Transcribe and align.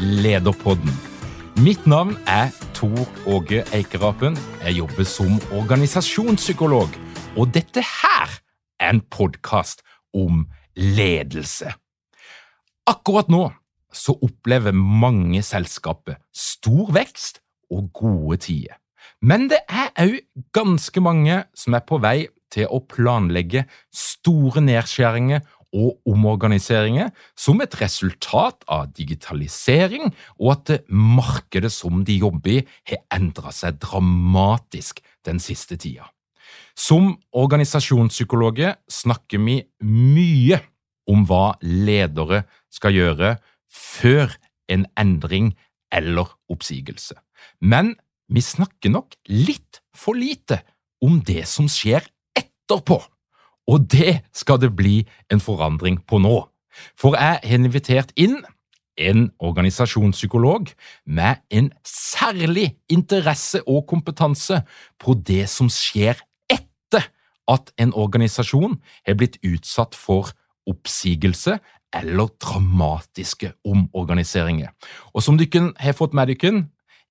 Lederpodden. 0.00 0.92
Mitt 1.60 1.86
navn 1.86 2.14
er 2.26 2.48
Tor 2.72 3.04
Åge 3.28 3.64
Eikerapen. 3.76 4.38
Jeg 4.64 4.78
jobber 4.78 5.04
som 5.04 5.34
organisasjonspsykolog, 5.52 6.94
og 7.36 7.50
dette 7.52 7.84
her 7.84 8.32
er 8.80 8.94
en 8.94 9.02
podkast 9.12 9.84
om 10.16 10.46
ledelse. 10.72 11.74
Akkurat 12.88 13.28
nå 13.28 13.50
så 13.92 14.16
opplever 14.24 14.72
mange 14.72 15.42
selskaper 15.44 16.16
stor 16.32 16.94
vekst 16.96 17.42
og 17.68 17.92
gode 17.92 18.40
tider. 18.48 18.80
Men 19.20 19.50
det 19.52 19.60
er 19.68 19.92
òg 20.00 20.16
ganske 20.56 21.04
mange 21.04 21.42
som 21.52 21.76
er 21.76 21.84
på 21.84 22.00
vei 22.00 22.30
til 22.48 22.72
å 22.72 22.80
planlegge 22.88 23.66
store 23.92 24.64
nedskjæringer 24.64 25.44
og 25.76 26.00
omorganiseringer 26.08 27.10
som 27.38 27.60
et 27.62 27.74
resultat 27.80 28.64
av 28.70 28.90
digitalisering 28.96 30.10
og 30.38 30.52
at 30.54 30.72
markedet 30.88 31.70
som 31.72 32.02
de 32.06 32.18
jobber 32.18 32.58
i, 32.58 32.64
har 32.90 33.04
endra 33.14 33.52
seg 33.54 33.78
dramatisk 33.82 35.02
den 35.26 35.38
siste 35.42 35.78
tida. 35.80 36.08
Som 36.74 37.14
organisasjonspsykologer 37.36 38.78
snakker 38.90 39.42
vi 39.42 39.60
mye 39.84 40.60
om 41.10 41.26
hva 41.28 41.56
ledere 41.62 42.44
skal 42.72 42.94
gjøre 42.96 43.34
før 43.70 44.34
en 44.70 44.86
endring 44.98 45.52
eller 45.94 46.30
oppsigelse. 46.50 47.16
Men 47.60 47.94
vi 48.30 48.42
snakker 48.44 48.92
nok 48.94 49.16
litt 49.30 49.80
for 49.96 50.18
lite 50.18 50.60
om 51.02 51.18
det 51.26 51.44
som 51.50 51.68
skjer 51.70 52.06
etterpå. 52.38 53.00
Og 53.70 53.86
det 53.92 54.20
skal 54.34 54.58
det 54.62 54.72
bli 54.76 55.04
en 55.30 55.42
forandring 55.42 56.00
på 56.08 56.18
nå. 56.22 56.40
For 56.98 57.14
jeg 57.18 57.40
har 57.44 57.60
invitert 57.60 58.10
inn 58.18 58.40
en 59.00 59.30
organisasjonspsykolog 59.38 60.72
med 61.06 61.40
en 61.50 61.70
særlig 61.86 62.74
interesse 62.90 63.62
og 63.66 63.86
kompetanse 63.88 64.62
på 65.00 65.14
det 65.26 65.46
som 65.50 65.70
skjer 65.72 66.20
etter 66.50 67.06
at 67.50 67.72
en 67.80 67.94
organisasjon 67.96 68.76
har 69.06 69.18
blitt 69.18 69.38
utsatt 69.46 69.96
for 69.96 70.32
oppsigelse 70.70 71.58
eller 71.96 72.30
dramatiske 72.42 73.54
omorganiseringer. 73.66 74.70
Og 75.14 75.24
som 75.24 75.38
dere 75.40 75.72
har 75.80 75.96
fått 75.98 76.14
med 76.14 76.30
dere, 76.30 76.66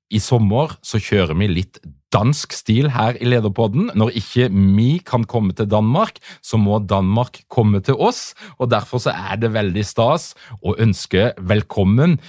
i 0.09 0.19
sommer 0.19 0.77
så 0.81 0.97
kjører 1.01 1.37
vi 1.37 1.49
litt 1.51 1.81
dansk 2.13 2.53
stil 2.53 2.91
her 2.91 3.17
i 3.21 3.25
Lederpodden. 3.25 3.91
Når 3.95 4.09
ikke 4.09 4.49
vi 4.51 4.97
kan 5.05 5.23
komme 5.23 5.53
til 5.53 5.69
Danmark, 5.71 6.19
så 6.41 6.57
må 6.57 6.79
Danmark 6.79 7.41
komme 7.49 7.81
til 7.81 7.95
oss. 7.95 8.33
og 8.57 8.71
Derfor 8.71 8.97
så 8.97 9.09
er 9.11 9.35
det 9.35 9.53
veldig 9.53 9.85
stas 9.85 10.33
å 10.61 10.75
ønske 10.79 11.31
velkommen 11.37 12.19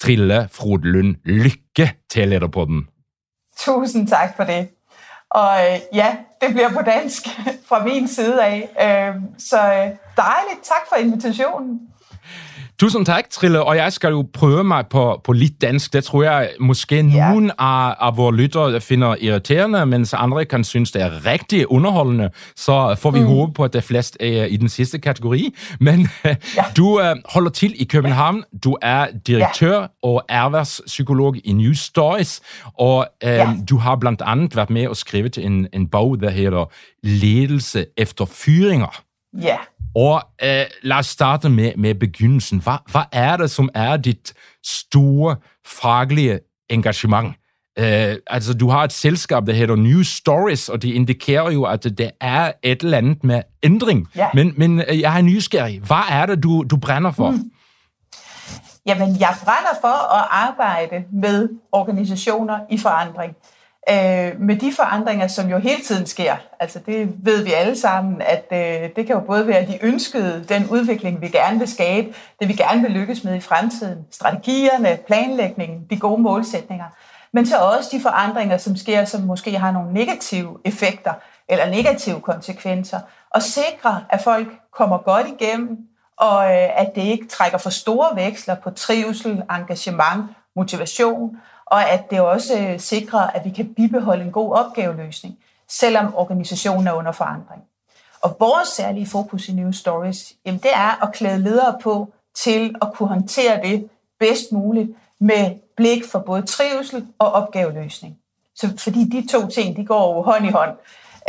Trille 0.00 0.48
Frodelund 0.52 1.16
Lykke 1.24 1.92
til 2.10 2.28
Lederpodden. 2.28 2.86
Tusen 3.56 4.06
takk 4.06 4.36
for 4.36 4.44
det. 4.44 4.68
Og 5.30 5.52
øh, 5.66 5.80
ja, 5.94 6.16
det 6.40 6.52
blir 6.54 6.68
på 6.68 6.82
dansk 6.82 7.28
fra 7.68 7.84
min 7.84 8.08
side 8.08 8.44
av. 8.44 8.58
Øh, 8.58 9.14
så 9.38 9.58
øh, 9.58 9.72
dejligt. 9.72 9.98
deilig. 10.16 10.56
Takk 10.62 10.88
for 10.88 10.96
invitasjonen. 10.96 11.80
Tusind 12.80 13.06
tak, 13.06 13.30
Trille, 13.30 13.62
og 13.62 13.76
jeg 13.76 13.92
skal 13.92 14.10
jo 14.10 14.28
prøve 14.32 14.64
mig 14.64 14.84
på, 14.90 15.20
på 15.24 15.32
lidt 15.32 15.60
dansk. 15.60 15.92
Det 15.92 16.04
tror 16.04 16.22
jeg 16.22 16.50
måske 16.60 16.96
ja. 16.96 17.30
nogen 17.30 17.50
af, 17.58 17.94
af 18.00 18.16
vores 18.16 18.36
lyttere 18.36 18.80
finder 18.80 19.16
irriterende, 19.20 19.86
mens 19.86 20.14
andre 20.14 20.44
kan 20.44 20.64
synes, 20.64 20.92
det 20.92 21.02
er 21.02 21.26
rigtig 21.26 21.70
underholdende. 21.70 22.30
Så 22.56 22.94
får 22.98 23.10
vi 23.10 23.20
mm. 23.20 23.26
håbe 23.26 23.52
på, 23.52 23.64
at 23.64 23.72
det 23.72 23.84
flest 23.84 24.16
er 24.20 24.44
i 24.44 24.56
den 24.56 24.68
sidste 24.68 24.98
kategori. 24.98 25.54
Men 25.80 26.08
ja. 26.24 26.34
du 26.76 27.00
uh, 27.00 27.16
holder 27.24 27.50
til 27.50 27.82
i 27.82 27.84
København. 27.84 28.44
Du 28.64 28.76
er 28.82 29.06
direktør 29.26 29.80
ja. 29.80 29.86
og 30.02 30.22
erhvervspsykolog 30.28 31.36
i 31.44 31.52
News 31.52 31.78
Stories, 31.78 32.40
og 32.78 33.06
uh, 33.24 33.28
ja. 33.28 33.52
du 33.70 33.76
har 33.76 33.96
blandt 33.96 34.22
andet 34.24 34.56
været 34.56 34.70
med 34.70 34.88
og 34.88 34.96
skrevet 34.96 35.38
en, 35.38 35.66
en 35.72 35.88
bog, 35.88 36.20
der 36.20 36.30
hedder 36.30 36.70
Ledelse 37.02 37.86
efter 37.96 38.24
fyringer. 38.24 39.02
Ja. 39.42 39.56
Og 39.96 40.22
øh, 40.42 40.64
lad 40.82 40.96
os 40.96 41.06
starte 41.06 41.48
med, 41.48 41.72
med 41.76 41.94
begyndelsen. 41.94 42.58
Hvad, 42.58 42.76
hvad 42.90 43.02
er 43.12 43.36
det, 43.36 43.50
som 43.50 43.70
er 43.74 43.96
dit 43.96 44.34
store 44.64 45.36
faglige 45.66 46.40
engagement? 46.70 47.34
Øh, 47.78 48.16
altså, 48.26 48.54
du 48.54 48.68
har 48.68 48.84
et 48.84 48.92
selskab, 48.92 49.46
der 49.46 49.52
hedder 49.52 49.76
New 49.76 50.02
Stories, 50.02 50.68
og 50.68 50.82
det 50.82 50.88
indikerer 50.88 51.50
jo, 51.50 51.64
at 51.64 51.84
det 51.84 52.10
er 52.20 52.52
et 52.62 52.82
eller 52.82 52.98
andet 52.98 53.24
med 53.24 53.42
ændring. 53.62 54.08
Ja. 54.16 54.28
Men, 54.34 54.54
men 54.56 54.80
øh, 54.88 55.00
jeg 55.00 55.18
er 55.18 55.22
nysgerrig. 55.22 55.80
Hvad 55.80 56.02
er 56.10 56.26
det, 56.26 56.42
du, 56.42 56.64
du 56.70 56.76
brænder 56.76 57.12
for? 57.12 57.30
Mm. 57.30 57.50
Jamen, 58.86 59.20
jeg 59.20 59.34
brænder 59.44 59.80
for 59.80 60.14
at 60.18 60.28
arbejde 60.30 61.04
med 61.12 61.48
organisationer 61.72 62.58
i 62.70 62.78
forandring 62.78 63.36
øh, 63.90 64.40
med 64.40 64.56
de 64.56 64.72
forandringer, 64.72 65.26
som 65.26 65.50
jo 65.50 65.58
hele 65.58 65.82
tiden 65.82 66.06
sker. 66.06 66.36
Altså 66.60 66.78
det 66.86 67.14
ved 67.18 67.44
vi 67.44 67.52
alle 67.52 67.76
sammen, 67.78 68.22
at 68.22 68.44
øh, 68.52 68.90
det 68.96 69.06
kan 69.06 69.14
jo 69.14 69.20
både 69.20 69.46
være 69.46 69.66
de 69.66 69.78
ønskede, 69.82 70.44
den 70.48 70.68
udvikling, 70.70 71.20
vi 71.20 71.28
gerne 71.28 71.58
vil 71.58 71.68
skabe, 71.68 72.14
det 72.40 72.48
vi 72.48 72.52
gerne 72.52 72.82
vil 72.82 72.90
lykkes 72.90 73.24
med 73.24 73.34
i 73.34 73.40
fremtiden, 73.40 73.98
strategierne, 74.10 74.98
planlægningen, 75.06 75.86
de 75.90 75.98
gode 75.98 76.22
målsætninger, 76.22 76.86
men 77.32 77.46
så 77.46 77.56
også 77.56 77.90
de 77.92 78.02
forandringer, 78.02 78.56
som 78.56 78.76
sker, 78.76 79.04
som 79.04 79.20
måske 79.20 79.58
har 79.58 79.70
nogle 79.70 79.92
negative 79.92 80.58
effekter 80.64 81.12
eller 81.48 81.66
negative 81.70 82.20
konsekvenser, 82.20 83.00
og 83.30 83.42
sikre, 83.42 84.04
at 84.10 84.20
folk 84.22 84.48
kommer 84.72 84.98
godt 84.98 85.26
igennem, 85.40 85.78
og 86.16 86.44
øh, 86.44 86.80
at 86.80 86.92
det 86.94 87.02
ikke 87.02 87.28
trækker 87.28 87.58
for 87.58 87.70
store 87.70 88.16
veksler 88.16 88.54
på 88.54 88.70
trivsel, 88.70 89.42
engagement, 89.50 90.24
motivation, 90.56 91.36
og 91.66 91.90
at 91.90 92.10
det 92.10 92.20
også 92.20 92.58
øh, 92.58 92.80
sikrer, 92.80 93.20
at 93.20 93.44
vi 93.44 93.50
kan 93.50 93.74
bibeholde 93.74 94.24
en 94.24 94.32
god 94.32 94.52
opgaveløsning, 94.52 95.38
selvom 95.68 96.14
organisationen 96.14 96.86
er 96.86 96.92
under 96.92 97.12
forandring. 97.12 97.62
Og 98.22 98.36
vores 98.40 98.68
særlige 98.68 99.06
fokus 99.06 99.48
i 99.48 99.52
New 99.52 99.72
Stories, 99.72 100.32
jamen 100.46 100.60
det 100.60 100.70
er 100.74 101.02
at 101.02 101.12
klæde 101.12 101.38
ledere 101.38 101.78
på 101.82 102.12
til 102.34 102.74
at 102.82 102.88
kunne 102.94 103.08
håndtere 103.08 103.62
det 103.62 103.88
bedst 104.18 104.52
muligt 104.52 104.90
med 105.18 105.54
blik 105.76 106.04
for 106.04 106.18
både 106.18 106.42
trivsel 106.42 107.06
og 107.18 107.32
opgaveløsning. 107.32 108.18
Så 108.54 108.72
fordi 108.78 109.04
de 109.04 109.26
to 109.32 109.46
ting, 109.48 109.76
de 109.76 109.84
går 109.84 110.14
jo 110.16 110.22
hånd 110.22 110.46
i 110.46 110.50
hånd. 110.50 110.70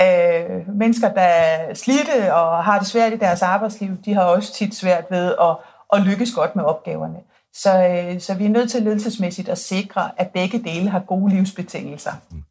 Øh, 0.01 0.75
mennesker, 0.75 1.13
der 1.13 1.21
er 1.21 1.73
slidte 1.73 2.33
og 2.33 2.63
har 2.63 2.79
det 2.79 2.87
svært 2.87 3.13
i 3.13 3.17
deres 3.17 3.41
arbejdsliv, 3.41 3.97
de 4.05 4.13
har 4.13 4.23
også 4.23 4.53
tit 4.53 4.75
svært 4.75 5.05
ved 5.09 5.35
at, 5.41 5.55
at 5.93 6.01
lykkes 6.01 6.31
godt 6.31 6.55
med 6.55 6.63
opgaverne. 6.63 7.19
Så, 7.57 7.87
øh, 7.87 8.21
så 8.21 8.33
vi 8.33 8.45
er 8.45 8.49
nødt 8.49 8.71
til 8.71 8.81
ledelsesmæssigt 8.81 9.49
at 9.49 9.57
sikre, 9.57 10.21
at 10.21 10.29
begge 10.29 10.63
dele 10.63 10.89
har 10.89 10.99
gode 10.99 11.35
livsbetingelser. 11.35 12.11
Mm. 12.31 12.43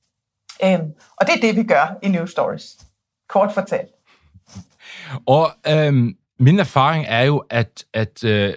Øhm, 0.64 0.92
og 1.16 1.26
det 1.26 1.34
er 1.34 1.40
det, 1.40 1.56
vi 1.56 1.62
gør 1.62 1.98
i 2.02 2.08
New 2.08 2.26
Stories. 2.26 2.78
kort 3.28 3.52
fortalt. 3.52 3.90
Og 5.26 5.50
øhm, 5.68 6.16
min 6.38 6.58
erfaring 6.58 7.04
er 7.08 7.22
jo, 7.22 7.44
at, 7.50 7.84
at 7.94 8.24
øh, 8.24 8.54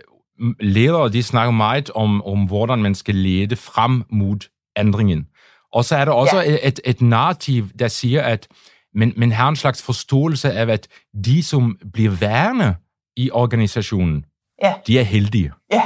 ledere 0.59 1.09
de 1.09 1.23
snakker 1.23 1.51
meget 1.51 1.89
om, 1.89 2.25
om, 2.25 2.45
hvordan 2.45 2.79
man 2.79 2.95
skal 2.95 3.15
lede 3.15 3.55
frem 3.55 4.03
mod 4.09 4.49
ændringen. 4.77 5.27
Og 5.73 5.85
så 5.85 5.95
er 5.95 6.05
der 6.05 6.11
også 6.11 6.41
ja. 6.41 6.57
et, 6.63 6.79
et 6.85 7.01
narrativ, 7.01 7.69
der 7.79 7.87
siger, 7.87 8.21
at 8.21 8.47
man, 8.93 9.13
man 9.17 9.31
har 9.31 9.49
en 9.49 9.55
slags 9.55 9.83
forståelse 9.83 10.51
af, 10.51 10.67
at 10.67 10.87
de, 11.25 11.43
som 11.43 11.77
bliver 11.93 12.11
værende 12.11 12.75
i 13.15 13.31
organisationen, 13.31 14.25
ja. 14.63 14.73
de 14.87 14.99
er 14.99 15.03
heldige. 15.03 15.51
Ja, 15.71 15.83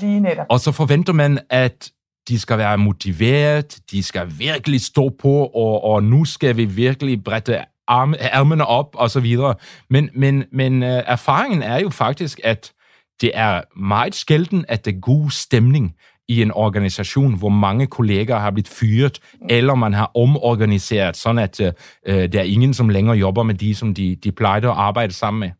lige 0.00 0.20
netop. 0.20 0.46
Og 0.50 0.60
så 0.60 0.72
forventer 0.72 1.12
man, 1.12 1.38
at 1.50 1.90
de 2.28 2.38
skal 2.40 2.58
være 2.58 2.78
motiveret, 2.78 3.78
de 3.90 4.02
skal 4.02 4.32
virkelig 4.38 4.80
stå 4.80 5.08
på, 5.08 5.46
og, 5.46 5.84
og 5.84 6.02
nu 6.02 6.24
skal 6.24 6.56
vi 6.56 6.64
virkelig 6.64 7.24
brette 7.24 7.64
ærmene 7.90 8.66
op, 8.66 8.94
og 8.94 9.10
så 9.10 9.20
videre. 9.20 9.54
Men, 9.90 10.10
men, 10.14 10.44
men 10.52 10.82
uh, 10.82 10.88
erfaringen 10.88 11.62
er 11.62 11.78
jo 11.78 11.90
faktisk, 11.90 12.40
at 12.44 12.72
det 13.20 13.30
er 13.34 13.78
meget 13.80 14.14
skælden, 14.14 14.64
at 14.68 14.84
det 14.84 14.94
er 14.94 15.00
god 15.00 15.30
stemning 15.30 15.94
i 16.28 16.42
en 16.42 16.50
organisation, 16.50 17.38
hvor 17.38 17.48
mange 17.48 17.86
kolleger 17.86 18.38
har 18.38 18.50
blivet 18.50 18.68
fyret, 18.68 19.20
eller 19.50 19.74
man 19.74 19.94
har 19.94 20.10
omorganiseret, 20.14 21.16
sådan 21.16 21.38
at 21.38 21.60
uh, 21.60 21.66
der 22.14 22.38
er 22.38 22.42
ingen, 22.42 22.74
som 22.74 22.88
længere 22.88 23.16
jobber 23.16 23.42
med 23.42 23.54
de, 23.54 23.74
som 23.74 23.94
de, 23.94 24.16
de 24.16 24.32
plejer 24.32 24.56
at 24.56 24.64
arbejde 24.64 25.12
sammen 25.12 25.40
med. 25.40 25.50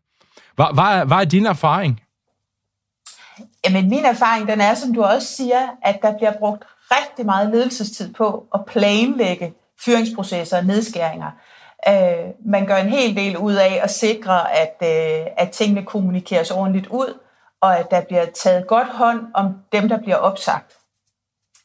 Hvad, 0.54 0.66
hvad, 0.74 1.06
hvad 1.06 1.16
er 1.16 1.24
din 1.24 1.46
erfaring? 1.46 2.00
Jamen, 3.66 3.88
min 3.88 4.04
erfaring, 4.04 4.48
den 4.48 4.60
er, 4.60 4.74
som 4.74 4.94
du 4.94 5.02
også 5.02 5.28
siger, 5.28 5.68
at 5.82 5.98
der 6.02 6.16
bliver 6.16 6.32
brugt 6.32 6.64
rigtig 6.90 7.26
meget 7.26 7.50
ledelsestid 7.50 8.14
på 8.14 8.46
at 8.54 8.64
planlægge 8.66 9.54
fyringsprocesser 9.84 10.56
og 10.56 10.64
nedskæringer. 10.64 11.30
Øh, 11.88 12.30
man 12.44 12.66
gør 12.66 12.76
en 12.76 12.88
hel 12.88 13.16
del 13.16 13.36
ud 13.36 13.54
af 13.54 13.80
at 13.82 13.90
sikre, 13.90 14.56
at, 14.56 14.76
øh, 14.82 15.26
at 15.36 15.50
tingene 15.50 15.84
kommunikeres 15.84 16.50
ordentligt 16.50 16.86
ud, 16.86 17.18
og 17.60 17.78
at 17.78 17.90
der 17.90 18.00
bliver 18.00 18.26
taget 18.42 18.66
godt 18.66 18.88
hånd 18.88 19.20
om 19.34 19.54
dem, 19.72 19.88
der 19.88 19.98
bliver 19.98 20.16
opsagt. 20.16 20.72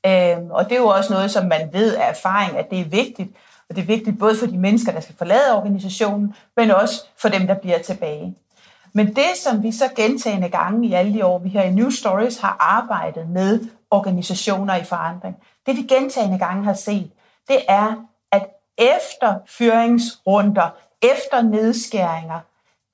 Øh, 0.06 0.38
og 0.50 0.66
det 0.66 0.72
er 0.72 0.82
jo 0.82 0.88
også 0.88 1.14
noget, 1.14 1.32
som 1.32 1.46
man 1.46 1.70
ved 1.74 1.96
af 1.96 2.10
erfaring, 2.10 2.58
at 2.58 2.70
det 2.70 2.80
er 2.80 2.86
vigtigt, 2.86 3.30
og 3.70 3.76
det 3.76 3.82
er 3.82 3.86
vigtigt 3.86 4.20
både 4.20 4.38
for 4.38 4.46
de 4.46 4.58
mennesker, 4.58 4.92
der 4.92 5.00
skal 5.00 5.16
forlade 5.18 5.58
organisationen, 5.58 6.36
men 6.58 6.72
også 6.72 7.06
for 7.18 7.30
dem, 7.30 7.48
der 7.48 7.54
bliver 7.54 7.80
tilbage. 7.80 8.36
Men 8.94 9.16
det, 9.16 9.38
som 9.44 9.64
vi 9.64 9.72
så 9.72 9.90
gentagende 9.96 10.50
gange 10.50 10.88
i 10.88 10.94
alle 10.94 11.14
de 11.14 11.26
år, 11.26 11.40
vi 11.40 11.50
her 11.50 11.64
i 11.64 11.72
New 11.72 11.90
Stories 11.90 12.40
har 12.40 12.58
arbejdet 12.60 13.30
med 13.30 13.60
organisationer 13.92 14.76
i 14.76 14.84
forandring, 14.84 15.36
det 15.66 15.78
vi 15.78 15.82
gentagende 15.82 16.40
gange 16.40 16.64
har 16.64 16.74
set, 16.74 17.12
det 17.48 17.58
er, 17.68 18.06
at 18.32 18.48
efter 18.78 19.36
fyringsrunder, 19.48 20.70
efter 21.02 21.42
nedskæringer, 21.42 22.40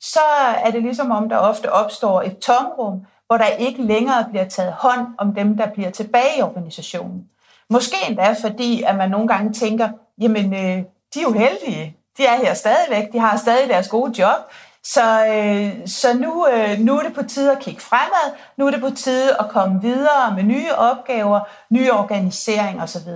så 0.01 0.19
er 0.65 0.71
det 0.71 0.81
ligesom 0.81 1.11
om, 1.11 1.29
der 1.29 1.37
ofte 1.37 1.71
opstår 1.71 2.21
et 2.21 2.37
tomrum, 2.39 3.05
hvor 3.27 3.37
der 3.37 3.45
ikke 3.45 3.81
længere 3.81 4.25
bliver 4.29 4.45
taget 4.45 4.73
hånd 4.73 5.07
om 5.17 5.35
dem, 5.35 5.57
der 5.57 5.67
bliver 5.67 5.89
tilbage 5.89 6.37
i 6.39 6.41
organisationen. 6.41 7.29
Måske 7.69 7.95
endda 8.09 8.35
fordi, 8.41 8.83
at 8.83 8.95
man 8.95 9.09
nogle 9.09 9.27
gange 9.27 9.53
tænker, 9.53 9.89
jamen, 10.21 10.53
øh, 10.53 10.83
de 11.13 11.19
er 11.19 11.23
jo 11.23 11.31
heldige. 11.31 11.97
De 12.17 12.25
er 12.25 12.35
her 12.35 12.53
stadigvæk, 12.53 13.13
de 13.13 13.19
har 13.19 13.37
stadig 13.37 13.69
deres 13.69 13.87
gode 13.87 14.21
job, 14.21 14.51
så, 14.93 15.25
øh, 15.25 15.87
så 15.87 16.13
nu, 16.13 16.47
øh, 16.47 16.79
nu 16.79 16.97
er 16.97 17.03
det 17.03 17.13
på 17.13 17.23
tide 17.23 17.51
at 17.51 17.59
kigge 17.59 17.81
fremad, 17.81 18.35
nu 18.57 18.67
er 18.67 18.71
det 18.71 18.81
på 18.81 18.89
tide 18.89 19.39
at 19.39 19.49
komme 19.49 19.81
videre 19.81 20.35
med 20.35 20.43
nye 20.43 20.73
opgaver, 20.73 21.39
nye 21.69 21.93
organisering 21.93 22.81
osv. 22.81 23.09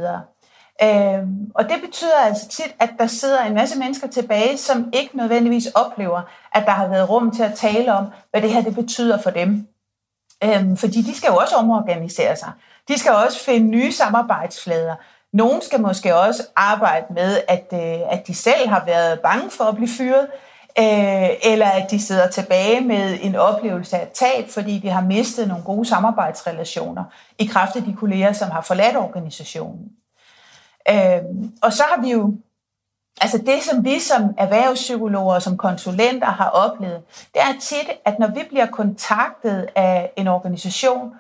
Øh, 0.83 1.19
og 1.56 1.69
det 1.69 1.81
betyder 1.85 2.19
altså 2.23 2.47
tit, 2.47 2.75
at 2.79 2.89
der 3.00 3.07
sidder 3.07 3.41
en 3.41 3.53
masse 3.53 3.79
mennesker 3.79 4.07
tilbage, 4.07 4.57
som 4.57 4.89
ikke 4.94 5.18
nødvendigvis 5.18 5.68
oplever, 5.68 6.21
at 6.51 6.65
der 6.65 6.71
har 6.71 6.88
været 6.88 7.09
rum 7.09 7.31
til 7.31 7.44
at 7.44 7.53
tale 7.53 7.94
om, 7.94 8.06
hvad 8.31 8.41
det 8.41 8.53
her 8.53 8.62
det 8.62 8.75
betyder 8.75 9.21
for 9.21 9.29
dem. 9.29 9.67
Øh, 10.44 10.77
fordi 10.77 11.01
de 11.01 11.15
skal 11.15 11.27
jo 11.27 11.35
også 11.35 11.56
omorganisere 11.56 12.35
sig. 12.35 12.51
De 12.88 13.00
skal 13.00 13.12
også 13.12 13.44
finde 13.45 13.67
nye 13.67 13.91
samarbejdsflader. 13.91 14.95
Nogle 15.33 15.62
skal 15.62 15.81
måske 15.81 16.15
også 16.15 16.44
arbejde 16.56 17.06
med, 17.13 17.38
at, 17.47 17.67
øh, 17.74 18.13
at 18.13 18.27
de 18.27 18.35
selv 18.35 18.69
har 18.69 18.85
været 18.85 19.19
bange 19.19 19.51
for 19.51 19.63
at 19.63 19.75
blive 19.75 19.89
fyret, 19.97 20.27
øh, 20.79 21.29
eller 21.44 21.65
at 21.65 21.91
de 21.91 22.01
sidder 22.01 22.27
tilbage 22.27 22.81
med 22.81 23.18
en 23.21 23.35
oplevelse 23.35 23.97
af 23.97 24.07
tab, 24.13 24.50
fordi 24.50 24.79
de 24.79 24.89
har 24.89 25.01
mistet 25.01 25.47
nogle 25.47 25.63
gode 25.63 25.85
samarbejdsrelationer 25.85 27.03
i 27.39 27.45
kraft 27.45 27.75
af 27.75 27.83
de 27.83 27.94
kolleger, 27.94 28.33
som 28.33 28.51
har 28.51 28.62
forladt 28.62 28.97
organisationen. 28.97 29.91
Øh, 30.89 31.21
og 31.62 31.73
så 31.73 31.83
har 31.83 32.01
vi 32.01 32.12
jo, 32.12 32.33
altså 33.21 33.38
det 33.38 33.63
som 33.63 33.85
vi 33.85 34.00
som 34.00 34.21
erhvervspsykologer 34.38 35.35
og 35.35 35.41
som 35.41 35.57
konsulenter 35.57 36.27
har 36.27 36.50
oplevet, 36.50 37.01
det 37.33 37.41
er 37.41 37.59
tit, 37.62 37.89
at 38.06 38.19
når 38.19 38.27
vi 38.27 38.41
bliver 38.50 38.65
kontaktet 38.65 39.69
af 39.75 40.12
en 40.15 40.27
organisation, 40.27 41.13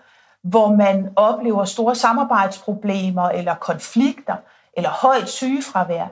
hvor 0.43 0.75
man 0.75 1.09
oplever 1.15 1.65
store 1.65 1.95
samarbejdsproblemer 1.95 3.29
eller 3.29 3.55
konflikter 3.55 4.35
eller 4.77 4.89
højt 4.89 5.29
sygefravær, 5.29 6.07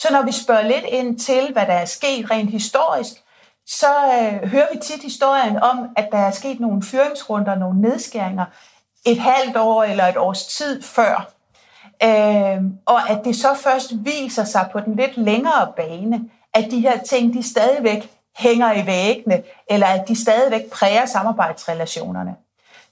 så 0.00 0.08
når 0.12 0.22
vi 0.22 0.32
spørger 0.32 0.62
lidt 0.62 0.84
ind 0.88 1.18
til, 1.18 1.52
hvad 1.52 1.66
der 1.66 1.72
er 1.72 1.84
sket 1.84 2.30
rent 2.30 2.50
historisk, 2.50 3.12
så 3.66 3.86
øh, 3.86 4.48
hører 4.48 4.66
vi 4.72 4.78
tit 4.78 5.02
historien 5.02 5.56
om, 5.56 5.88
at 5.96 6.08
der 6.12 6.18
er 6.18 6.30
sket 6.30 6.60
nogle 6.60 6.82
fyringsrunder, 6.82 7.54
nogle 7.54 7.80
nedskæringer 7.80 8.44
et 9.04 9.18
halvt 9.18 9.56
år 9.56 9.84
eller 9.84 10.04
et 10.04 10.16
års 10.16 10.46
tid 10.46 10.82
før. 10.82 11.30
Øh, 12.02 12.62
og 12.86 13.10
at 13.10 13.20
det 13.24 13.36
så 13.36 13.54
først 13.54 13.92
viser 14.04 14.44
sig 14.44 14.68
på 14.72 14.80
den 14.80 14.96
lidt 14.96 15.16
længere 15.16 15.72
bane, 15.76 16.20
at 16.54 16.70
de 16.70 16.80
her 16.80 16.98
ting, 16.98 17.34
de 17.34 17.50
stadigvæk 17.50 18.10
hænger 18.36 18.72
i 18.72 18.86
væggene, 18.86 19.42
eller 19.70 19.86
at 19.86 20.08
de 20.08 20.22
stadigvæk 20.22 20.70
præger 20.70 21.06
samarbejdsrelationerne. 21.06 22.34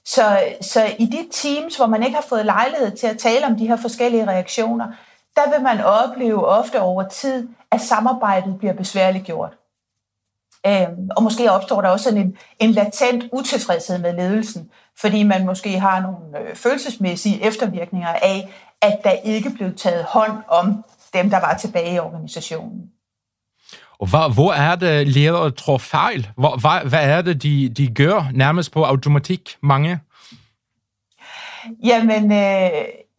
Så, 0.05 0.39
så 0.61 0.95
i 0.99 1.05
de 1.05 1.27
teams, 1.31 1.77
hvor 1.77 1.85
man 1.85 2.03
ikke 2.03 2.15
har 2.15 2.25
fået 2.29 2.45
lejlighed 2.45 2.97
til 2.97 3.07
at 3.07 3.17
tale 3.17 3.45
om 3.45 3.57
de 3.57 3.67
her 3.67 3.77
forskellige 3.77 4.27
reaktioner, 4.27 4.87
der 5.35 5.49
vil 5.49 5.63
man 5.63 5.81
opleve 5.81 6.47
ofte 6.47 6.81
over 6.81 7.07
tid, 7.07 7.49
at 7.71 7.81
samarbejdet 7.81 8.57
bliver 8.57 8.73
besværligt 8.73 9.25
gjort. 9.25 9.53
Øhm, 10.67 11.09
og 11.15 11.23
måske 11.23 11.51
opstår 11.51 11.81
der 11.81 11.89
også 11.89 12.03
sådan 12.03 12.19
en, 12.19 12.37
en 12.59 12.71
latent 12.71 13.23
utilfredshed 13.31 13.99
med 13.99 14.13
ledelsen, 14.13 14.69
fordi 15.01 15.23
man 15.23 15.45
måske 15.45 15.79
har 15.79 16.01
nogle 16.01 16.39
øh, 16.39 16.55
følelsesmæssige 16.55 17.43
eftervirkninger 17.43 18.13
af, 18.21 18.53
at 18.81 18.99
der 19.03 19.11
ikke 19.11 19.49
blev 19.49 19.75
taget 19.75 20.03
hånd 20.03 20.31
om 20.47 20.85
dem, 21.13 21.29
der 21.29 21.39
var 21.39 21.57
tilbage 21.57 21.95
i 21.95 21.99
organisationen. 21.99 22.91
Og 23.99 24.07
hvad, 24.07 24.33
hvor 24.33 24.53
er 24.53 24.75
det, 24.75 25.07
ledere 25.07 25.51
tror 25.51 25.77
fejl? 25.77 26.29
Hvor, 26.37 26.57
hvad, 26.57 26.89
hvad 26.89 27.09
er 27.09 27.21
det, 27.21 27.43
de, 27.43 27.69
de 27.69 27.87
gør 27.87 28.29
nærmest 28.33 28.71
på 28.71 28.83
automatik, 28.83 29.57
mange? 29.61 29.99
Jamen, 31.83 32.31
øh, 32.31 32.71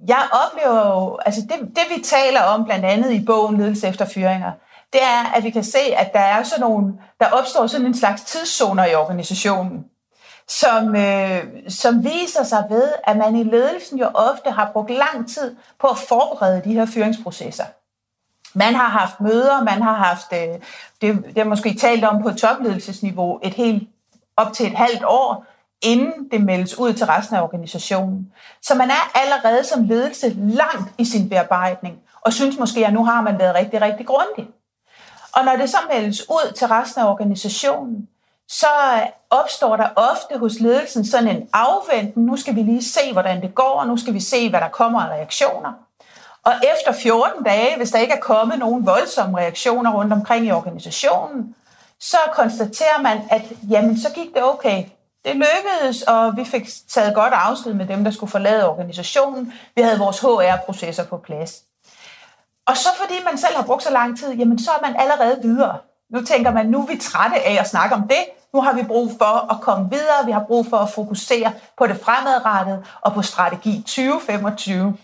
jeg 0.09 0.29
oplever 0.33 0.87
jo, 0.87 1.19
altså 1.27 1.41
det, 1.41 1.61
det 1.61 1.97
vi 1.97 2.03
taler 2.03 2.43
om 2.43 2.65
blandt 2.65 2.85
andet 2.85 3.13
i 3.13 3.25
bogen 3.25 3.57
Ledelse 3.57 3.89
efter 3.89 4.07
fyringer, 4.15 4.53
det 4.93 5.03
er, 5.03 5.33
at 5.37 5.45
vi 5.45 5.51
kan 5.51 5.65
se, 5.65 5.79
at 5.97 6.13
der 6.13 6.21
er 6.21 6.43
sådan 6.43 6.61
nogle, 6.61 6.95
der 7.21 7.31
opstår 7.31 7.67
sådan 7.67 7.87
en 7.87 7.95
slags 7.95 8.23
tidszoner 8.23 8.85
i 8.85 8.95
organisationen, 8.95 9.85
som, 10.49 10.97
øh, 10.97 11.45
som 11.69 12.05
viser 12.05 12.43
sig 12.43 12.65
ved, 12.71 12.93
at 13.05 13.17
man 13.17 13.37
i 13.37 13.43
ledelsen 13.43 13.99
jo 13.99 14.07
ofte 14.15 14.51
har 14.51 14.71
brugt 14.73 14.91
lang 14.91 15.29
tid 15.35 15.57
på 15.81 15.87
at 15.87 15.99
forberede 15.99 16.63
de 16.65 16.73
her 16.73 16.87
fyringsprocesser. 16.87 17.65
Man 18.55 18.75
har 18.75 18.89
haft 18.89 19.21
møder, 19.21 19.65
man 19.65 19.83
har 19.83 19.95
haft, 19.95 20.33
øh, 20.33 20.61
det, 21.01 21.25
det 21.35 21.39
er 21.39 21.45
måske 21.45 21.75
talt 21.75 22.05
om 22.05 22.23
på 22.23 22.31
topledelsesniveau, 22.33 23.41
et 23.43 23.55
helt 23.55 23.89
op 24.37 24.53
til 24.53 24.67
et 24.67 24.77
halvt 24.77 25.05
år, 25.05 25.47
inden 25.83 26.29
det 26.31 26.41
meldes 26.41 26.79
ud 26.79 26.93
til 26.93 27.07
resten 27.07 27.37
af 27.37 27.43
organisationen. 27.43 28.33
Så 28.63 28.75
man 28.75 28.91
er 28.91 29.19
allerede 29.19 29.65
som 29.65 29.85
ledelse 29.85 30.37
langt 30.39 30.93
i 30.99 31.05
sin 31.05 31.29
bearbejdning, 31.29 31.99
og 32.21 32.33
synes 32.33 32.59
måske, 32.59 32.87
at 32.87 32.93
nu 32.93 33.05
har 33.05 33.21
man 33.21 33.39
været 33.39 33.55
rigtig, 33.55 33.83
rigtig 33.83 34.07
grundig. 34.07 34.47
Og 35.33 35.45
når 35.45 35.57
det 35.57 35.71
så 35.71 35.77
meldes 35.93 36.31
ud 36.31 36.53
til 36.53 36.67
resten 36.67 37.03
af 37.03 37.11
organisationen, 37.11 38.09
så 38.49 38.67
opstår 39.31 39.77
der 39.77 39.89
ofte 39.97 40.39
hos 40.39 40.61
ledelsen 40.61 41.07
sådan 41.07 41.29
en 41.29 41.49
afventen. 41.53 42.23
Nu 42.23 42.37
skal 42.37 42.55
vi 42.55 42.63
lige 42.63 42.85
se, 42.85 43.13
hvordan 43.13 43.43
det 43.43 43.55
går, 43.55 43.81
og 43.81 43.87
nu 43.87 43.97
skal 43.97 44.15
vi 44.15 44.21
se, 44.21 44.51
hvad 44.51 44.61
der 44.61 44.69
kommer 44.69 45.01
af 45.01 45.09
reaktioner. 45.09 45.73
Og 46.45 46.53
efter 46.53 46.93
14 46.93 47.45
dage, 47.45 47.77
hvis 47.77 47.91
der 47.91 47.99
ikke 47.99 48.13
er 48.13 48.21
kommet 48.21 48.59
nogen 48.59 48.87
voldsomme 48.87 49.39
reaktioner 49.39 49.93
rundt 49.93 50.13
omkring 50.13 50.47
i 50.47 50.51
organisationen, 50.51 51.55
så 52.01 52.19
konstaterer 52.33 53.03
man, 53.03 53.19
at 53.31 53.43
jamen, 53.71 53.99
så 53.99 54.09
gik 54.15 54.35
det 54.35 54.43
okay 54.43 54.85
det 55.25 55.35
lykkedes, 55.35 56.03
og 56.03 56.37
vi 56.37 56.45
fik 56.45 56.69
taget 56.89 57.15
godt 57.15 57.33
afsked 57.33 57.75
med 57.75 57.87
dem, 57.87 58.05
der 58.05 58.11
skulle 58.11 58.31
forlade 58.31 58.69
organisationen. 58.69 59.53
Vi 59.77 59.83
havde 59.83 59.99
vores 59.99 60.21
HR-processer 60.21 61.05
på 61.05 61.17
plads. 61.17 61.63
Og 62.67 62.77
så 62.77 62.89
fordi 62.97 63.15
man 63.25 63.39
selv 63.39 63.57
har 63.57 63.65
brugt 63.65 63.83
så 63.83 63.91
lang 63.91 64.19
tid, 64.19 64.33
jamen 64.33 64.59
så 64.59 64.71
er 64.71 64.87
man 64.87 64.97
allerede 64.99 65.43
videre. 65.43 65.79
Nu 66.11 66.25
tænker 66.25 66.51
man, 66.51 66.67
nu 66.67 66.83
er 66.83 66.87
vi 66.87 66.97
trætte 66.97 67.37
af 67.37 67.61
at 67.61 67.69
snakke 67.69 67.95
om 67.95 68.09
det. 68.09 68.25
Nu 68.53 68.61
har 68.61 68.73
vi 68.73 68.83
brug 68.83 69.11
for 69.19 69.53
at 69.53 69.61
komme 69.61 69.91
videre. 69.91 70.27
Vi 70.27 70.33
har 70.33 70.45
brug 70.47 70.67
for 70.67 70.77
at 70.77 70.91
fokusere 70.91 71.53
på 71.79 71.87
det 71.87 72.01
fremadrettede 72.01 72.85
og 73.01 73.13
på 73.13 73.23
strategi 73.23 73.83
2025. 73.83 74.97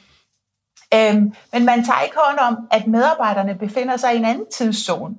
Øhm, 0.94 1.34
men 1.52 1.64
man 1.64 1.84
tager 1.84 2.00
ikke 2.00 2.16
hånd 2.18 2.38
om, 2.38 2.68
at 2.70 2.86
medarbejderne 2.86 3.54
befinder 3.54 3.96
sig 3.96 4.14
i 4.14 4.16
en 4.16 4.24
anden 4.24 4.46
tidszone. 4.52 5.14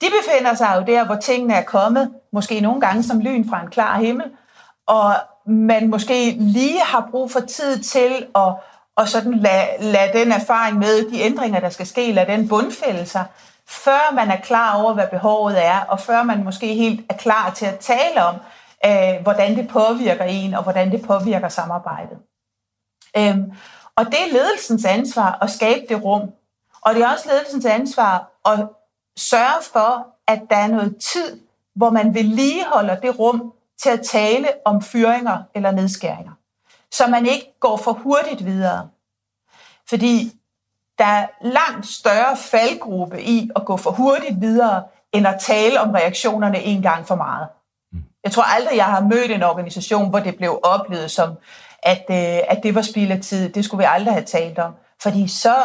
de 0.00 0.06
befinder 0.20 0.54
sig 0.54 0.76
jo 0.76 0.92
der, 0.92 1.04
hvor 1.04 1.16
tingene 1.16 1.54
er 1.54 1.64
kommet, 1.64 2.14
måske 2.32 2.60
nogle 2.60 2.80
gange 2.80 3.02
som 3.02 3.20
lyn 3.20 3.48
fra 3.48 3.62
en 3.62 3.70
klar 3.70 3.98
himmel, 3.98 4.26
og 4.86 5.14
man 5.46 5.90
måske 5.90 6.30
lige 6.30 6.80
har 6.80 7.08
brug 7.10 7.30
for 7.30 7.40
tid 7.40 7.78
til 7.82 8.26
at 8.34 8.54
og 8.96 9.08
sådan 9.08 9.38
lade, 9.38 9.66
lade 9.80 10.18
den 10.18 10.32
erfaring 10.32 10.78
med 10.78 11.10
de 11.10 11.20
ændringer, 11.20 11.60
der 11.60 11.70
skal 11.70 11.86
ske, 11.86 12.12
lade 12.12 12.32
den 12.32 12.48
bundfælde 12.48 13.06
sig, 13.06 13.26
før 13.66 14.14
man 14.14 14.30
er 14.30 14.40
klar 14.40 14.82
over, 14.82 14.94
hvad 14.94 15.06
behovet 15.06 15.64
er, 15.64 15.80
og 15.80 16.00
før 16.00 16.22
man 16.22 16.44
måske 16.44 16.74
helt 16.74 17.06
er 17.08 17.14
klar 17.14 17.50
til 17.50 17.66
at 17.66 17.78
tale 17.78 18.24
om, 18.24 18.34
øh, 18.86 19.22
hvordan 19.22 19.56
det 19.56 19.68
påvirker 19.68 20.24
en, 20.24 20.54
og 20.54 20.62
hvordan 20.62 20.92
det 20.92 21.06
påvirker 21.06 21.48
samarbejdet. 21.48 22.18
Øhm, 23.16 23.52
og 23.96 24.06
det 24.06 24.14
er 24.14 24.32
ledelsens 24.32 24.84
ansvar 24.84 25.38
at 25.42 25.50
skabe 25.50 25.86
det 25.88 26.04
rum. 26.04 26.30
Og 26.82 26.94
det 26.94 27.02
er 27.02 27.12
også 27.12 27.28
ledelsens 27.28 27.64
ansvar 27.64 28.30
at 28.46 28.68
sørge 29.18 29.62
for, 29.72 30.06
at 30.26 30.40
der 30.50 30.56
er 30.56 30.66
noget 30.66 30.96
tid, 31.12 31.40
hvor 31.74 31.90
man 31.90 32.14
vedligeholder 32.14 33.00
det 33.00 33.18
rum 33.18 33.52
til 33.82 33.88
at 33.90 34.00
tale 34.00 34.48
om 34.64 34.82
fyringer 34.82 35.42
eller 35.54 35.70
nedskæringer. 35.70 36.32
Så 36.92 37.06
man 37.06 37.26
ikke 37.26 37.54
går 37.60 37.76
for 37.76 37.92
hurtigt 37.92 38.44
videre. 38.44 38.88
Fordi 39.88 40.32
der 40.98 41.04
er 41.04 41.26
langt 41.40 41.86
større 41.86 42.36
faldgruppe 42.36 43.22
i 43.22 43.50
at 43.56 43.64
gå 43.64 43.76
for 43.76 43.90
hurtigt 43.90 44.40
videre, 44.40 44.84
end 45.12 45.26
at 45.26 45.40
tale 45.40 45.80
om 45.80 45.90
reaktionerne 45.90 46.62
en 46.62 46.82
gang 46.82 47.06
for 47.06 47.14
meget. 47.14 47.48
Jeg 48.24 48.32
tror 48.32 48.42
aldrig, 48.42 48.76
jeg 48.76 48.84
har 48.84 49.00
mødt 49.00 49.30
en 49.30 49.42
organisation, 49.42 50.10
hvor 50.10 50.18
det 50.18 50.36
blev 50.36 50.60
oplevet 50.62 51.10
som, 51.10 51.34
at, 51.82 52.04
øh, 52.10 52.40
at 52.48 52.60
det 52.62 52.74
var 52.74 52.82
spild 52.82 53.10
af 53.10 53.20
tid. 53.20 53.48
Det 53.48 53.64
skulle 53.64 53.78
vi 53.78 53.88
aldrig 53.88 54.14
have 54.14 54.24
talt 54.24 54.58
om. 54.58 54.74
Fordi 55.02 55.28
så 55.28 55.56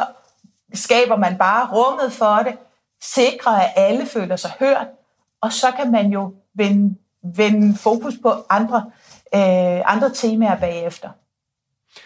skaber 0.74 1.16
man 1.16 1.38
bare 1.38 1.70
rummet 1.74 2.14
for 2.14 2.36
det, 2.36 2.58
sikrer, 3.02 3.52
at 3.52 3.74
alle 3.76 4.06
føler 4.06 4.36
sig 4.36 4.52
hørt, 4.60 4.88
og 5.42 5.54
så 5.54 5.68
kan 5.82 5.92
man 5.92 6.12
jo 6.12 6.34
vende, 6.56 6.96
vende 7.36 7.78
fokus 7.78 8.14
på 8.24 8.34
andre, 8.50 8.86
øh, 9.36 9.82
andre 9.86 10.10
temaer 10.14 10.60
bagefter. 10.60 11.10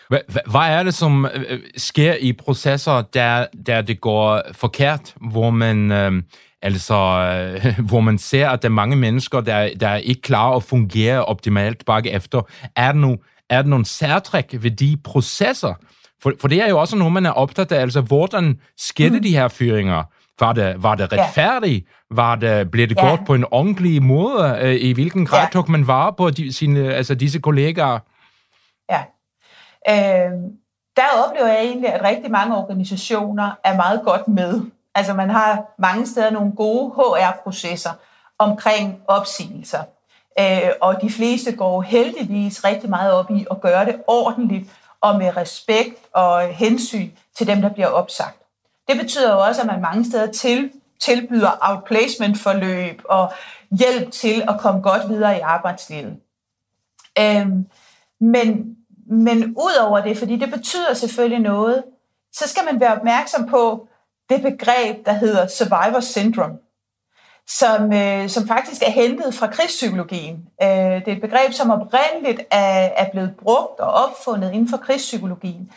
Hvad, 0.10 0.20
hvad 0.52 0.62
er 0.62 0.84
det, 0.84 0.94
som 0.94 1.26
øh, 1.26 1.60
sker 1.78 2.14
i 2.14 2.34
processer, 2.34 3.02
der, 3.02 3.46
der 3.66 3.82
det 3.82 4.02
går 4.02 4.42
forkert, 4.52 5.16
hvor 5.32 5.50
man, 5.50 5.92
øh, 5.92 6.24
altså, 6.62 6.96
øh, 6.96 7.80
hvor 7.90 8.00
man 8.00 8.18
ser, 8.18 8.50
at 8.50 8.62
der 8.62 8.68
er 8.68 8.74
mange 8.74 8.96
mennesker, 8.96 9.42
der, 9.42 9.70
der 9.80 9.88
er 9.88 9.98
ikke 9.98 10.22
klar 10.22 10.56
at 10.56 10.64
fungere 10.64 11.26
optimalt 11.26 11.86
bagefter? 11.86 12.42
Er 12.76 12.92
der, 12.92 13.00
nu, 13.00 13.18
er 13.50 13.62
der 13.62 13.70
nogle 13.70 13.86
særtræk 13.86 14.56
ved 14.60 14.72
de 14.72 14.98
processer? 15.04 15.74
For, 16.22 16.34
for 16.40 16.48
det 16.48 16.62
er 16.62 16.70
jo 16.70 16.80
også 16.80 16.96
noget, 16.96 17.14
man 17.14 17.26
er 17.26 17.32
optaget 17.32 17.72
af. 17.72 17.82
Altså, 17.82 18.02
hvordan 18.02 18.60
skete 18.78 19.16
mm. 19.16 19.22
de 19.22 19.30
her 19.30 19.48
fyringer? 19.48 20.04
Var 20.42 20.54
det, 20.54 20.84
var 20.84 20.96
det 20.96 21.14
retfærdigt? 21.14 21.86
Ja. 21.86 22.16
Var 22.16 22.36
det, 22.36 22.72
blev 22.72 22.88
det 22.88 22.98
ja. 22.98 23.08
gjort 23.08 23.20
på 23.26 23.34
en 23.34 23.46
ordentlig 23.52 24.04
måde? 24.04 24.58
Øh, 24.62 24.76
I 24.76 24.92
hvilken 24.92 25.26
grad 25.26 25.42
ja. 25.42 25.50
tog 25.54 25.72
man 25.72 25.88
vare 25.88 26.14
på 26.14 26.30
de, 26.30 26.54
sine, 26.54 26.94
altså 26.94 27.16
disse 27.16 27.40
kollegaer? 27.40 28.00
Ja. 28.90 29.02
Øh, 29.90 30.32
der 30.96 31.04
oplever 31.26 31.48
jeg 31.48 31.64
egentlig, 31.64 31.94
at 31.94 32.04
rigtig 32.04 32.32
mange 32.32 32.58
organisationer 32.58 33.52
er 33.64 33.76
meget 33.76 34.02
godt 34.06 34.28
med. 34.28 34.62
Altså 34.96 35.14
man 35.14 35.30
har 35.30 35.76
mange 35.80 36.08
steder 36.08 36.32
nogle 36.32 36.52
gode 36.52 36.92
HR-processer 36.96 37.92
omkring 38.40 39.00
opsigelser. 39.08 39.84
Øh, 40.40 40.70
og 40.82 41.02
de 41.02 41.10
fleste 41.10 41.56
går 41.56 41.82
heldigvis 41.82 42.66
rigtig 42.66 42.90
meget 42.90 43.14
op 43.14 43.32
i 43.32 43.46
at 43.52 43.62
gøre 43.62 43.86
det 43.86 43.96
ordentligt 44.08 44.70
og 45.02 45.18
med 45.18 45.38
respekt 45.38 45.98
og 46.14 46.48
hensyn 46.48 47.10
til 47.38 47.48
dem, 47.48 47.62
der 47.62 47.70
bliver 47.70 47.88
opsagt. 47.88 48.41
Det 48.88 49.00
betyder 49.00 49.34
jo 49.34 49.40
også, 49.40 49.62
at 49.62 49.68
man 49.68 49.82
mange 49.82 50.06
steder 50.06 50.32
til, 50.32 50.72
tilbyder 51.00 51.52
outplacement-forløb 51.62 53.02
og 53.06 53.34
hjælp 53.80 54.12
til 54.12 54.44
at 54.48 54.60
komme 54.60 54.82
godt 54.82 55.10
videre 55.10 55.38
i 55.38 55.40
arbejdslivet. 55.40 56.18
Øhm, 57.20 57.66
men, 58.20 58.78
men 59.08 59.44
ud 59.44 59.78
over 59.82 60.02
det, 60.02 60.18
fordi 60.18 60.36
det 60.36 60.52
betyder 60.52 60.94
selvfølgelig 60.94 61.40
noget, 61.40 61.84
så 62.34 62.48
skal 62.48 62.66
man 62.66 62.80
være 62.80 62.96
opmærksom 62.96 63.48
på 63.48 63.88
det 64.30 64.42
begreb, 64.42 65.06
der 65.06 65.14
hedder 65.14 65.48
survivor 65.48 66.00
syndrome, 66.00 66.58
som, 67.48 67.94
øh, 67.94 68.30
som 68.30 68.48
faktisk 68.48 68.82
er 68.82 68.92
hentet 68.92 69.34
fra 69.34 69.48
krigspsykologien. 69.48 70.48
Øh, 70.64 70.68
det 70.70 71.08
er 71.08 71.12
et 71.12 71.22
begreb, 71.22 71.54
som 71.54 71.72
oprindeligt 71.72 72.42
er, 72.52 72.90
er 72.98 73.12
blevet 73.12 73.36
brugt 73.44 73.80
og 73.80 73.92
opfundet 73.92 74.54
inden 74.54 74.70
for 74.70 74.78
krigspsykologien 74.78 75.72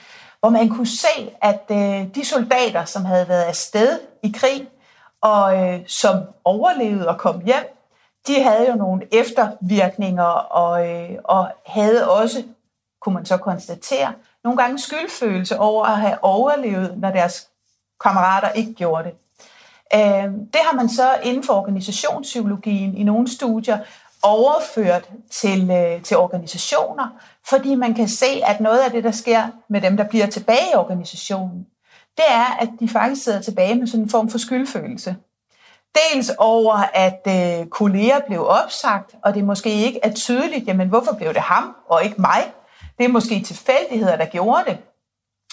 hvor 0.45 0.51
man 0.51 0.69
kunne 0.69 0.87
se, 0.87 1.35
at 1.43 1.63
øh, 1.71 2.15
de 2.15 2.25
soldater, 2.25 2.85
som 2.85 3.05
havde 3.05 3.29
været 3.29 3.43
afsted 3.43 4.01
i 4.23 4.35
krig, 4.37 4.69
og 5.21 5.57
øh, 5.57 5.81
som 5.87 6.17
overlevede 6.45 7.09
og 7.09 7.19
kom 7.19 7.41
hjem, 7.45 7.77
de 8.27 8.43
havde 8.43 8.71
jo 8.71 8.77
nogle 8.77 9.03
eftervirkninger, 9.13 10.25
og, 10.25 10.89
øh, 10.89 11.11
og 11.25 11.49
havde 11.67 12.11
også, 12.11 12.43
kunne 13.01 13.15
man 13.15 13.25
så 13.25 13.37
konstatere, 13.37 14.13
nogle 14.45 14.63
gange 14.63 14.79
skyldfølelse 14.79 15.59
over 15.59 15.85
at 15.85 15.99
have 16.01 16.25
overlevet, 16.25 16.99
når 16.99 17.11
deres 17.11 17.49
kammerater 18.01 18.49
ikke 18.49 18.75
gjorde 18.75 19.05
det. 19.05 19.15
Øh, 19.95 20.33
det 20.53 20.61
har 20.71 20.77
man 20.77 20.89
så 20.89 21.17
inden 21.23 21.43
for 21.43 21.55
organisationspsykologien 21.55 22.97
i 22.97 23.03
nogle 23.03 23.29
studier 23.29 23.79
overført 24.25 25.11
til, 25.31 25.71
øh, 25.71 26.03
til 26.03 26.17
organisationer, 26.17 27.09
fordi 27.49 27.75
man 27.75 27.95
kan 27.95 28.09
se, 28.09 28.27
at 28.47 28.61
noget 28.61 28.79
af 28.79 28.91
det, 28.91 29.05
der 29.05 29.11
sker 29.11 29.43
med 29.69 29.81
dem, 29.81 29.97
der 29.97 30.05
bliver 30.05 30.27
tilbage 30.27 30.71
i 30.73 30.77
organisationen, 30.77 31.67
det 32.17 32.25
er, 32.29 32.57
at 32.61 32.69
de 32.81 32.89
faktisk 32.89 33.25
sidder 33.25 33.41
tilbage 33.41 33.75
med 33.75 33.87
sådan 33.87 34.05
en 34.05 34.11
form 34.11 34.31
for 34.31 34.39
skyldfølelse. 34.39 35.17
Dels 35.95 36.31
over, 36.39 36.75
at 36.95 37.21
øh, 37.27 37.67
kolleger 37.67 38.21
blev 38.27 38.47
opsagt, 38.47 39.15
og 39.23 39.35
det 39.35 39.45
måske 39.45 39.71
ikke 39.71 40.01
er 40.03 40.13
tydeligt, 40.13 40.67
jamen 40.67 40.89
hvorfor 40.89 41.13
blev 41.13 41.35
det 41.35 41.43
ham 41.43 41.77
og 41.89 42.05
ikke 42.05 42.21
mig? 42.21 42.53
Det 42.99 43.05
er 43.05 43.09
måske 43.09 43.43
tilfældigheder, 43.43 44.17
der 44.17 44.25
gjorde 44.25 44.65
det. 44.67 44.79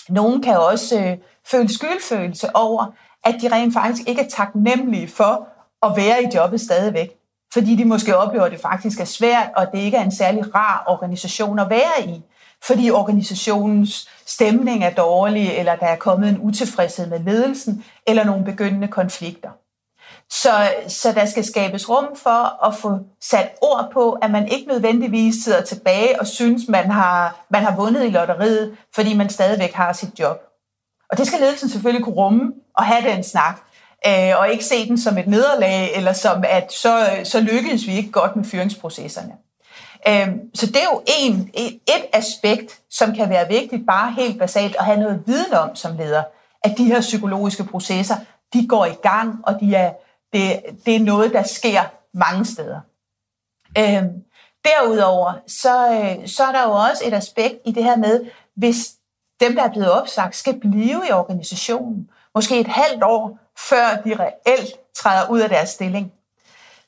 Nogen 0.10 0.42
kan 0.42 0.58
også 0.58 1.00
øh, 1.00 1.18
føle 1.46 1.74
skyldfølelse 1.74 2.56
over, 2.56 2.86
at 3.24 3.36
de 3.42 3.48
rent 3.52 3.74
faktisk 3.74 4.08
ikke 4.08 4.22
er 4.22 4.30
taknemmelige 4.30 5.08
for 5.08 5.48
at 5.84 5.92
være 5.96 6.24
i 6.24 6.28
jobbet 6.36 6.62
stadigvæk 6.62 7.21
fordi 7.54 7.76
de 7.76 7.86
måske 7.86 8.18
oplever, 8.18 8.46
at 8.46 8.52
det 8.52 8.62
faktisk 8.62 9.00
er 9.00 9.06
svært, 9.06 9.50
og 9.56 9.68
det 9.72 9.80
ikke 9.80 9.98
er 9.98 10.04
en 10.04 10.16
særlig 10.16 10.56
rar 10.56 10.84
organisation 10.88 11.60
at 11.60 11.70
være 11.70 12.06
i, 12.06 12.22
fordi 12.64 12.92
organisationens 12.92 14.10
stemning 14.26 14.84
er 14.84 14.94
dårlig, 14.94 15.48
eller 15.58 15.76
der 15.76 15.86
er 15.86 15.96
kommet 15.96 16.30
en 16.30 16.40
utilfredshed 16.42 17.08
med 17.08 17.20
ledelsen, 17.20 17.86
eller 18.08 18.24
nogle 18.24 18.46
begyndende 18.46 18.88
konflikter. 18.88 19.50
Så, 20.30 20.74
så 20.88 21.12
der 21.12 21.26
skal 21.26 21.46
skabes 21.46 21.90
rum 21.90 22.16
for 22.16 22.66
at 22.68 22.76
få 22.76 23.00
sat 23.22 23.50
ord 23.62 23.90
på, 23.94 24.12
at 24.12 24.32
man 24.32 24.48
ikke 24.48 24.68
nødvendigvis 24.68 25.36
sidder 25.44 25.62
tilbage 25.62 26.20
og 26.20 26.28
synes, 26.28 26.62
man 26.70 26.92
har, 26.92 27.46
man 27.50 27.64
har 27.64 27.76
vundet 27.76 28.06
i 28.06 28.10
lotteriet, 28.10 28.78
fordi 28.96 29.18
man 29.18 29.30
stadigvæk 29.30 29.74
har 29.74 29.94
sit 29.94 30.20
job. 30.20 30.42
Og 31.12 31.18
det 31.18 31.28
skal 31.28 31.40
ledelsen 31.40 31.70
selvfølgelig 31.70 32.04
kunne 32.04 32.16
rumme 32.16 32.54
og 32.78 32.84
have 32.84 33.12
den 33.12 33.24
snak 33.24 33.62
øh, 34.08 34.40
og 34.40 34.52
ikke 34.52 34.66
se 34.66 34.88
den 34.88 34.98
som 34.98 35.18
et 35.18 35.28
nederlag, 35.28 35.94
eller 35.96 36.14
som 36.14 36.44
at 36.48 36.74
så, 36.74 37.08
så 37.24 37.40
lykkedes 37.40 37.88
vi 37.88 37.96
ikke 37.96 38.12
godt 38.12 38.36
med 38.36 38.46
fyringsprocesserne. 38.46 39.34
Øh, 40.08 40.28
så 40.54 40.66
det 40.66 40.76
er 40.76 40.88
jo 40.94 41.02
en, 41.20 41.52
et 41.88 42.06
aspekt, 42.14 42.80
som 42.90 43.16
kan 43.16 43.30
være 43.30 43.48
vigtigt, 43.48 43.86
bare 43.88 44.12
helt 44.12 44.40
basalt 44.40 44.76
at 44.76 44.86
have 44.86 45.00
noget 45.00 45.24
viden 45.26 45.54
om 45.54 45.76
som 45.76 45.98
leder, 45.98 46.24
at 46.64 46.78
de 46.78 46.86
her 46.86 47.02
psykologiske 47.02 47.64
processer, 47.64 48.16
de 48.54 48.68
går 48.68 48.86
i 48.86 48.94
gang, 49.04 49.40
og 49.44 49.60
de 49.60 49.76
er, 49.76 49.94
det, 50.34 50.60
det 50.86 50.96
er 50.96 51.00
noget, 51.00 51.34
der 51.34 51.44
sker 51.44 51.82
mange 52.14 52.46
steder. 52.46 52.80
Øh, 53.78 54.04
derudover, 54.66 55.34
så, 55.48 55.98
så 56.26 56.44
er 56.44 56.52
der 56.52 56.64
jo 56.64 56.72
også 56.72 57.04
et 57.06 57.14
aspekt 57.14 57.56
i 57.66 57.72
det 57.72 57.84
her 57.84 57.96
med, 57.96 58.26
hvis 58.56 58.94
dem, 59.40 59.56
der 59.56 59.64
er 59.64 59.72
blevet 59.72 59.92
opsagt, 59.92 60.36
skal 60.36 60.60
blive 60.60 61.02
i 61.10 61.12
organisationen, 61.12 62.10
måske 62.36 62.60
et 62.60 62.68
halvt 62.68 63.04
år, 63.04 63.38
før 63.70 64.02
de 64.06 64.16
reelt 64.20 64.94
træder 64.96 65.30
ud 65.30 65.40
af 65.40 65.50
deres 65.50 65.70
stilling. 65.70 66.12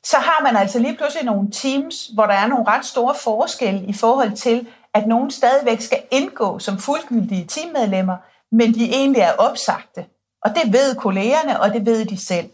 Så 0.03 0.17
har 0.17 0.43
man 0.43 0.55
altså 0.55 0.79
lige 0.79 0.97
pludselig 0.97 1.25
nogle 1.25 1.51
teams, 1.51 2.07
hvor 2.13 2.25
der 2.25 2.33
er 2.33 2.47
nogle 2.47 2.67
ret 2.67 2.85
store 2.85 3.15
forskelle 3.15 3.85
i 3.85 3.93
forhold 3.93 4.35
til, 4.35 4.67
at 4.93 5.07
nogen 5.07 5.31
stadigvæk 5.31 5.81
skal 5.81 6.01
indgå 6.11 6.59
som 6.59 6.79
fuldgyldige 6.79 7.45
teammedlemmer, 7.45 8.17
men 8.51 8.73
de 8.73 8.89
egentlig 8.89 9.21
er 9.21 9.33
opsagte. 9.33 10.05
Og 10.41 10.55
det 10.55 10.73
ved 10.73 10.95
kollegerne, 10.95 11.59
og 11.61 11.73
det 11.73 11.85
ved 11.85 12.05
de 12.05 12.25
selv. 12.25 12.49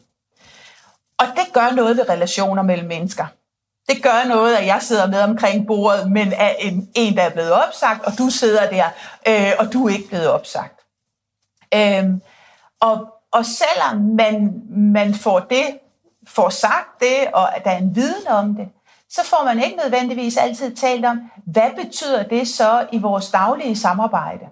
Og 1.19 1.25
det 1.25 1.53
gør 1.53 1.71
noget 1.75 1.97
ved 1.97 2.09
relationer 2.09 2.61
mellem 2.61 2.87
mennesker. 2.87 3.25
Det 3.89 4.03
gør 4.03 4.27
noget, 4.27 4.55
at 4.55 4.65
jeg 4.65 4.81
sidder 4.81 5.07
med 5.07 5.21
omkring 5.21 5.67
bordet, 5.67 6.11
men 6.11 6.33
er 6.33 6.49
en, 6.49 6.89
en 6.95 7.17
der 7.17 7.23
er 7.23 7.29
blevet 7.29 7.51
opsagt, 7.51 8.05
og 8.05 8.17
du 8.17 8.29
sidder 8.29 8.69
der, 8.69 8.85
øh, 9.27 9.51
og 9.59 9.73
du 9.73 9.87
er 9.87 9.93
ikke 9.93 10.07
blevet 10.07 10.27
opsagt. 10.27 10.79
Øh, 11.75 12.03
og 12.79 13.18
og 13.31 13.45
selvom 13.45 14.01
man, 14.01 14.63
man 14.69 15.13
får 15.13 15.39
det, 15.39 15.79
får 16.27 16.49
sagt 16.49 16.99
det, 16.99 17.33
og 17.33 17.55
at 17.57 17.63
der 17.63 17.71
er 17.71 17.77
en 17.77 17.95
viden 17.95 18.27
om 18.27 18.55
det, 18.55 18.69
så 19.09 19.21
får 19.25 19.45
man 19.45 19.63
ikke 19.63 19.77
nødvendigvis 19.83 20.37
altid 20.37 20.75
talt 20.75 21.05
om, 21.05 21.21
hvad 21.45 21.83
betyder 21.83 22.23
det 22.23 22.47
så 22.47 22.87
i 22.91 22.97
vores 22.97 23.31
daglige 23.31 23.75
samarbejde? 23.75 24.45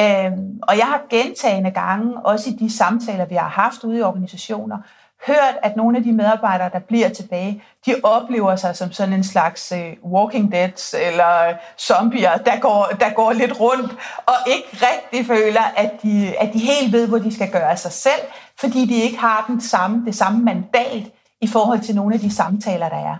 Øhm, 0.00 0.60
og 0.62 0.78
jeg 0.78 0.86
har 0.86 1.02
gentagende 1.10 1.70
gange, 1.70 2.26
også 2.26 2.50
i 2.50 2.52
de 2.52 2.76
samtaler, 2.76 3.24
vi 3.24 3.34
har 3.34 3.48
haft 3.48 3.84
ude 3.84 3.98
i 3.98 4.02
organisationer, 4.02 4.78
hørt, 5.26 5.54
at 5.62 5.76
nogle 5.76 5.98
af 5.98 6.04
de 6.04 6.12
medarbejdere, 6.12 6.70
der 6.72 6.78
bliver 6.78 7.08
tilbage, 7.08 7.62
de 7.86 7.94
oplever 8.02 8.56
sig 8.56 8.76
som 8.76 8.92
sådan 8.92 9.14
en 9.14 9.24
slags 9.24 9.72
uh, 9.72 10.12
walking 10.12 10.52
dead 10.52 10.94
eller 10.94 11.48
øh, 11.48 11.54
zombier, 11.80 12.36
der 12.36 12.60
går, 12.60 12.88
der 13.00 13.10
går 13.10 13.32
lidt 13.32 13.60
rundt 13.60 13.92
og 14.26 14.34
ikke 14.46 14.68
rigtig 14.72 15.26
føler, 15.26 15.62
at 15.76 15.90
de, 16.02 16.34
at 16.38 16.52
de 16.52 16.58
helt 16.58 16.92
ved, 16.92 17.08
hvor 17.08 17.18
de 17.18 17.34
skal 17.34 17.50
gøre 17.50 17.76
sig 17.76 17.92
selv, 17.92 18.22
fordi 18.60 18.86
de 18.86 18.94
ikke 18.94 19.18
har 19.18 19.44
den 19.48 19.60
samme, 19.60 20.06
det 20.06 20.14
samme 20.14 20.44
mandat 20.44 21.02
i 21.40 21.46
forhold 21.46 21.80
til 21.80 21.94
nogle 21.94 22.14
af 22.14 22.20
de 22.20 22.34
samtaler, 22.34 22.88
der 22.88 22.96
er. 22.96 23.16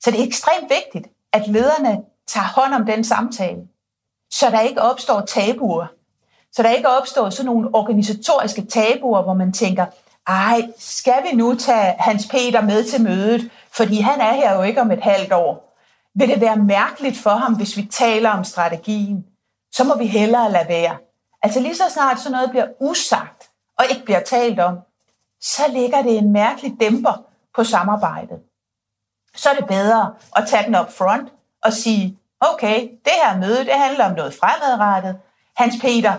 Så 0.00 0.10
det 0.10 0.20
er 0.20 0.26
ekstremt 0.26 0.70
vigtigt, 0.70 1.14
at 1.32 1.48
lederne 1.48 2.02
tager 2.26 2.46
hånd 2.46 2.74
om 2.74 2.86
den 2.86 3.04
samtale, 3.04 3.60
så 4.30 4.50
der 4.50 4.60
ikke 4.60 4.82
opstår 4.82 5.20
tabuer. 5.20 5.86
Så 6.52 6.62
der 6.62 6.70
ikke 6.70 6.88
opstår 6.88 7.30
sådan 7.30 7.46
nogle 7.46 7.68
organisatoriske 7.74 8.66
tabuer, 8.66 9.22
hvor 9.22 9.34
man 9.34 9.52
tænker, 9.52 9.86
ej, 10.26 10.62
skal 10.78 11.22
vi 11.30 11.36
nu 11.36 11.54
tage 11.54 11.94
Hans 11.98 12.26
Peter 12.26 12.60
med 12.62 12.84
til 12.84 13.02
mødet? 13.02 13.50
Fordi 13.72 14.00
han 14.00 14.20
er 14.20 14.32
her 14.32 14.54
jo 14.54 14.62
ikke 14.62 14.80
om 14.80 14.90
et 14.90 15.02
halvt 15.02 15.32
år. 15.32 15.78
Vil 16.14 16.28
det 16.28 16.40
være 16.40 16.56
mærkeligt 16.56 17.18
for 17.18 17.30
ham, 17.30 17.54
hvis 17.54 17.76
vi 17.76 17.82
taler 17.82 18.30
om 18.30 18.44
strategien? 18.44 19.26
Så 19.72 19.84
må 19.84 19.96
vi 19.96 20.06
hellere 20.06 20.52
lade 20.52 20.68
være. 20.68 20.96
Altså 21.42 21.60
lige 21.60 21.76
så 21.76 21.84
snart 21.88 22.20
sådan 22.20 22.32
noget 22.32 22.50
bliver 22.50 22.66
usagt 22.80 23.50
og 23.78 23.84
ikke 23.90 24.04
bliver 24.04 24.20
talt 24.20 24.60
om, 24.60 24.78
så 25.40 25.62
ligger 25.68 26.02
det 26.02 26.18
en 26.18 26.32
mærkelig 26.32 26.76
dæmper 26.80 27.24
på 27.54 27.64
samarbejdet. 27.64 28.38
Så 29.34 29.50
er 29.50 29.54
det 29.54 29.66
bedre 29.66 30.14
at 30.36 30.48
tage 30.48 30.66
den 30.66 30.74
op 30.74 30.92
front 30.92 31.28
og 31.62 31.72
sige, 31.72 32.18
okay, 32.40 32.80
det 33.04 33.12
her 33.24 33.36
møde, 33.38 33.64
det 33.64 33.72
handler 33.72 34.04
om 34.04 34.14
noget 34.14 34.34
fremadrettet. 34.34 35.18
Hans 35.56 35.74
Peter, 35.80 36.14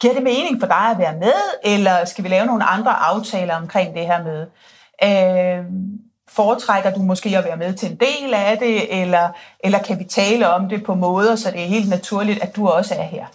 giver 0.00 0.14
det 0.14 0.22
mening 0.22 0.60
for 0.60 0.66
dig 0.66 0.90
at 0.90 0.98
være 0.98 1.16
med, 1.16 1.32
eller 1.64 2.04
skal 2.04 2.24
vi 2.24 2.28
lave 2.28 2.46
nogle 2.46 2.64
andre 2.64 2.92
aftaler 2.92 3.54
omkring 3.54 3.94
det 3.94 4.06
her 4.06 4.24
møde? 4.24 4.46
Øh, 5.04 5.64
foretrækker 6.28 6.90
du 6.90 7.02
måske 7.02 7.38
at 7.38 7.44
være 7.44 7.56
med 7.56 7.74
til 7.74 7.90
en 7.90 7.96
del 7.96 8.34
af 8.34 8.58
det, 8.58 9.02
eller, 9.02 9.28
eller 9.64 9.78
kan 9.82 9.98
vi 9.98 10.04
tale 10.04 10.48
om 10.48 10.68
det 10.68 10.84
på 10.84 10.94
måder, 10.94 11.36
så 11.36 11.50
det 11.50 11.62
er 11.62 11.66
helt 11.66 11.88
naturligt, 11.88 12.42
at 12.42 12.56
du 12.56 12.68
også 12.68 12.94
er 12.94 13.02
her? 13.02 13.26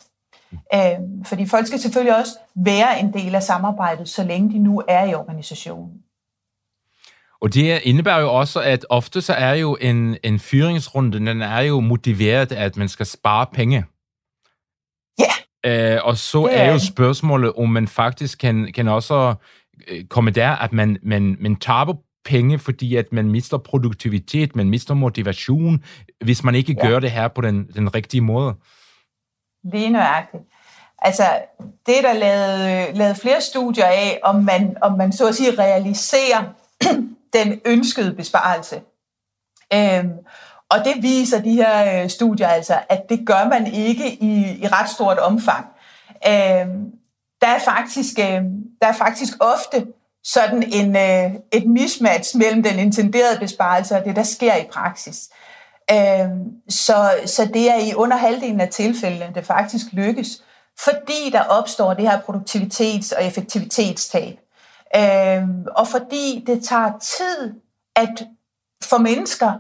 Øh, 0.74 1.00
fordi 1.26 1.48
folk 1.48 1.68
skal 1.68 1.80
selvfølgelig 1.80 2.18
også 2.18 2.32
være 2.56 3.00
en 3.00 3.14
del 3.14 3.36
af 3.36 3.44
samarbejdet, 3.44 4.10
så 4.10 4.24
længe 4.24 4.54
de 4.54 4.58
nu 4.58 4.84
er 4.88 5.04
i 5.04 5.14
organisationen. 5.14 5.92
Og 7.42 7.54
det 7.54 7.82
indebærer 7.84 8.20
jo 8.20 8.34
også, 8.34 8.62
at 8.62 8.86
ofte 8.90 9.22
så 9.22 9.34
er 9.34 9.54
jo 9.54 9.78
en, 9.82 10.18
en 10.24 10.40
fyringsrunde, 10.40 11.18
den 11.18 11.42
er 11.42 11.60
jo 11.60 11.80
motiveret, 11.80 12.52
at 12.52 12.78
man 12.78 12.90
skal 12.90 13.06
spare 13.06 13.46
penge. 13.54 13.86
Øh, 15.66 16.00
og 16.04 16.18
så 16.18 16.44
er, 16.44 16.50
er 16.50 16.72
jo 16.72 16.80
spørgsmålet, 16.80 17.54
om 17.54 17.70
man 17.70 17.88
faktisk 17.88 18.40
kan, 18.40 18.72
kan 18.76 18.88
også 18.88 19.36
øh, 19.88 20.04
komme 20.06 20.32
der, 20.32 20.52
at 20.52 20.74
man, 20.74 20.98
man, 21.04 21.38
man 21.40 21.56
taber 21.56 21.94
penge, 22.26 22.60
fordi 22.60 22.96
at 22.96 23.14
man 23.14 23.30
mister 23.32 23.58
produktivitet, 23.58 24.56
man 24.56 24.70
mister 24.70 24.94
motivation, 24.94 25.84
hvis 26.24 26.44
man 26.44 26.56
ikke 26.56 26.76
ja. 26.78 26.88
gør 26.88 27.00
det 27.00 27.12
her 27.12 27.28
på 27.28 27.42
den, 27.42 27.68
den 27.76 27.96
rigtige 27.96 28.22
måde. 28.22 28.56
Lige 29.64 29.90
nøjagtigt. 29.90 30.44
Altså, 31.00 31.24
det 31.86 31.98
er 31.98 32.02
der 32.02 32.14
lavet, 32.14 32.98
lavet 32.98 33.18
flere 33.18 33.42
studier 33.42 33.86
af, 33.86 34.20
om 34.24 34.36
man, 34.36 34.78
om 34.82 34.98
man 34.98 35.12
så 35.12 35.28
at 35.28 35.36
sige 35.36 35.60
realiserer 35.60 36.44
den 37.38 37.62
ønskede 37.66 38.14
besparelse. 38.14 38.82
Øhm, 39.74 40.12
og 40.74 40.86
det 40.86 41.04
viser 41.04 41.42
de 41.42 41.52
her 41.52 42.04
øh, 42.04 42.10
studier 42.10 42.48
altså, 42.48 42.80
at 42.90 43.10
det 43.10 43.28
gør 43.28 43.50
man 43.50 43.68
ikke 43.68 44.14
i, 44.14 44.64
i 44.64 44.68
ret 44.68 44.90
stort 44.90 45.20
omfang. 45.20 45.66
Øh, 46.28 46.68
der, 47.42 47.48
er 47.48 47.60
faktisk, 47.66 48.20
øh, 48.20 48.42
der 48.82 48.88
er 48.88 48.94
faktisk 48.94 49.34
ofte 49.40 49.88
sådan 50.24 50.64
en, 50.64 50.96
øh, 50.96 51.32
et 51.52 51.66
mismatch 51.68 52.38
mellem 52.38 52.64
den 52.64 52.80
intenderede 52.80 53.40
besparelse 53.40 53.96
og 53.96 54.06
det, 54.06 54.16
der 54.16 54.24
sker 54.24 54.56
i 54.56 54.68
praksis. 54.72 55.30
Øh, 55.92 56.30
så, 56.70 57.12
så 57.26 57.50
det 57.54 57.72
er 57.72 57.78
i 57.78 57.94
under 57.96 58.18
halvdelen 58.18 58.62
af 58.62 58.70
tilfældene, 58.70 59.34
det 59.36 59.46
faktisk 59.46 59.86
lykkes, 59.92 60.44
fordi 60.80 61.30
der 61.32 61.42
opstår 61.42 61.94
det 61.94 62.10
her 62.10 62.20
produktivitets- 62.20 63.18
og 63.18 63.26
effektivitetstab. 63.26 64.40
Øh, 64.96 65.44
og 65.76 65.88
fordi 65.88 66.44
det 66.48 66.64
tager 66.64 66.92
tid 67.00 67.54
at 67.96 68.26
for 68.84 68.98
mennesker 68.98 69.54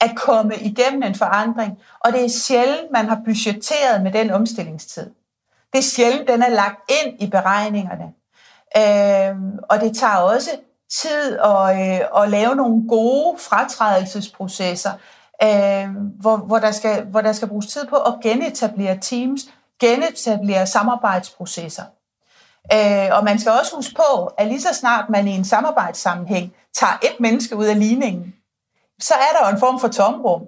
at 0.00 0.16
komme 0.16 0.56
igennem 0.56 1.02
en 1.02 1.14
forandring, 1.14 1.78
og 2.00 2.12
det 2.12 2.24
er 2.24 2.28
sjældent, 2.28 2.90
man 2.92 3.08
har 3.08 3.20
budgetteret 3.24 4.02
med 4.02 4.12
den 4.12 4.30
omstillingstid. 4.30 5.10
Det 5.72 5.78
er 5.78 5.82
sjældent, 5.82 6.28
den 6.28 6.42
er 6.42 6.48
lagt 6.48 6.92
ind 7.04 7.22
i 7.22 7.26
beregningerne. 7.30 8.12
Øhm, 8.76 9.58
og 9.62 9.80
det 9.80 9.96
tager 9.96 10.16
også 10.16 10.50
tid 10.90 11.38
at, 11.38 12.00
øh, 12.00 12.22
at 12.22 12.30
lave 12.30 12.56
nogle 12.56 12.88
gode 12.88 13.38
fratrædelsesprocesser, 13.38 14.90
øh, 15.42 15.88
hvor, 16.20 16.36
hvor, 16.36 16.58
der 16.58 16.70
skal, 16.70 17.04
hvor 17.04 17.20
der 17.20 17.32
skal 17.32 17.48
bruges 17.48 17.66
tid 17.66 17.86
på 17.86 17.96
at 17.96 18.14
genetablere 18.22 18.98
teams, 19.00 19.40
genetablere 19.80 20.66
samarbejdsprocesser. 20.66 21.84
Øh, 22.72 23.08
og 23.12 23.24
man 23.24 23.38
skal 23.38 23.52
også 23.52 23.76
huske 23.76 23.94
på, 23.94 24.26
at 24.26 24.46
lige 24.46 24.60
så 24.60 24.74
snart 24.74 25.10
man 25.10 25.28
i 25.28 25.30
en 25.30 25.44
samarbejdssammenhæng 25.44 26.52
tager 26.74 26.98
et 27.02 27.20
menneske 27.20 27.56
ud 27.56 27.64
af 27.64 27.78
ligningen, 27.78 28.34
så 29.00 29.14
er 29.14 29.38
der 29.38 29.48
jo 29.48 29.54
en 29.54 29.60
form 29.60 29.80
for 29.80 29.88
tomrum. 29.88 30.42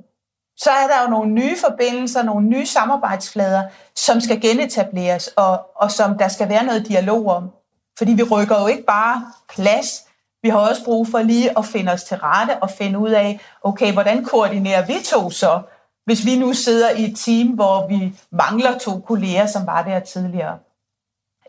Så 0.56 0.70
er 0.70 0.86
der 0.86 1.02
jo 1.02 1.10
nogle 1.10 1.30
nye 1.30 1.56
forbindelser, 1.58 2.22
nogle 2.22 2.46
nye 2.46 2.66
samarbejdsflader, 2.66 3.62
som 3.96 4.20
skal 4.20 4.40
genetableres, 4.40 5.26
og, 5.26 5.70
og 5.76 5.90
som 5.90 6.18
der 6.18 6.28
skal 6.28 6.48
være 6.48 6.64
noget 6.64 6.88
dialog 6.88 7.26
om. 7.26 7.50
Fordi 7.98 8.12
vi 8.12 8.22
rykker 8.22 8.60
jo 8.60 8.66
ikke 8.66 8.82
bare 8.82 9.32
plads, 9.48 10.04
vi 10.42 10.48
har 10.48 10.58
også 10.58 10.84
brug 10.84 11.08
for 11.08 11.18
lige 11.18 11.58
at 11.58 11.66
finde 11.66 11.92
os 11.92 12.04
til 12.04 12.16
rette 12.16 12.62
og 12.62 12.70
finde 12.70 12.98
ud 12.98 13.10
af, 13.10 13.40
okay, 13.62 13.92
hvordan 13.92 14.24
koordinerer 14.24 14.86
vi 14.86 14.94
to 15.04 15.30
så, 15.30 15.62
hvis 16.04 16.24
vi 16.24 16.38
nu 16.38 16.52
sidder 16.52 16.90
i 16.90 17.04
et 17.04 17.16
team, 17.16 17.48
hvor 17.48 17.86
vi 17.88 18.18
mangler 18.30 18.78
to 18.78 19.00
kolleger, 19.00 19.46
som 19.46 19.66
var 19.66 19.82
der 19.82 20.00
tidligere. 20.00 20.58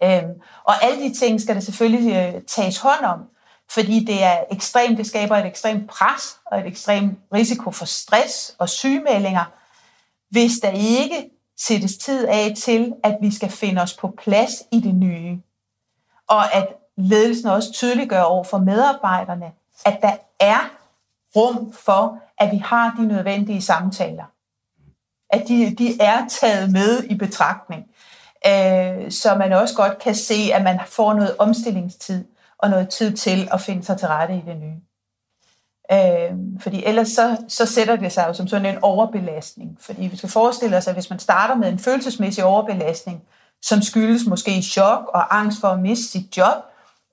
Øhm, 0.04 0.42
og 0.64 0.84
alle 0.84 1.04
de 1.04 1.14
ting 1.14 1.42
skal 1.42 1.56
der 1.56 1.62
selvfølgelig 1.62 2.16
øh, 2.16 2.42
tages 2.42 2.78
hånd 2.78 3.06
om, 3.06 3.20
fordi 3.74 4.04
det 4.04 4.24
er 4.24 4.44
ekstremt, 4.52 4.98
det 4.98 5.08
skaber 5.08 5.38
et 5.38 5.46
ekstremt 5.46 5.90
pres 5.90 6.38
og 6.46 6.60
et 6.60 6.68
ekstremt 6.68 7.20
risiko 7.34 7.72
for 7.72 7.86
stress 7.86 8.56
og 8.58 8.70
sygemeldinger, 8.70 9.44
hvis 10.30 10.52
der 10.62 10.70
ikke 10.70 11.30
sættes 11.58 11.98
tid 11.98 12.28
af 12.28 12.54
til, 12.58 12.94
at 13.04 13.18
vi 13.22 13.36
skal 13.36 13.50
finde 13.50 13.82
os 13.82 13.94
på 13.94 14.14
plads 14.24 14.52
i 14.72 14.80
det 14.80 14.96
nye. 14.96 15.42
Og 16.28 16.54
at 16.54 16.68
ledelsen 16.98 17.50
også 17.50 17.74
tydeliggør 17.74 18.22
over 18.22 18.44
for 18.44 18.58
medarbejderne, 18.58 19.52
at 19.86 20.00
der 20.02 20.16
er 20.40 20.70
rum 21.36 21.74
for, 21.74 22.18
at 22.38 22.52
vi 22.52 22.58
har 22.58 22.96
de 22.98 23.08
nødvendige 23.08 23.62
samtaler. 23.62 24.26
At 25.30 25.48
de, 25.48 25.76
de 25.76 26.02
er 26.02 26.28
taget 26.28 26.72
med 26.72 27.04
i 27.04 27.16
betragtning 27.16 27.86
øh, 28.48 29.12
så 29.12 29.36
man 29.36 29.54
også 29.54 29.76
godt 29.76 30.00
kan 30.00 30.16
se, 30.16 30.52
at 30.54 30.64
man 30.64 30.80
får 30.88 31.14
noget 31.14 31.36
omstillingstid 31.38 32.26
og 32.62 32.70
noget 32.70 32.90
tid 32.90 33.14
til 33.18 33.48
at 33.52 33.62
finde 33.62 33.84
sig 33.84 33.98
til 33.98 34.08
rette 34.08 34.36
i 34.36 34.42
det 34.46 34.58
nye. 34.58 34.82
Øh, 35.92 36.38
fordi 36.60 36.84
ellers 36.86 37.10
så, 37.10 37.38
så 37.48 37.66
sætter 37.66 37.96
det 37.96 38.12
sig 38.12 38.26
jo 38.28 38.34
som 38.34 38.48
sådan 38.48 38.66
en 38.66 38.84
overbelastning. 38.84 39.78
Fordi 39.82 40.08
vi 40.08 40.18
skal 40.18 40.30
forestille 40.30 40.78
os, 40.78 40.88
at 40.88 40.94
hvis 40.94 41.10
man 41.10 41.20
starter 41.20 41.56
med 41.56 41.70
en 41.70 41.80
følelsesmæssig 41.80 42.44
overbelastning, 42.44 43.22
som 43.62 43.82
skyldes 43.82 44.28
måske 44.28 44.62
chok 44.62 45.10
og 45.14 45.38
angst 45.38 45.62
for 45.62 45.68
at 45.68 45.80
miste 45.80 46.08
sit 46.08 46.38
job, 46.38 46.58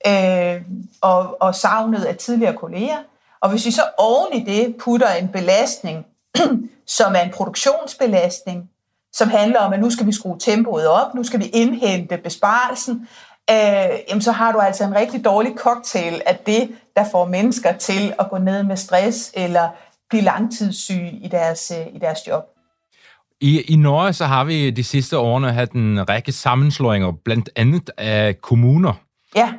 øh, 0.07 0.63
og, 1.01 1.43
og 1.43 1.55
savnet 1.55 2.05
af 2.05 2.17
tidligere 2.17 2.57
kolleger, 2.57 2.99
og 3.41 3.51
hvis 3.51 3.67
vi 3.67 3.71
så 3.71 3.83
oven 3.99 4.33
i 4.33 4.45
det 4.45 4.77
putter 4.77 5.11
en 5.11 5.29
belastning, 5.29 6.07
som 6.99 7.15
er 7.15 7.21
en 7.21 7.31
produktionsbelastning, 7.31 8.71
som 9.13 9.29
handler 9.29 9.61
om, 9.61 9.73
at 9.73 9.81
nu 9.81 9.91
skal 9.91 10.07
vi 10.07 10.13
skrue 10.13 10.39
tempoet 10.39 10.87
op, 10.87 11.15
nu 11.15 11.23
skal 11.25 11.41
vi 11.41 11.45
indhente 11.45 12.17
besparelsen, 12.17 13.09
øh, 13.51 13.99
jamen 14.09 14.23
så 14.23 14.33
har 14.33 14.53
du 14.53 14.59
altså 14.59 14.85
en 14.85 14.95
rigtig 14.95 15.25
dårlig 15.25 15.53
cocktail 15.57 16.23
af 16.27 16.39
det, 16.47 16.71
der 16.97 17.05
får 17.11 17.27
mennesker 17.27 17.73
til 17.73 18.13
at 18.19 18.31
gå 18.31 18.39
ned 18.39 18.63
med 18.63 18.77
stress 18.77 19.33
eller 19.35 19.69
blive 20.11 20.23
langtidssyge 20.23 21.11
i 21.11 21.29
deres, 21.29 21.73
øh, 21.79 21.95
i 21.95 21.99
deres 21.99 22.19
job. 22.27 22.45
I, 23.41 23.61
I 23.61 23.77
Norge 23.77 24.13
så 24.13 24.25
har 24.25 24.45
vi 24.45 24.71
de 24.71 24.85
sidste 24.85 25.19
årene 25.19 25.53
haft 25.53 25.73
en 25.73 26.09
række 26.09 26.33
sammenslåinger, 26.33 27.13
blandt 27.25 27.51
andet 27.57 27.91
af 27.99 28.41
kommuner. 28.41 28.93
Ja. 29.37 29.53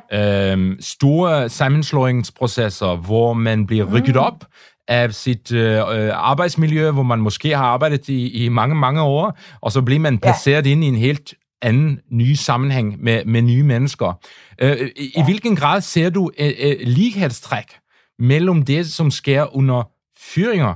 Øhm, 0.52 0.76
store 0.80 1.48
sammenslåingsprocesser, 1.48 2.96
hvor 2.96 3.32
man 3.32 3.66
bliver 3.66 3.84
rykket 3.84 4.14
mm. 4.14 4.20
op 4.20 4.44
af 4.88 5.14
sit 5.14 5.52
øh, 5.52 5.82
arbejdsmiljø, 6.14 6.90
hvor 6.90 7.02
man 7.02 7.18
måske 7.18 7.56
har 7.56 7.64
arbejdet 7.64 8.08
i, 8.08 8.44
i 8.44 8.48
mange, 8.48 8.74
mange 8.74 9.02
år, 9.02 9.38
og 9.60 9.72
så 9.72 9.82
bliver 9.82 10.00
man 10.00 10.18
placeret 10.18 10.66
ja. 10.66 10.70
ind 10.70 10.84
i 10.84 10.86
en 10.86 10.96
helt 10.96 11.34
anden 11.62 12.00
ny 12.10 12.34
sammenhæng 12.34 13.02
med, 13.02 13.24
med 13.24 13.42
nye 13.42 13.62
mennesker. 13.62 14.12
Øh, 14.58 14.90
i, 14.96 15.12
ja. 15.16 15.20
I 15.20 15.24
hvilken 15.24 15.56
grad 15.56 15.80
ser 15.80 16.10
du 16.10 16.30
øh, 16.38 16.52
øh, 16.58 16.76
lighedstræk 16.80 17.78
mellem 18.18 18.62
det, 18.62 18.92
som 18.92 19.10
sker 19.10 19.56
under 19.56 19.82
fyringer, 20.18 20.74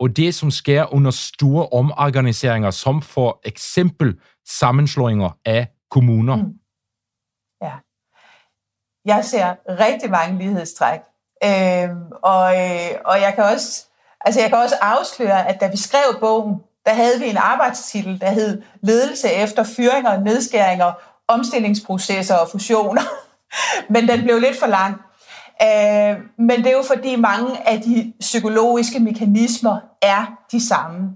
og 0.00 0.16
det, 0.16 0.34
som 0.34 0.50
sker 0.50 0.94
under 0.94 1.10
store 1.10 1.68
omorganiseringer, 1.68 2.70
som 2.70 3.02
for 3.02 3.40
eksempel 3.44 4.18
sammenslåinger 4.48 5.38
af 5.44 5.68
kommuner? 5.90 6.36
Mm. 6.36 6.52
Ja. 7.62 7.72
jeg 9.04 9.24
ser 9.24 9.54
rigtig 9.68 10.10
mange 10.10 10.38
lighedstræk. 10.38 11.00
Øh, 11.44 11.88
og, 12.22 12.54
øh, 12.56 12.90
og 13.04 13.20
jeg 13.20 13.32
kan 13.34 13.44
også 13.44 13.86
altså 14.26 14.40
jeg 14.40 14.48
kan 14.48 14.58
også 14.58 14.76
afsløre, 14.80 15.48
at 15.48 15.60
da 15.60 15.70
vi 15.70 15.76
skrev 15.76 16.20
bogen, 16.20 16.60
der 16.86 16.94
havde 16.94 17.20
vi 17.20 17.26
en 17.28 17.36
arbejdstitel, 17.36 18.20
der 18.20 18.30
hed 18.30 18.62
Ledelse 18.82 19.32
efter 19.32 19.64
fyringer, 19.64 20.20
nedskæringer, 20.20 20.92
omstillingsprocesser 21.28 22.34
og 22.34 22.48
fusioner. 22.50 23.02
Men 23.92 24.08
den 24.08 24.22
blev 24.22 24.38
lidt 24.38 24.58
for 24.58 24.66
lang. 24.66 24.94
Øh, 25.62 26.16
men 26.38 26.56
det 26.58 26.66
er 26.66 26.76
jo 26.76 26.84
fordi 26.86 27.16
mange 27.16 27.68
af 27.68 27.80
de 27.80 28.12
psykologiske 28.20 29.00
mekanismer 29.00 29.78
er 30.02 30.26
de 30.52 30.68
samme. 30.68 31.10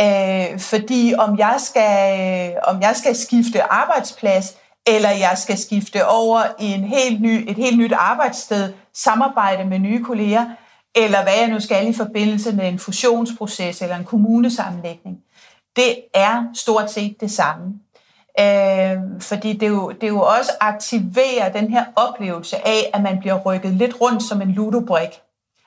Øh, 0.00 0.60
fordi 0.60 1.14
om 1.18 1.38
jeg, 1.38 1.54
skal, 1.58 2.20
øh, 2.50 2.56
om 2.64 2.82
jeg 2.82 2.96
skal 2.96 3.16
skifte 3.16 3.72
arbejdsplads, 3.72 4.54
eller 4.86 5.10
jeg 5.10 5.38
skal 5.38 5.58
skifte 5.58 6.06
over 6.06 6.42
i 6.58 6.72
en 6.72 6.84
helt 6.84 7.20
ny, 7.20 7.44
et 7.50 7.56
helt 7.56 7.78
nyt 7.78 7.92
arbejdssted, 7.92 8.72
samarbejde 8.94 9.64
med 9.64 9.78
nye 9.78 10.04
kolleger, 10.04 10.46
eller 11.04 11.22
hvad 11.22 11.34
jeg 11.38 11.48
nu 11.48 11.60
skal 11.60 11.88
i 11.88 11.92
forbindelse 11.92 12.52
med 12.52 12.68
en 12.68 12.78
fusionsproces 12.78 13.82
eller 13.82 13.96
en 13.96 14.04
kommunesammenlægning, 14.04 15.18
det 15.76 15.96
er 16.14 16.44
stort 16.54 16.90
set 16.90 17.20
det 17.20 17.30
samme. 17.30 17.74
Øh, 18.40 18.98
fordi 19.20 19.52
det 19.52 19.68
jo, 19.68 19.92
det 20.00 20.08
jo 20.08 20.20
også 20.20 20.52
aktiverer 20.60 21.52
den 21.52 21.70
her 21.70 21.84
oplevelse 21.96 22.66
af, 22.66 22.90
at 22.94 23.02
man 23.02 23.18
bliver 23.20 23.38
rykket 23.38 23.72
lidt 23.72 24.00
rundt 24.00 24.22
som 24.22 24.42
en 24.42 24.52
ludobrik. 24.52 25.08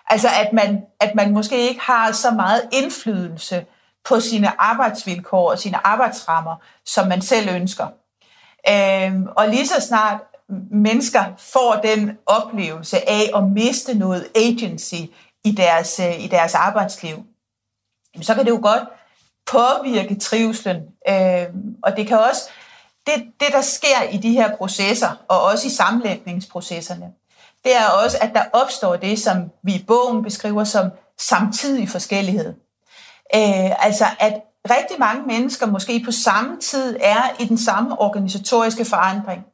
Altså 0.08 0.28
at 0.28 0.54
man, 0.54 0.84
at 1.00 1.16
man 1.16 1.34
måske 1.34 1.70
ikke 1.70 1.82
har 1.82 2.12
så 2.12 2.32
meget 2.32 2.62
indflydelse 2.72 3.66
på 4.06 4.20
sine 4.20 4.62
arbejdsvilkår 4.62 5.52
og 5.52 5.60
sine 5.60 5.88
arbejdsrammer, 5.88 6.56
som 6.86 7.08
man 7.08 7.22
selv 7.22 7.50
ønsker. 7.50 7.88
Øh, 8.70 9.22
og 9.38 9.48
lige 9.48 9.68
så 9.68 9.82
snart 9.82 10.18
mennesker 10.72 11.24
får 11.38 11.80
den 11.84 12.18
oplevelse 12.26 13.10
af 13.10 13.32
at 13.36 13.44
miste 13.44 13.94
noget 13.94 14.28
agency 14.36 15.02
i 15.44 15.52
deres, 15.52 16.00
øh, 16.00 16.24
i 16.24 16.28
deres 16.28 16.56
arbejdsliv, 16.56 17.26
så 18.22 18.36
kan 18.36 18.46
det 18.46 18.52
jo 18.52 18.60
godt 18.62 18.84
påvirke 19.52 20.20
trivselen. 20.20 20.82
Øh, 21.10 21.46
og 21.84 21.98
det 21.98 22.08
kan 22.08 22.20
også, 22.20 22.50
det, 23.06 23.14
det 23.40 23.48
der 23.52 23.62
sker 23.62 24.10
i 24.12 24.18
de 24.18 24.32
her 24.32 24.56
processer, 24.56 25.24
og 25.28 25.42
også 25.42 25.68
i 25.68 25.72
sammenlægningsprocesserne, 25.72 27.12
det 27.64 27.76
er 27.76 27.88
også, 28.04 28.18
at 28.22 28.32
der 28.34 28.44
opstår 28.54 28.96
det, 28.96 29.20
som 29.20 29.52
vi 29.64 29.76
i 29.76 29.84
bogen 29.88 30.24
beskriver 30.24 30.64
som 30.64 30.92
samtidig 31.20 31.90
forskellighed. 31.90 32.54
Øh, 33.36 33.86
altså 33.86 34.06
at 34.20 34.42
rigtig 34.70 35.00
mange 35.00 35.24
mennesker 35.28 35.66
måske 35.66 36.02
på 36.06 36.12
samme 36.12 36.60
tid 36.60 36.98
er 37.02 37.24
i 37.40 37.46
den 37.46 37.58
samme 37.58 38.02
organisatoriske 38.02 38.86
forandring, 38.86 39.46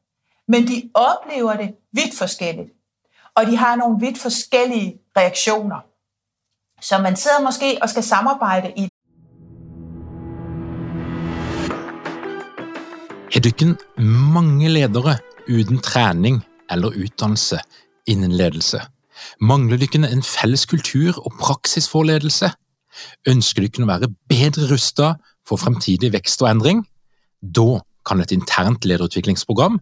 men 0.47 0.67
de 0.67 0.89
oplever 0.93 1.53
det 1.55 1.69
vidt 1.91 2.17
forskelligt. 2.17 2.71
Og 3.35 3.45
de 3.45 3.57
har 3.57 3.75
nogle 3.75 3.99
vidt 3.99 4.17
forskellige 4.17 4.99
reaktioner. 5.17 5.79
Så 6.81 6.97
man 6.97 7.15
sidder 7.15 7.41
måske 7.41 7.77
og 7.81 7.89
skal 7.89 8.03
samarbejde 8.03 8.73
i 8.75 8.87
Har 13.33 13.41
dukken 13.41 13.77
mange 14.33 14.69
ledere 14.69 15.17
uden 15.49 15.79
træning 15.79 16.45
eller 16.71 16.87
uddannelse 16.87 17.59
inden 18.07 18.31
ledelse? 18.31 18.81
Mangler 19.41 19.77
dukken 19.77 20.03
en 20.03 20.23
fælles 20.23 20.65
kultur 20.65 21.25
og 21.25 21.31
praksis 21.41 21.89
for 21.89 22.03
ledelse? 22.03 22.49
Ønsker 23.27 23.61
dukken 23.61 23.85
å 23.85 23.91
være 23.91 24.09
bedre 24.29 24.71
rustet 24.71 25.19
for 25.47 25.59
fremtidig 25.61 26.13
vækst 26.13 26.41
og 26.41 26.49
ændring? 26.49 26.85
Da 27.41 27.79
kan 28.07 28.21
et 28.23 28.31
internt 28.31 28.85
lederutviklingsprogram 28.85 29.81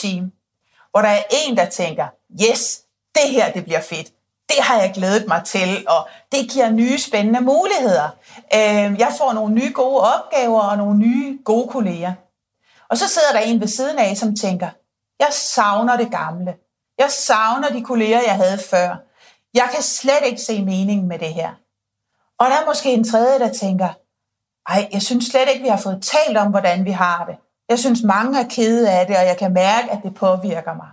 team, 0.00 0.32
hvor 0.90 1.00
der 1.00 1.08
er 1.08 1.22
en, 1.30 1.56
der 1.56 1.68
tænker, 1.68 2.06
yes, 2.42 2.82
det 3.14 3.30
her 3.30 3.52
det 3.52 3.64
bliver 3.64 3.80
fedt. 3.80 4.08
Det 4.48 4.58
har 4.60 4.80
jeg 4.80 4.92
glædet 4.94 5.28
mig 5.28 5.42
til, 5.44 5.84
og 5.88 6.08
det 6.32 6.50
giver 6.50 6.70
nye 6.70 6.98
spændende 6.98 7.40
muligheder. 7.40 8.08
Øhm, 8.54 8.96
jeg 8.96 9.12
får 9.18 9.32
nogle 9.32 9.54
nye 9.54 9.72
gode 9.74 10.00
opgaver 10.00 10.60
og 10.60 10.76
nogle 10.76 10.98
nye 10.98 11.38
gode 11.44 11.68
kolleger. 11.68 12.12
Og 12.88 12.98
så 12.98 13.08
sidder 13.08 13.32
der 13.32 13.40
en 13.40 13.60
ved 13.60 13.68
siden 13.68 13.98
af, 13.98 14.16
som 14.16 14.36
tænker, 14.36 14.68
jeg 15.20 15.28
savner 15.32 15.96
det 15.96 16.10
gamle. 16.10 16.54
Jeg 16.98 17.10
savner 17.10 17.68
de 17.68 17.84
kolleger, 17.84 18.20
jeg 18.26 18.34
havde 18.34 18.58
før. 18.58 18.96
Jeg 19.54 19.68
kan 19.74 19.82
slet 19.82 20.22
ikke 20.24 20.40
se 20.40 20.64
meningen 20.64 21.08
med 21.08 21.18
det 21.18 21.34
her. 21.34 21.50
Og 22.38 22.46
der 22.46 22.56
er 22.56 22.66
måske 22.66 22.92
en 22.92 23.10
tredje, 23.10 23.38
der 23.38 23.52
tænker, 23.52 23.88
ej, 24.68 24.88
jeg 24.92 25.02
synes 25.02 25.26
slet 25.26 25.48
ikke, 25.48 25.62
vi 25.62 25.68
har 25.68 25.76
fået 25.76 26.02
talt 26.02 26.36
om, 26.36 26.50
hvordan 26.50 26.84
vi 26.84 26.90
har 26.90 27.24
det. 27.24 27.36
Jeg 27.70 27.78
synes, 27.78 28.02
mange 28.02 28.40
er 28.40 28.48
kede 28.48 28.90
af 28.90 29.06
det, 29.06 29.16
og 29.16 29.26
jeg 29.26 29.36
kan 29.38 29.52
mærke, 29.52 29.90
at 29.90 29.98
det 30.02 30.14
påvirker 30.14 30.74
mig. 30.74 30.88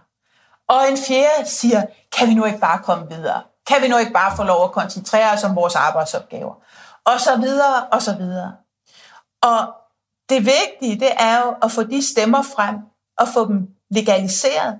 Og 0.67 0.91
en 0.91 0.97
fjerde 0.97 1.49
siger, 1.49 1.83
kan 2.17 2.27
vi 2.27 2.33
nu 2.33 2.45
ikke 2.45 2.59
bare 2.59 2.79
komme 2.83 3.09
videre? 3.09 3.41
Kan 3.67 3.81
vi 3.81 3.87
nu 3.87 3.97
ikke 3.97 4.13
bare 4.13 4.35
få 4.35 4.43
lov 4.43 4.63
at 4.63 4.71
koncentrere 4.71 5.33
os 5.33 5.43
om 5.43 5.55
vores 5.55 5.75
arbejdsopgaver? 5.75 6.53
Og 7.05 7.19
så 7.19 7.37
videre, 7.37 7.87
og 7.91 8.01
så 8.01 8.15
videre. 8.15 8.53
Og 9.41 9.67
det 10.29 10.45
vigtige, 10.45 10.99
det 10.99 11.11
er 11.17 11.39
jo 11.45 11.55
at 11.63 11.71
få 11.71 11.83
de 11.83 12.07
stemmer 12.11 12.41
frem, 12.41 12.75
og 13.17 13.27
få 13.27 13.47
dem 13.47 13.67
legaliseret, 13.91 14.77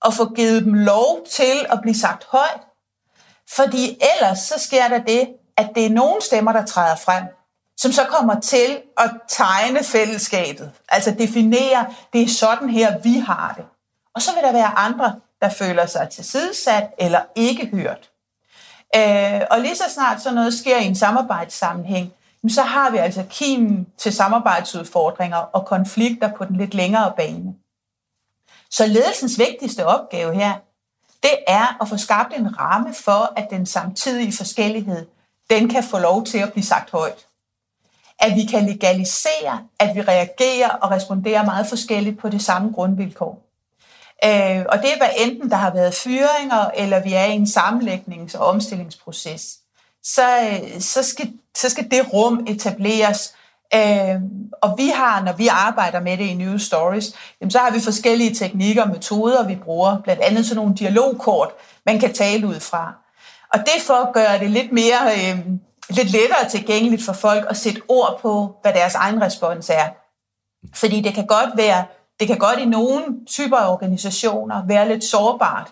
og 0.00 0.14
få 0.14 0.34
givet 0.34 0.64
dem 0.64 0.74
lov 0.74 1.26
til 1.30 1.66
at 1.68 1.78
blive 1.82 1.98
sagt 1.98 2.26
højt. 2.28 2.60
Fordi 3.56 3.98
ellers 4.14 4.38
så 4.38 4.58
sker 4.58 4.88
der 4.88 4.98
det, 4.98 5.28
at 5.56 5.70
det 5.74 5.86
er 5.86 5.90
nogle 5.90 6.22
stemmer, 6.22 6.52
der 6.52 6.66
træder 6.66 6.96
frem, 6.96 7.24
som 7.80 7.92
så 7.92 8.04
kommer 8.04 8.40
til 8.40 8.80
at 8.96 9.10
tegne 9.28 9.84
fællesskabet. 9.84 10.72
Altså 10.88 11.10
definere, 11.18 11.86
det 12.12 12.22
er 12.22 12.28
sådan 12.28 12.70
her, 12.70 12.98
vi 12.98 13.18
har 13.18 13.54
det. 13.56 13.64
Og 14.14 14.22
så 14.22 14.34
vil 14.34 14.42
der 14.42 14.52
være 14.52 14.78
andre, 14.78 15.14
der 15.40 15.48
føler 15.48 15.86
sig 15.86 16.08
tilsidesat 16.08 16.90
eller 16.98 17.20
ikke 17.34 17.66
hørt. 17.66 18.10
Øh, 18.96 19.40
og 19.50 19.60
lige 19.60 19.76
så 19.76 19.84
snart 19.94 20.22
sådan 20.22 20.34
noget 20.34 20.54
sker 20.54 20.78
i 20.78 20.84
en 20.84 20.96
samarbejdssammenhæng, 20.96 22.12
så 22.48 22.62
har 22.62 22.90
vi 22.90 22.98
altså 22.98 23.24
kimen 23.30 23.86
til 23.98 24.12
samarbejdsudfordringer 24.12 25.36
og 25.36 25.66
konflikter 25.66 26.32
på 26.32 26.44
den 26.44 26.56
lidt 26.56 26.74
længere 26.74 27.12
bane. 27.16 27.54
Så 28.70 28.86
ledelsens 28.86 29.38
vigtigste 29.38 29.86
opgave 29.86 30.34
her, 30.34 30.54
det 31.22 31.36
er 31.46 31.82
at 31.82 31.88
få 31.88 31.96
skabt 31.96 32.34
en 32.36 32.58
ramme 32.58 32.94
for, 32.94 33.32
at 33.36 33.50
den 33.50 33.66
samtidige 33.66 34.36
forskellighed, 34.36 35.06
den 35.50 35.68
kan 35.68 35.84
få 35.84 35.98
lov 35.98 36.24
til 36.24 36.38
at 36.38 36.52
blive 36.52 36.64
sagt 36.64 36.90
højt. 36.90 37.26
At 38.20 38.36
vi 38.36 38.44
kan 38.44 38.66
legalisere, 38.66 39.60
at 39.78 39.96
vi 39.96 40.00
reagerer 40.00 40.68
og 40.68 40.90
responderer 40.90 41.44
meget 41.44 41.66
forskelligt 41.66 42.18
på 42.18 42.28
det 42.28 42.42
samme 42.42 42.72
grundvilkår. 42.74 43.46
Øh, 44.24 44.64
og 44.68 44.78
det 44.78 44.92
er 44.92 44.96
hvad 44.96 45.08
enten 45.18 45.50
der 45.50 45.56
har 45.56 45.72
været 45.74 45.94
fyringer, 45.94 46.70
eller 46.76 47.02
vi 47.02 47.14
er 47.14 47.24
i 47.24 47.32
en 47.32 47.46
sammenlægnings- 47.46 48.38
og 48.38 48.46
omstillingsproces. 48.46 49.58
Så, 50.02 50.22
øh, 50.40 50.80
så, 50.80 51.02
skal, 51.02 51.32
så 51.56 51.68
skal 51.68 51.90
det 51.90 52.12
rum 52.12 52.46
etableres. 52.48 53.34
Øh, 53.74 54.20
og 54.62 54.74
vi 54.78 54.88
har, 54.88 55.22
når 55.22 55.32
vi 55.32 55.48
arbejder 55.48 56.00
med 56.00 56.18
det 56.18 56.24
i 56.24 56.34
New 56.34 56.58
Stories, 56.58 57.14
jamen, 57.40 57.50
så 57.50 57.58
har 57.58 57.70
vi 57.70 57.80
forskellige 57.80 58.34
teknikker 58.34 58.82
og 58.82 58.88
metoder, 58.88 59.46
vi 59.46 59.56
bruger. 59.56 60.00
Blandt 60.04 60.22
andet 60.22 60.46
sådan 60.46 60.56
nogle 60.56 60.74
dialogkort, 60.74 61.48
man 61.86 62.00
kan 62.00 62.12
tale 62.12 62.46
ud 62.46 62.60
fra. 62.60 62.92
Og 63.54 63.60
det 63.60 63.82
for 63.82 63.94
at 63.94 64.14
gøre 64.14 64.38
det 64.38 64.50
lidt 64.50 64.72
mere... 64.72 64.98
Øh, 65.16 65.38
lidt 65.90 66.10
lettere 66.10 66.48
tilgængeligt 66.50 67.04
for 67.04 67.12
folk 67.12 67.46
at 67.50 67.56
sætte 67.56 67.82
ord 67.88 68.18
på, 68.22 68.56
hvad 68.62 68.72
deres 68.72 68.94
egen 68.94 69.22
respons 69.22 69.70
er. 69.70 69.88
Fordi 70.74 71.00
det 71.00 71.14
kan 71.14 71.26
godt 71.26 71.56
være 71.56 71.84
det 72.20 72.28
kan 72.28 72.38
godt 72.38 72.58
i 72.58 72.64
nogle 72.64 73.04
typer 73.26 73.56
af 73.56 73.72
organisationer 73.72 74.66
være 74.66 74.88
lidt 74.88 75.04
sårbart 75.04 75.66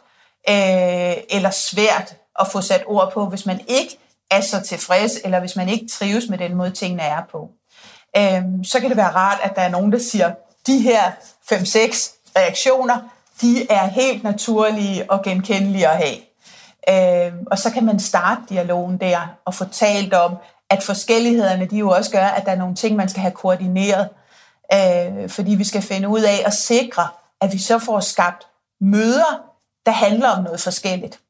øh, 0.48 1.16
eller 1.30 1.50
svært 1.50 2.16
at 2.40 2.48
få 2.48 2.60
sat 2.60 2.84
ord 2.86 3.12
på, 3.12 3.26
hvis 3.26 3.46
man 3.46 3.60
ikke 3.68 3.98
er 4.30 4.40
så 4.40 4.60
tilfreds, 4.60 5.12
eller 5.24 5.40
hvis 5.40 5.56
man 5.56 5.68
ikke 5.68 5.88
trives 5.88 6.28
med 6.28 6.38
den 6.38 6.54
måde, 6.54 6.70
tingene 6.70 7.02
er 7.02 7.22
på. 7.30 7.50
Øh, 8.16 8.42
så 8.64 8.80
kan 8.80 8.88
det 8.88 8.96
være 8.96 9.14
rart, 9.14 9.38
at 9.42 9.56
der 9.56 9.62
er 9.62 9.68
nogen, 9.68 9.92
der 9.92 9.98
siger, 9.98 10.34
de 10.66 10.78
her 10.78 11.10
5-6 11.52 12.32
reaktioner, 12.36 12.98
de 13.40 13.70
er 13.70 13.86
helt 13.86 14.22
naturlige 14.22 15.10
og 15.10 15.22
genkendelige 15.22 15.88
at 15.88 15.96
have. 15.96 16.16
Øh, 16.88 17.32
og 17.50 17.58
så 17.58 17.70
kan 17.70 17.84
man 17.84 18.00
starte 18.00 18.40
dialogen 18.48 18.98
der 18.98 19.36
og 19.44 19.54
få 19.54 19.64
talt 19.64 20.14
om, 20.14 20.36
at 20.70 20.82
forskellighederne 20.82 21.66
de 21.66 21.76
jo 21.76 21.90
også 21.90 22.10
gør, 22.10 22.26
at 22.26 22.44
der 22.44 22.52
er 22.52 22.56
nogle 22.56 22.74
ting, 22.74 22.96
man 22.96 23.08
skal 23.08 23.22
have 23.22 23.32
koordineret 23.32 24.08
øh, 24.72 25.30
fordi 25.30 25.54
vi 25.54 25.64
skal 25.64 25.82
finde 25.82 26.08
ud 26.08 26.20
af 26.20 26.42
at 26.46 26.54
sikre, 26.54 27.08
at 27.40 27.52
vi 27.52 27.58
så 27.58 27.78
får 27.78 28.00
skabt 28.00 28.46
møder, 28.80 29.42
der 29.86 29.92
handler 29.92 30.28
om 30.28 30.44
noget 30.44 30.60
forskelligt. 30.60 31.20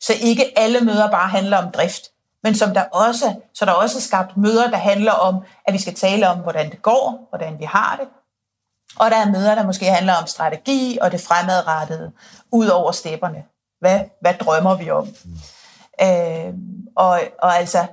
Så 0.00 0.12
ikke 0.20 0.58
alle 0.58 0.80
møder 0.80 1.10
bare 1.10 1.28
handler 1.28 1.56
om 1.56 1.70
drift, 1.70 2.02
men 2.42 2.54
som 2.54 2.74
der 2.74 2.82
også, 2.82 3.34
så 3.54 3.64
der 3.64 3.72
også 3.72 3.98
er 3.98 4.02
skabt 4.02 4.36
møder, 4.36 4.70
der 4.70 4.76
handler 4.76 5.12
om, 5.12 5.44
at 5.64 5.74
vi 5.74 5.78
skal 5.78 5.94
tale 5.94 6.28
om, 6.28 6.38
hvordan 6.38 6.70
det 6.70 6.82
går, 6.82 7.26
hvordan 7.28 7.58
vi 7.58 7.64
har 7.64 7.96
det. 7.96 8.08
Og 8.98 9.10
der 9.10 9.16
er 9.16 9.30
møder, 9.30 9.54
der 9.54 9.66
måske 9.66 9.84
handler 9.84 10.14
om 10.14 10.26
strategi 10.26 10.98
og 11.00 11.12
det 11.12 11.20
fremadrettede, 11.20 12.12
ud 12.52 12.66
over 12.66 12.92
stepperne. 12.92 13.44
Hvad, 13.82 14.00
hvad 14.20 14.34
drømmer 14.34 14.76
vi 14.76 14.90
om? 14.90 15.08
Mm. 15.24 15.36
Øh, 16.06 16.54
og, 16.96 17.20
og 17.38 17.56
altså, 17.56 17.86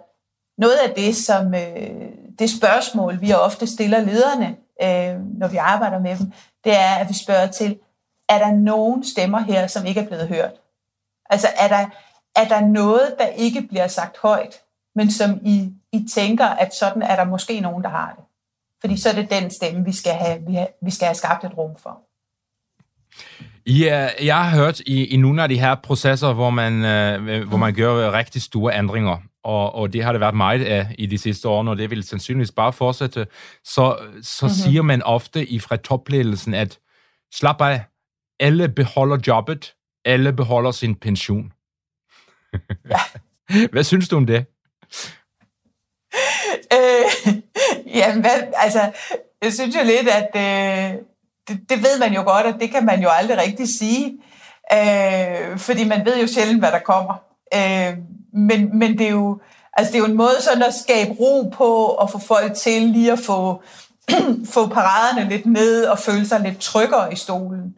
noget 0.57 0.77
af 0.87 0.93
det, 0.95 1.15
som 1.15 1.55
øh, 1.55 2.09
det 2.39 2.49
spørgsmål, 2.49 3.21
vi 3.21 3.33
ofte 3.33 3.67
stiller 3.67 3.99
lederne, 3.99 4.55
øh, 4.81 5.21
når 5.39 5.47
vi 5.47 5.57
arbejder 5.57 5.99
med 5.99 6.17
dem, 6.17 6.31
det 6.63 6.75
er, 6.75 6.95
at 6.95 7.09
vi 7.09 7.13
spørger 7.13 7.47
til, 7.47 7.79
er 8.29 8.37
der 8.37 8.51
nogen 8.51 9.03
stemmer 9.03 9.39
her, 9.39 9.67
som 9.67 9.85
ikke 9.85 9.99
er 9.99 10.07
blevet 10.07 10.27
hørt? 10.27 10.51
Altså, 11.29 11.47
er 11.57 11.67
der, 11.67 11.85
er 12.35 12.47
der 12.47 12.67
noget, 12.67 13.15
der 13.19 13.27
ikke 13.27 13.61
bliver 13.61 13.87
sagt 13.87 14.17
højt, 14.17 14.61
men 14.95 15.11
som 15.11 15.39
I, 15.41 15.73
I 15.91 16.07
tænker, 16.13 16.45
at 16.45 16.73
sådan 16.73 17.01
er 17.01 17.15
der 17.15 17.23
måske 17.23 17.59
nogen, 17.59 17.83
der 17.83 17.89
har 17.89 18.13
det? 18.17 18.23
Fordi 18.81 19.01
så 19.01 19.09
er 19.09 19.13
det 19.13 19.29
den 19.29 19.51
stemme, 19.51 19.85
vi 19.85 19.91
skal 19.91 20.13
have, 20.13 20.41
vi, 20.41 20.53
have, 20.53 20.67
vi 20.81 20.91
skal 20.91 21.05
have 21.05 21.15
skabt 21.15 21.43
et 21.43 21.57
rum 21.57 21.75
for. 21.77 22.01
Ja, 23.67 24.09
jeg 24.21 24.49
har 24.49 24.57
hørt 24.57 24.79
i, 24.79 25.05
i 25.05 25.17
nogle 25.17 25.43
af 25.43 25.49
de 25.49 25.59
her 25.59 25.75
processer, 25.75 26.33
hvor 26.33 26.49
man, 26.49 26.85
øh, 26.85 27.47
hvor 27.47 27.57
man 27.57 27.73
gør 27.73 28.11
rigtig 28.11 28.41
store 28.41 28.77
ændringer, 28.77 29.17
og, 29.43 29.75
og 29.75 29.93
det 29.93 30.03
har 30.03 30.11
det 30.11 30.21
været 30.21 30.35
meget 30.35 30.65
af 30.65 30.95
i 30.97 31.05
de 31.05 31.17
sidste 31.17 31.47
år, 31.47 31.67
og 31.67 31.77
det 31.77 31.89
vil 31.89 32.03
sandsynligvis 32.03 32.51
bare 32.51 32.73
fortsætte, 32.73 33.27
så, 33.63 33.97
så 34.21 34.45
mm-hmm. 34.45 34.55
siger 34.55 34.81
man 34.81 35.03
ofte 35.03 35.45
i 35.45 35.59
fra 35.59 35.75
topledelsen, 35.75 36.53
at 36.53 36.79
slap 37.33 37.61
af, 37.61 37.83
alle 38.39 38.69
beholder 38.69 39.17
jobbet, 39.27 39.75
alle 40.05 40.33
beholder 40.33 40.71
sin 40.71 40.95
pension. 40.95 41.53
Ja. 42.89 42.99
Hvad 43.71 43.83
synes 43.83 44.09
du 44.09 44.15
om 44.15 44.25
det? 44.25 44.45
Øh, 46.73 47.33
jamen, 47.99 48.25
altså, 48.55 48.91
jeg 49.41 49.53
synes 49.53 49.75
jo 49.75 49.81
lidt, 49.83 50.07
at 50.09 50.29
øh, 50.35 50.99
det, 51.49 51.69
det 51.69 51.83
ved 51.83 51.99
man 51.99 52.13
jo 52.13 52.23
godt, 52.23 52.45
at 52.45 52.55
det 52.59 52.71
kan 52.71 52.85
man 52.85 53.01
jo 53.01 53.09
aldrig 53.09 53.37
rigtig 53.37 53.67
sige, 53.67 54.17
øh, 54.73 55.57
fordi 55.57 55.87
man 55.87 56.05
ved 56.05 56.21
jo 56.21 56.27
sjældent, 56.27 56.59
hvad 56.59 56.71
der 56.71 56.79
kommer. 56.79 57.13
Øh, 57.53 57.97
men, 58.33 58.79
men 58.79 58.97
det 58.97 59.07
er 59.07 59.11
jo 59.11 59.39
altså 59.73 59.91
det 59.91 59.97
er 59.97 60.03
jo 60.03 60.11
en 60.11 60.17
måde 60.17 60.35
sådan 60.41 60.63
at 60.63 60.73
skabe 60.73 61.11
ro 61.19 61.49
på 61.53 61.85
og 61.85 62.11
få 62.11 62.19
folk 62.19 62.53
til 62.53 62.81
lige 62.81 63.11
at 63.11 63.19
få, 63.19 63.61
få 64.53 64.67
paraderne 64.67 65.29
lidt 65.29 65.45
ned 65.45 65.85
og 65.85 65.99
føle 65.99 66.27
sig 66.27 66.39
lidt 66.39 66.59
tryggere 66.59 67.13
i 67.13 67.15
stolen. 67.15 67.75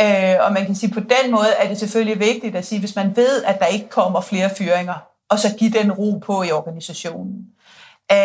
Øh, 0.00 0.34
og 0.40 0.52
man 0.52 0.66
kan 0.66 0.74
sige, 0.74 0.92
på 0.92 1.00
den 1.00 1.30
måde 1.30 1.52
er 1.58 1.68
det 1.68 1.78
selvfølgelig 1.78 2.20
vigtigt 2.20 2.56
at 2.56 2.66
sige, 2.66 2.78
hvis 2.78 2.96
man 2.96 3.16
ved, 3.16 3.44
at 3.44 3.58
der 3.58 3.66
ikke 3.66 3.88
kommer 3.88 4.20
flere 4.20 4.50
fyringer, 4.58 4.94
og 5.28 5.38
så 5.38 5.54
give 5.58 5.70
den 5.70 5.92
ro 5.92 6.18
på 6.18 6.42
i 6.42 6.52
organisationen. 6.52 7.44
Øh, 8.12 8.18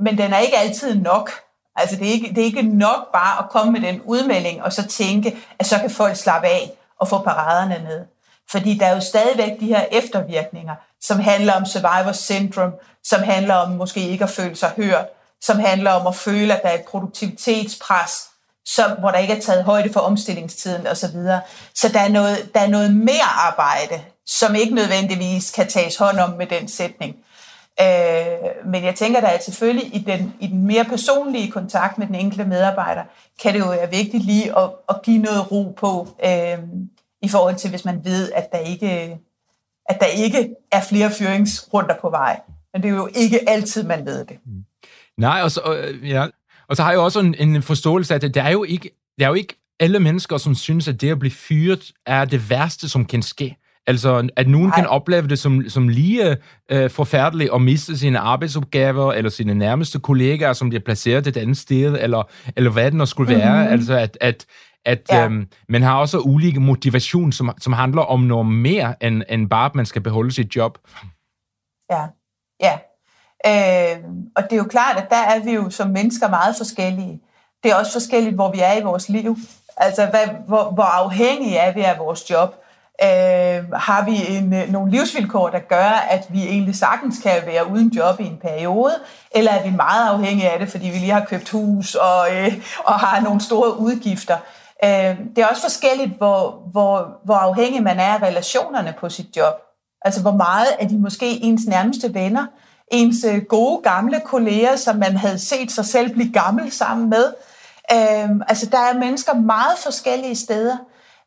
men 0.00 0.18
den 0.18 0.32
er 0.32 0.38
ikke 0.38 0.58
altid 0.58 0.94
nok. 0.94 1.30
Altså 1.78 1.96
det 1.96 2.08
er, 2.08 2.12
ikke, 2.12 2.28
det 2.28 2.38
er 2.38 2.44
ikke 2.44 2.62
nok 2.62 3.12
bare 3.12 3.38
at 3.44 3.50
komme 3.50 3.72
med 3.72 3.80
den 3.80 4.00
udmelding, 4.04 4.62
og 4.62 4.72
så 4.72 4.86
tænke, 4.86 5.36
at 5.58 5.66
så 5.66 5.78
kan 5.78 5.90
folk 5.90 6.16
slappe 6.16 6.48
af 6.48 6.70
og 6.98 7.08
få 7.08 7.18
paraderne 7.18 7.84
ned. 7.88 8.04
Fordi 8.50 8.78
der 8.78 8.86
er 8.86 8.94
jo 8.94 9.00
stadigvæk 9.00 9.60
de 9.60 9.66
her 9.66 9.84
eftervirkninger, 9.92 10.74
som 11.00 11.20
handler 11.20 11.52
om 11.54 11.66
survivor 11.66 12.12
syndrome, 12.12 12.72
som 13.04 13.22
handler 13.22 13.54
om 13.54 13.70
måske 13.70 14.00
ikke 14.00 14.24
at 14.24 14.30
føle 14.30 14.56
sig 14.56 14.72
hørt, 14.76 15.06
som 15.40 15.58
handler 15.58 15.90
om 15.90 16.06
at 16.06 16.14
føle, 16.14 16.54
at 16.56 16.62
der 16.62 16.68
er 16.68 16.74
et 16.74 16.84
produktivitetspres, 16.84 18.28
som, 18.64 18.90
hvor 18.98 19.10
der 19.10 19.18
ikke 19.18 19.34
er 19.34 19.40
taget 19.40 19.64
højde 19.64 19.92
for 19.92 20.00
omstillingstiden 20.00 20.86
osv. 20.86 21.06
Så, 21.06 21.40
så 21.74 21.88
der 21.88 22.00
er, 22.00 22.08
noget, 22.08 22.54
der 22.54 22.60
er 22.60 22.68
noget 22.68 22.96
mere 22.96 23.28
arbejde, 23.36 24.02
som 24.26 24.54
ikke 24.54 24.74
nødvendigvis 24.74 25.50
kan 25.50 25.68
tages 25.68 25.96
hånd 25.96 26.18
om 26.18 26.30
med 26.30 26.46
den 26.46 26.68
sætning. 26.68 27.16
Øh, 27.80 28.70
men 28.70 28.84
jeg 28.84 28.94
tænker, 28.94 29.20
der 29.20 29.28
er 29.28 29.40
selvfølgelig 29.40 29.94
i 29.94 29.98
den, 29.98 30.34
i 30.40 30.46
den 30.46 30.66
mere 30.66 30.84
personlige 30.84 31.50
kontakt 31.50 31.98
med 31.98 32.06
den 32.06 32.14
enkelte 32.14 32.44
medarbejder, 32.44 33.02
kan 33.42 33.54
det 33.54 33.60
jo 33.60 33.68
være 33.68 33.90
vigtigt 33.90 34.24
lige 34.24 34.58
at, 34.58 34.70
at 34.88 35.02
give 35.02 35.18
noget 35.18 35.52
ro 35.52 35.74
på, 35.80 36.08
øh, 36.24 36.58
i 37.22 37.28
forhold 37.28 37.56
til 37.56 37.70
hvis 37.70 37.84
man 37.84 38.04
ved, 38.04 38.32
at 38.32 38.52
der 38.52 38.58
ikke, 38.58 39.18
at 39.88 40.00
der 40.00 40.06
ikke 40.06 40.54
er 40.72 40.80
flere 40.80 41.10
fyringsrunder 41.10 41.94
på 42.00 42.10
vej. 42.10 42.40
Men 42.72 42.82
det 42.82 42.90
er 42.90 42.94
jo 42.94 43.08
ikke 43.14 43.48
altid, 43.48 43.82
man 43.82 44.06
ved 44.06 44.24
det. 44.24 44.36
Mm. 44.46 44.64
Nej, 45.18 45.40
og 45.42 45.50
så, 45.50 45.60
øh, 45.74 46.10
ja, 46.10 46.26
og 46.68 46.76
så 46.76 46.82
har 46.82 46.90
jeg 46.90 47.00
også 47.00 47.20
en, 47.20 47.34
en 47.34 47.62
forståelse 47.62 48.14
af, 48.14 48.16
at 48.16 48.34
det 48.34 48.36
er 48.36 48.50
jo 48.50 48.64
ikke, 48.64 48.90
der 49.18 49.24
er 49.24 49.28
jo 49.28 49.34
ikke 49.34 49.54
alle 49.80 50.00
mennesker, 50.00 50.36
som 50.36 50.54
synes, 50.54 50.88
at 50.88 51.00
det 51.00 51.10
at 51.10 51.18
blive 51.18 51.32
fyret 51.32 51.92
er 52.06 52.24
det 52.24 52.50
værste, 52.50 52.88
som 52.88 53.04
kan 53.04 53.22
ske. 53.22 53.56
Altså, 53.88 54.28
at 54.36 54.48
nogen 54.48 54.66
Nej. 54.66 54.76
kan 54.76 54.86
opleve 54.86 55.28
det 55.28 55.38
som, 55.38 55.68
som 55.68 55.88
lige 55.88 56.36
øh, 56.68 56.90
forfærdeligt 56.90 57.50
at 57.54 57.62
miste 57.62 57.98
sine 57.98 58.18
arbejdsopgaver, 58.18 59.12
eller 59.12 59.30
sine 59.30 59.54
nærmeste 59.54 59.98
kollegaer, 59.98 60.52
som 60.52 60.68
bliver 60.68 60.82
placeret 60.84 61.26
et 61.26 61.36
andet 61.36 61.56
sted, 61.56 61.96
eller, 62.00 62.22
eller 62.56 62.70
hvad 62.70 62.84
det 62.84 62.94
nu 62.94 63.06
skulle 63.06 63.36
være. 63.36 63.52
Mm-hmm. 63.52 63.72
Altså, 63.72 63.94
at, 63.94 64.18
at, 64.20 64.46
at 64.84 65.02
ja. 65.10 65.24
øhm, 65.24 65.46
man 65.68 65.82
har 65.82 65.98
også 65.98 66.18
ulike 66.18 66.60
motivation, 66.60 67.32
som, 67.32 67.54
som 67.60 67.72
handler 67.72 68.02
om 68.02 68.20
noget 68.20 68.46
mere, 68.46 68.94
end, 69.00 69.22
end 69.28 69.50
bare, 69.50 69.66
at 69.66 69.74
man 69.74 69.86
skal 69.86 70.02
beholde 70.02 70.32
sit 70.32 70.56
job. 70.56 70.78
Ja, 71.90 72.04
ja. 72.60 72.78
Øh, 73.46 74.04
og 74.36 74.42
det 74.42 74.52
er 74.52 74.56
jo 74.56 74.64
klart, 74.64 74.96
at 74.96 75.10
der 75.10 75.16
er 75.16 75.44
vi 75.44 75.52
jo 75.52 75.70
som 75.70 75.90
mennesker 75.90 76.28
meget 76.28 76.56
forskellige. 76.56 77.20
Det 77.62 77.70
er 77.70 77.74
også 77.74 77.92
forskelligt, 77.92 78.34
hvor 78.34 78.52
vi 78.52 78.58
er 78.60 78.72
i 78.80 78.82
vores 78.82 79.08
liv. 79.08 79.36
Altså, 79.76 80.06
hvad, 80.06 80.26
hvor, 80.46 80.70
hvor 80.70 81.04
afhængige 81.04 81.56
er 81.56 81.74
vi 81.74 81.80
af 81.80 81.98
vores 81.98 82.30
job? 82.30 82.54
Øh, 83.02 83.72
har 83.72 84.04
vi 84.04 84.36
en, 84.36 84.54
øh, 84.54 84.72
nogle 84.72 84.90
livsvilkår, 84.90 85.48
der 85.48 85.58
gør, 85.58 86.06
at 86.10 86.26
vi 86.30 86.42
egentlig 86.42 86.76
sagtens 86.76 87.18
kan 87.22 87.32
være 87.46 87.70
uden 87.70 87.88
job 87.88 88.20
i 88.20 88.24
en 88.24 88.38
periode, 88.42 88.94
eller 89.30 89.52
er 89.52 89.62
vi 89.62 89.76
meget 89.76 90.08
afhængige 90.08 90.50
af 90.50 90.58
det, 90.58 90.68
fordi 90.68 90.86
vi 90.86 90.98
lige 90.98 91.12
har 91.12 91.24
købt 91.24 91.50
hus 91.50 91.94
og, 91.94 92.36
øh, 92.36 92.52
og 92.84 92.94
har 92.94 93.20
nogle 93.20 93.40
store 93.40 93.78
udgifter? 93.78 94.36
Øh, 94.84 95.16
det 95.36 95.38
er 95.38 95.46
også 95.46 95.62
forskelligt, 95.62 96.16
hvor, 96.16 96.62
hvor, 96.70 97.20
hvor 97.24 97.34
afhængig 97.34 97.82
man 97.82 97.98
er 97.98 98.14
af 98.14 98.22
relationerne 98.22 98.94
på 99.00 99.08
sit 99.08 99.36
job. 99.36 99.54
Altså, 100.04 100.22
hvor 100.22 100.32
meget 100.32 100.68
er 100.78 100.88
de 100.88 100.98
måske 100.98 101.26
ens 101.26 101.66
nærmeste 101.66 102.14
venner, 102.14 102.46
ens 102.90 103.24
øh, 103.24 103.42
gode 103.42 103.82
gamle 103.82 104.20
kolleger, 104.24 104.76
som 104.76 104.96
man 104.96 105.16
havde 105.16 105.38
set 105.38 105.72
sig 105.72 105.84
selv 105.84 106.12
blive 106.12 106.32
gammel 106.32 106.72
sammen 106.72 107.10
med. 107.10 107.24
Øh, 107.92 108.30
altså, 108.48 108.66
der 108.66 108.78
er 108.78 108.98
mennesker 108.98 109.34
meget 109.34 109.78
forskellige 109.78 110.36
steder. 110.36 110.76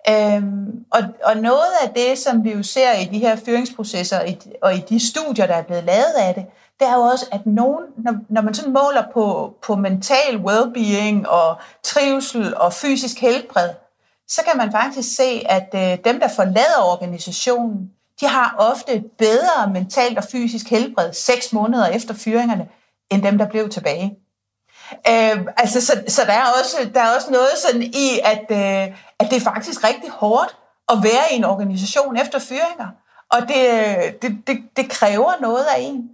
Øhm, 0.10 0.86
og, 0.92 1.04
og 1.24 1.38
noget 1.38 1.72
af 1.84 1.90
det, 1.90 2.18
som 2.18 2.44
vi 2.44 2.52
jo 2.52 2.64
ser 2.64 2.94
i 2.94 3.06
de 3.06 3.20
her 3.20 3.36
fyringsprocesser 3.36 4.20
og 4.20 4.30
i, 4.30 4.38
og 4.62 4.76
i 4.76 4.80
de 4.80 5.08
studier, 5.10 5.48
der 5.48 5.54
er 5.54 5.64
blevet 5.64 5.84
lavet 5.84 6.14
af 6.20 6.34
det, 6.34 6.46
det 6.80 6.88
er 6.88 6.96
jo 6.96 7.02
også, 7.02 7.26
at 7.32 7.46
nogen, 7.46 7.84
når, 7.98 8.14
når 8.30 8.42
man 8.42 8.54
sådan 8.54 8.74
måler 8.74 9.04
på, 9.14 9.54
på 9.62 9.76
mental 9.76 10.36
well-being 10.36 11.28
og 11.30 11.58
trivsel 11.84 12.58
og 12.58 12.74
fysisk 12.74 13.20
helbred, 13.20 13.70
så 14.28 14.42
kan 14.48 14.58
man 14.58 14.72
faktisk 14.72 15.16
se, 15.16 15.44
at 15.46 15.70
øh, 15.76 15.98
dem, 16.06 16.20
der 16.20 16.28
forlader 16.28 16.82
organisationen, 16.84 17.92
de 18.22 18.28
har 18.28 18.56
ofte 18.58 18.94
et 18.94 19.06
bedre 19.18 19.70
mentalt 19.74 20.18
og 20.18 20.24
fysisk 20.24 20.70
helbred 20.70 21.14
seks 21.14 21.54
måneder 21.54 21.88
efter 21.88 22.14
fyringerne, 22.14 22.68
end 23.10 23.24
dem, 23.24 23.38
der 23.38 23.50
blev 23.50 23.70
tilbage. 23.70 24.18
Øh, 25.08 25.46
altså, 25.58 25.86
så, 25.86 26.04
så 26.08 26.22
der, 26.26 26.34
er 26.34 26.46
også, 26.60 26.90
der 26.94 27.02
er 27.02 27.16
også 27.16 27.32
noget 27.32 27.50
sådan 27.66 27.82
i, 27.84 28.20
at, 28.24 28.46
øh, 28.50 28.96
at 29.20 29.30
det 29.30 29.36
er 29.36 29.42
faktisk 29.42 29.84
rigtig 29.84 30.10
hårdt 30.10 30.56
at 30.90 30.98
være 31.04 31.34
i 31.34 31.36
en 31.36 31.44
organisation 31.44 32.18
efter 32.18 32.40
fyringer. 32.40 32.88
Og 33.32 33.42
det, 33.42 34.22
det, 34.22 34.48
det, 34.48 34.58
det 34.78 34.90
kræver 34.90 35.32
noget 35.42 35.66
af 35.76 35.80
en. 35.80 36.10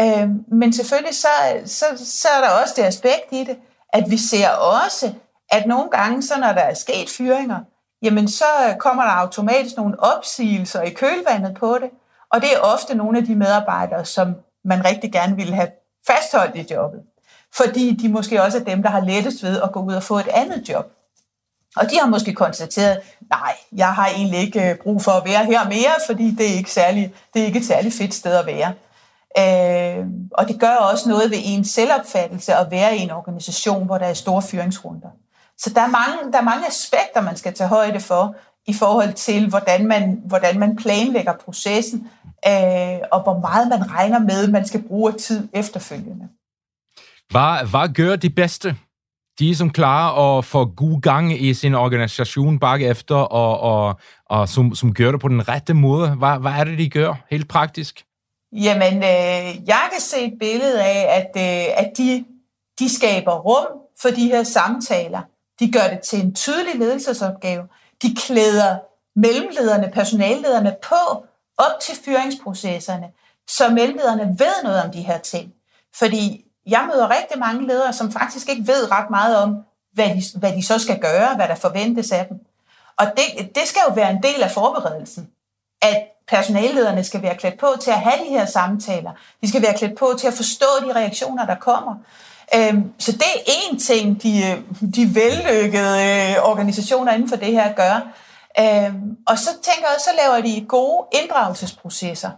Øh, 0.00 0.28
men 0.58 0.72
selvfølgelig 0.72 1.14
så, 1.14 1.28
så, 1.66 1.84
så 1.96 2.28
er 2.28 2.40
der 2.40 2.62
også 2.62 2.74
det 2.76 2.82
aspekt 2.82 3.26
i 3.30 3.44
det, 3.44 3.56
at 3.92 4.10
vi 4.10 4.18
ser 4.18 4.48
også, 4.48 5.12
at 5.50 5.66
nogle 5.66 5.90
gange, 5.90 6.22
så 6.22 6.38
når 6.40 6.52
der 6.52 6.60
er 6.60 6.74
sket 6.74 7.10
fyringer, 7.16 7.60
jamen 8.02 8.28
så 8.28 8.44
kommer 8.78 9.02
der 9.02 9.10
automatisk 9.10 9.76
nogle 9.76 10.00
opsigelser 10.00 10.82
i 10.82 10.90
kølvandet 10.90 11.54
på 11.54 11.78
det, 11.80 11.90
og 12.32 12.40
det 12.40 12.52
er 12.54 12.60
ofte 12.60 12.94
nogle 12.94 13.18
af 13.18 13.24
de 13.24 13.34
medarbejdere, 13.34 14.04
som 14.04 14.34
man 14.64 14.84
rigtig 14.84 15.12
gerne 15.12 15.36
vil 15.36 15.54
have 15.54 15.68
fastholdt 16.06 16.56
i 16.56 16.74
jobbet, 16.74 17.00
fordi 17.56 17.96
de 17.96 18.08
måske 18.08 18.42
også 18.42 18.58
er 18.58 18.64
dem, 18.64 18.82
der 18.82 18.90
har 18.90 19.00
lettest 19.00 19.42
ved 19.42 19.60
at 19.62 19.72
gå 19.72 19.80
ud 19.80 19.94
og 19.94 20.02
få 20.02 20.18
et 20.18 20.28
andet 20.28 20.68
job. 20.68 20.92
Og 21.76 21.90
de 21.90 21.98
har 22.00 22.06
måske 22.06 22.34
konstateret, 22.34 23.00
nej, 23.30 23.54
jeg 23.72 23.94
har 23.94 24.06
egentlig 24.06 24.40
ikke 24.40 24.70
øh, 24.70 24.76
brug 24.76 25.02
for 25.02 25.12
at 25.12 25.24
være 25.24 25.44
her 25.44 25.64
mere, 25.64 25.92
fordi 26.06 26.30
det 26.30 26.50
er 26.50 26.56
ikke, 26.56 26.72
særlig, 26.72 27.14
det 27.34 27.42
er 27.42 27.46
ikke 27.46 27.58
et 27.58 27.64
særligt 27.64 27.94
fedt 27.94 28.14
sted 28.14 28.36
at 28.36 28.46
være. 28.46 28.72
Øh, 29.38 30.06
og 30.32 30.48
det 30.48 30.60
gør 30.60 30.74
også 30.74 31.08
noget 31.08 31.30
ved 31.30 31.38
ens 31.44 31.68
selvopfattelse 31.68 32.54
at 32.54 32.70
være 32.70 32.96
i 32.96 33.00
en 33.00 33.10
organisation, 33.10 33.86
hvor 33.86 33.98
der 33.98 34.06
er 34.06 34.14
store 34.14 34.42
fyringsrunder. 34.42 35.08
Så 35.58 35.70
der 35.70 35.80
er, 35.80 35.86
mange, 35.86 36.32
der 36.32 36.38
er 36.38 36.42
mange 36.42 36.66
aspekter, 36.66 37.20
man 37.20 37.36
skal 37.36 37.54
tage 37.54 37.68
højde 37.68 38.00
for, 38.00 38.34
i 38.66 38.74
forhold 38.74 39.12
til, 39.12 39.48
hvordan 39.48 39.86
man, 39.86 40.22
hvordan 40.24 40.58
man 40.58 40.76
planlægger 40.76 41.32
processen, 41.32 42.10
øh, 42.46 42.98
og 43.12 43.22
hvor 43.22 43.38
meget 43.38 43.68
man 43.68 43.90
regner 43.90 44.18
med, 44.18 44.48
man 44.48 44.66
skal 44.66 44.82
bruge 44.82 45.12
tid 45.12 45.48
efterfølgende. 45.52 46.28
Hvad, 47.32 47.70
hvad 47.70 47.94
gør 47.94 48.16
de 48.16 48.30
bedste 48.30 48.76
de 49.38 49.56
som 49.56 49.70
klarer 49.70 50.38
at 50.38 50.44
få 50.44 50.64
god 50.64 51.00
gang 51.00 51.42
i 51.42 51.54
sin 51.54 51.74
organisation 51.74 52.58
bagefter, 52.58 53.14
og, 53.14 53.60
og, 53.60 54.00
og 54.26 54.48
som, 54.48 54.74
som 54.74 54.94
gør 54.94 55.10
det 55.10 55.20
på 55.20 55.28
den 55.28 55.48
rette 55.48 55.74
måde. 55.74 56.10
Hvad, 56.10 56.40
hvad 56.40 56.52
er 56.52 56.64
det, 56.64 56.78
de 56.78 56.90
gør 56.90 57.14
helt 57.30 57.48
praktisk? 57.48 58.04
Jamen, 58.52 58.96
øh, 58.96 59.68
jeg 59.68 59.88
kan 59.92 60.00
se 60.00 60.20
et 60.20 60.32
billede 60.40 60.82
af, 60.82 61.18
at, 61.18 61.30
øh, 61.36 61.84
at 61.84 61.92
de, 61.98 62.24
de 62.78 62.96
skaber 62.96 63.32
rum 63.32 63.66
for 64.02 64.08
de 64.08 64.26
her 64.26 64.42
samtaler. 64.42 65.20
De 65.60 65.72
gør 65.72 65.88
det 65.90 66.00
til 66.00 66.20
en 66.20 66.34
tydelig 66.34 66.74
ledelsesopgave. 66.78 67.62
De 68.02 68.14
klæder 68.14 68.78
mellemlederne, 69.16 69.90
personallederne 69.94 70.74
på 70.82 71.24
op 71.58 71.80
til 71.82 71.94
fyringsprocesserne, 72.04 73.06
så 73.48 73.70
mellemlederne 73.70 74.36
ved 74.38 74.64
noget 74.64 74.82
om 74.82 74.90
de 74.90 75.00
her 75.00 75.18
ting. 75.18 75.52
Fordi 75.98 76.44
jeg 76.66 76.88
møder 76.92 77.10
rigtig 77.10 77.38
mange 77.38 77.66
ledere, 77.66 77.92
som 77.92 78.12
faktisk 78.12 78.48
ikke 78.48 78.66
ved 78.66 78.90
ret 78.90 79.10
meget 79.10 79.36
om, 79.36 79.56
hvad 79.92 80.08
de, 80.08 80.22
hvad 80.38 80.52
de 80.52 80.62
så 80.62 80.78
skal 80.78 80.98
gøre, 81.00 81.34
hvad 81.36 81.48
der 81.48 81.54
forventes 81.54 82.12
af 82.12 82.26
dem. 82.26 82.40
Og 82.96 83.06
det, 83.06 83.54
det 83.54 83.62
skal 83.66 83.80
jo 83.88 83.94
være 83.94 84.10
en 84.10 84.22
del 84.22 84.42
af 84.42 84.50
forberedelsen, 84.50 85.28
at 85.82 86.04
personallederne 86.28 87.04
skal 87.04 87.22
være 87.22 87.36
klædt 87.36 87.58
på 87.58 87.66
til 87.80 87.90
at 87.90 88.00
have 88.00 88.24
de 88.24 88.30
her 88.30 88.46
samtaler. 88.46 89.10
De 89.42 89.48
skal 89.48 89.62
være 89.62 89.74
klædt 89.74 89.98
på 89.98 90.14
til 90.18 90.26
at 90.26 90.34
forstå 90.34 90.66
de 90.86 90.92
reaktioner, 90.92 91.46
der 91.46 91.54
kommer. 91.54 91.94
Øhm, 92.54 92.92
så 92.98 93.12
det 93.12 93.22
er 93.22 93.70
en 93.70 93.78
ting, 93.78 94.22
de, 94.22 94.62
de 94.96 95.14
vellykkede 95.14 95.98
øh, 96.02 96.50
organisationer 96.50 97.12
inden 97.12 97.28
for 97.28 97.36
det 97.36 97.52
her 97.52 97.72
gør. 97.72 98.12
Øhm, 98.60 99.16
og 99.26 99.38
så 99.38 99.50
tænker 99.62 99.88
jeg, 99.88 99.98
så 99.98 100.10
laver 100.22 100.42
de 100.42 100.66
gode 100.68 101.06
inddragelsesprocesser. 101.12 102.30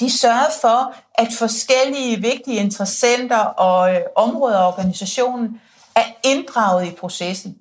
De 0.00 0.18
sørger 0.18 0.50
for, 0.60 0.94
at 1.14 1.28
forskellige 1.38 2.16
vigtige 2.16 2.56
interessenter 2.56 3.38
og 3.38 3.94
øh, 3.94 4.00
områder 4.16 4.58
og 4.58 4.68
organisationen 4.68 5.60
er 5.94 6.04
inddraget 6.22 6.86
i 6.86 6.90
processen. 6.90 7.56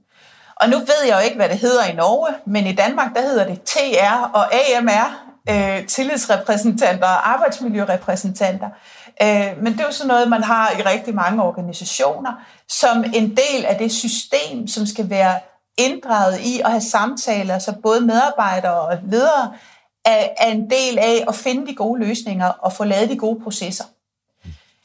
Og 0.56 0.70
nu 0.70 0.78
ved 0.78 1.08
jeg 1.08 1.16
jo 1.16 1.20
ikke, 1.20 1.36
hvad 1.36 1.50
det 1.50 1.58
hedder 1.58 1.86
i 1.86 1.96
Norge, 1.96 2.36
men 2.46 2.68
i 2.68 2.76
Danmark, 2.76 3.16
der 3.16 3.22
hedder 3.22 3.48
det 3.48 3.62
TR 3.62 4.30
og 4.34 4.46
AMR, 4.54 5.28
øh, 5.50 5.88
tillidsrepræsentanter 5.88 7.08
og 7.08 7.30
arbejdsmiljørepræsentanter. 7.30 8.70
Øh, 9.22 9.64
men 9.64 9.74
det 9.74 9.80
er 9.80 9.86
jo 9.86 9.92
sådan 9.92 10.08
noget, 10.08 10.30
man 10.30 10.44
har 10.44 10.72
i 10.72 10.82
rigtig 10.82 11.16
mange 11.16 11.44
organisationer, 11.44 12.32
som 12.70 13.04
en 13.14 13.30
del 13.30 13.66
af 13.66 13.76
det 13.78 13.92
system, 13.92 14.68
som 14.68 14.86
skal 14.86 15.10
være 15.10 15.40
inddraget 15.78 16.40
i 16.40 16.60
at 16.60 16.72
have 16.72 16.82
samtaler, 16.82 17.60
så 17.60 17.74
både 17.84 18.02
medarbejdere 18.02 18.82
og 18.82 18.98
ledere 19.04 19.54
er, 20.08 20.28
er 20.38 20.52
en 20.52 20.70
del 20.70 20.98
af 20.98 21.24
at 21.28 21.36
finde 21.36 21.68
de 21.68 21.76
gode 21.76 22.00
løsninger 22.00 22.48
og 22.48 22.74
få 22.74 22.84
lavet 22.84 23.10
de 23.10 23.18
gode 23.18 23.40
processer. 23.44 23.84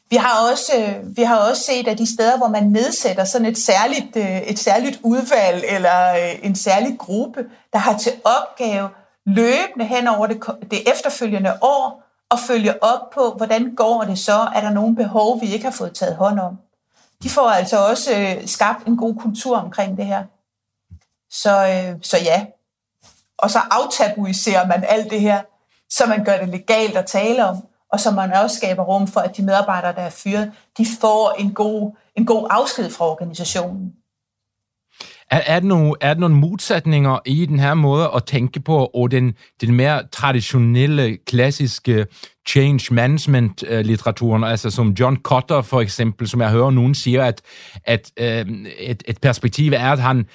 Vi 0.09 0.15
har 0.17 0.49
også, 0.51 0.71
øh, 0.77 1.17
vi 1.17 1.23
har 1.23 1.37
også 1.37 1.63
set, 1.63 1.87
at 1.87 1.97
de 1.97 2.13
steder, 2.13 2.37
hvor 2.37 2.47
man 2.47 2.63
nedsætter 2.63 3.23
sådan 3.23 3.47
et 3.47 3.57
særligt, 3.57 4.15
øh, 4.15 4.41
et 4.41 4.59
særligt 4.59 4.99
udvalg 5.03 5.63
eller 5.67 6.13
øh, 6.13 6.45
en 6.45 6.55
særlig 6.55 6.97
gruppe, 6.97 7.45
der 7.73 7.79
har 7.79 7.97
til 7.97 8.11
opgave 8.23 8.89
løbende 9.25 9.85
hen 9.85 10.07
over 10.07 10.27
det, 10.27 10.43
det 10.71 10.89
efterfølgende 10.89 11.53
år 11.61 12.03
at 12.31 12.39
følge 12.39 12.83
op 12.83 13.09
på, 13.09 13.33
hvordan 13.37 13.75
går 13.75 14.01
det 14.01 14.19
så? 14.19 14.47
Er 14.55 14.61
der 14.61 14.69
nogle 14.69 14.95
behov, 14.95 15.41
vi 15.41 15.53
ikke 15.53 15.65
har 15.65 15.71
fået 15.71 15.93
taget 15.93 16.15
hånd 16.15 16.39
om? 16.39 16.57
De 17.23 17.29
får 17.29 17.49
altså 17.49 17.77
også 17.77 18.37
skabt 18.45 18.87
en 18.87 18.97
god 18.97 19.15
kultur 19.15 19.57
omkring 19.57 19.97
det 19.97 20.05
her. 20.05 20.23
Så, 21.29 21.83
så 22.01 22.17
ja. 22.17 22.45
Og 23.43 23.51
så 23.51 23.59
aftabuiserer 23.71 24.67
man 24.67 24.83
alt 24.89 25.11
det 25.11 25.21
her, 25.21 25.41
så 25.89 26.05
man 26.05 26.25
gør 26.25 26.37
det 26.37 26.49
legalt 26.49 26.97
at 26.97 27.05
tale 27.05 27.45
om, 27.45 27.55
og 27.91 27.99
så 27.99 28.11
man 28.11 28.33
også 28.33 28.55
skaber 28.55 28.83
rum 28.83 29.07
for, 29.07 29.19
at 29.19 29.37
de 29.37 29.41
medarbejdere, 29.41 29.95
der 29.95 30.01
er 30.01 30.09
fyret, 30.09 30.51
de 30.77 30.85
får 31.01 31.35
en 31.39 31.53
god, 31.53 31.97
en 32.15 32.25
god 32.25 32.47
afsked 32.49 32.89
fra 32.89 33.05
organisationen. 33.05 33.91
Er, 35.31 35.41
er, 35.45 35.59
der 35.59 35.67
nogle, 35.67 35.93
er 36.01 36.13
der 36.13 36.19
nogle 36.19 36.35
modsætninger 36.35 37.19
i 37.25 37.45
den 37.45 37.59
her 37.59 37.73
måde 37.73 38.11
at 38.15 38.23
tænke 38.25 38.59
på, 38.59 38.85
og 38.85 39.11
den, 39.11 39.33
den 39.61 39.75
mere 39.75 40.07
traditionelle, 40.11 41.17
klassiske 41.17 42.05
change 42.47 42.93
management-litteraturen, 42.93 44.43
øh, 44.43 44.51
altså 44.51 44.69
som 44.69 44.89
John 44.89 45.17
Cotter 45.17 45.61
for 45.61 45.81
eksempel, 45.81 46.27
som 46.27 46.41
jeg 46.41 46.49
hører 46.49 46.71
nogen 46.71 46.95
siger, 46.95 47.23
at, 47.23 47.41
at 47.83 48.11
øh, 48.19 48.65
et, 48.79 49.03
et 49.07 49.17
perspektiv 49.21 49.71
er, 49.71 49.91
at 49.91 49.99
han 49.99 50.25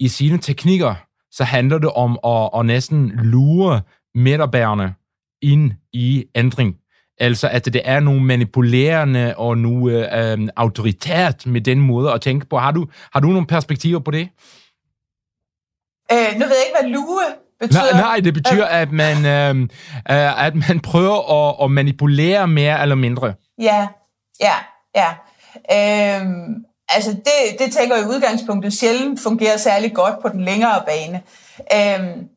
i 0.00 0.08
sine 0.08 0.38
teknikker, 0.38 0.94
så 1.36 1.44
handler 1.44 1.78
det 1.78 1.90
om 1.90 2.18
at, 2.26 2.50
at 2.60 2.66
næsten 2.66 3.08
lure 3.08 3.80
medarbejderne 4.14 4.94
ind 5.42 5.72
i 5.92 6.24
ændring. 6.34 6.76
Altså, 7.20 7.48
at 7.48 7.64
det 7.64 7.82
er 7.84 8.00
nogle 8.00 8.22
manipulerende 8.22 9.34
og 9.36 9.58
nogle 9.58 10.20
øh, 10.20 10.48
autoritært 10.56 11.46
med 11.46 11.60
den 11.60 11.80
måde 11.80 12.12
at 12.12 12.20
tænke 12.20 12.46
på. 12.46 12.58
Har 12.58 12.70
du, 12.70 12.86
har 13.12 13.20
du 13.20 13.28
nogle 13.28 13.46
perspektiver 13.46 14.00
på 14.00 14.10
det? 14.10 14.28
Øh, 16.12 16.32
nu 16.38 16.44
ved 16.44 16.56
jeg 16.56 16.66
ikke, 16.66 16.78
hvad 16.80 16.90
lue 16.90 17.20
betyder. 17.60 17.92
Nej, 17.92 18.00
nej 18.00 18.20
det 18.24 18.34
betyder, 18.34 18.66
at 18.66 18.92
man, 18.92 19.16
øh, 19.16 19.62
øh, 20.10 20.46
at 20.46 20.54
man 20.54 20.80
prøver 20.80 21.48
at, 21.48 21.64
at 21.64 21.70
manipulere 21.70 22.48
mere 22.48 22.82
eller 22.82 22.94
mindre. 22.94 23.34
Ja, 23.60 23.88
ja, 24.40 24.54
ja. 24.94 25.10
Øh, 25.72 26.26
altså, 26.88 27.10
det, 27.10 27.58
det 27.58 27.72
tænker 27.72 27.96
jeg 27.96 28.04
i 28.04 28.08
udgangspunktet 28.08 28.72
sjældent 28.72 29.20
fungerer 29.20 29.56
særlig 29.56 29.94
godt 29.94 30.22
på 30.22 30.28
den 30.28 30.44
længere 30.44 30.82
bane. 30.86 31.22
Øhm, 31.74 32.28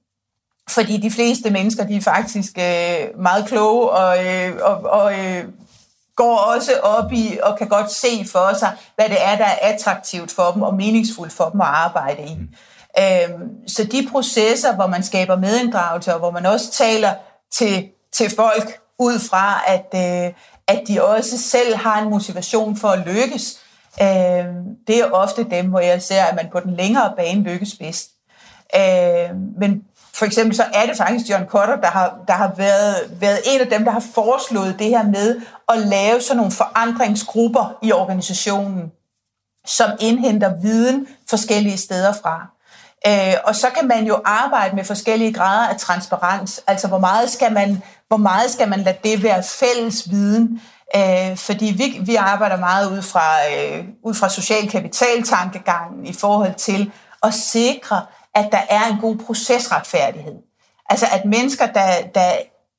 fordi 0.69 0.97
de 0.97 1.11
fleste 1.11 1.49
mennesker, 1.49 1.83
de 1.83 1.95
er 1.95 2.01
faktisk 2.01 2.57
øh, 2.57 3.21
meget 3.21 3.45
kloge 3.47 3.89
og, 3.89 4.25
øh, 4.25 4.55
og, 4.61 4.83
og 4.83 5.19
øh, 5.19 5.45
går 6.15 6.37
også 6.37 6.71
op 6.83 7.11
i 7.13 7.39
og 7.43 7.57
kan 7.57 7.67
godt 7.67 7.91
se 7.91 8.25
for 8.31 8.57
sig, 8.57 8.71
hvad 8.95 9.09
det 9.09 9.17
er, 9.21 9.37
der 9.37 9.45
er 9.45 9.73
attraktivt 9.73 10.31
for 10.31 10.51
dem 10.51 10.61
og 10.61 10.73
meningsfuldt 10.73 11.33
for 11.33 11.49
dem 11.49 11.61
at 11.61 11.67
arbejde 11.67 12.23
i. 12.23 12.37
Øhm, 12.99 13.67
så 13.67 13.83
de 13.83 14.07
processer, 14.11 14.75
hvor 14.75 14.87
man 14.87 15.03
skaber 15.03 15.35
medinddragelse, 15.35 16.13
og 16.13 16.19
hvor 16.19 16.31
man 16.31 16.45
også 16.45 16.71
taler 16.71 17.13
til, 17.51 17.89
til 18.11 18.35
folk 18.35 18.79
ud 18.97 19.19
fra, 19.19 19.61
at, 19.67 19.87
øh, 19.95 20.33
at 20.67 20.87
de 20.87 21.03
også 21.03 21.37
selv 21.37 21.75
har 21.75 22.01
en 22.01 22.09
motivation 22.09 22.77
for 22.77 22.87
at 22.87 23.07
lykkes, 23.07 23.59
øh, 24.01 24.45
det 24.87 24.99
er 24.99 25.11
ofte 25.11 25.43
dem, 25.43 25.69
hvor 25.69 25.79
jeg 25.79 26.01
ser, 26.01 26.23
at 26.23 26.35
man 26.35 26.49
på 26.51 26.59
den 26.59 26.73
længere 26.73 27.13
bane 27.17 27.43
lykkes 27.43 27.75
bedst. 27.75 28.09
Øh, 28.75 29.35
men 29.57 29.83
for 30.13 30.25
eksempel 30.25 30.55
så 30.55 30.63
er 30.73 30.85
det 30.85 30.97
faktisk 30.97 31.29
John 31.29 31.45
Cotter, 31.45 31.75
der 31.75 31.87
har, 31.87 32.17
der 32.27 32.33
har 32.33 32.53
været, 32.57 32.95
været 33.19 33.39
en 33.45 33.61
af 33.61 33.67
dem, 33.67 33.83
der 33.83 33.91
har 33.91 34.03
foreslået 34.13 34.79
det 34.79 34.87
her 34.87 35.03
med 35.03 35.41
at 35.69 35.77
lave 35.77 36.21
sådan 36.21 36.37
nogle 36.37 36.51
forandringsgrupper 36.51 37.77
i 37.81 37.91
organisationen, 37.91 38.91
som 39.67 39.89
indhenter 39.99 40.55
viden 40.61 41.07
forskellige 41.29 41.77
steder 41.77 42.13
fra. 42.13 42.47
Øh, 43.07 43.35
og 43.43 43.55
så 43.55 43.67
kan 43.77 43.87
man 43.87 44.05
jo 44.05 44.21
arbejde 44.25 44.75
med 44.75 44.83
forskellige 44.83 45.33
grader 45.33 45.67
af 45.67 45.77
transparens. 45.77 46.61
Altså, 46.67 46.87
hvor 46.87 46.97
meget 46.97 47.29
skal 47.29 47.53
man, 47.53 47.83
hvor 48.09 48.17
meget 48.17 48.51
skal 48.51 48.69
man 48.69 48.79
lade 48.79 48.97
det 49.03 49.23
være 49.23 49.43
fælles 49.43 50.11
viden? 50.11 50.61
Øh, 50.95 51.37
fordi 51.37 51.65
vi, 51.65 51.99
vi 52.05 52.15
arbejder 52.15 52.57
meget 52.57 52.91
ud 52.91 53.01
fra, 53.01 53.27
øh, 53.53 53.85
ud 54.03 54.13
fra 54.13 54.29
social 54.29 54.69
kapitaltankegangen 54.69 56.05
i 56.05 56.13
forhold 56.13 56.53
til 56.53 56.91
at 57.23 57.33
sikre, 57.33 58.05
at 58.35 58.49
der 58.51 58.61
er 58.69 58.85
en 58.85 58.97
god 59.01 59.17
procesretfærdighed. 59.17 60.35
Altså 60.89 61.05
at 61.11 61.25
mennesker, 61.25 61.65
der, 61.65 62.07
der 62.15 62.31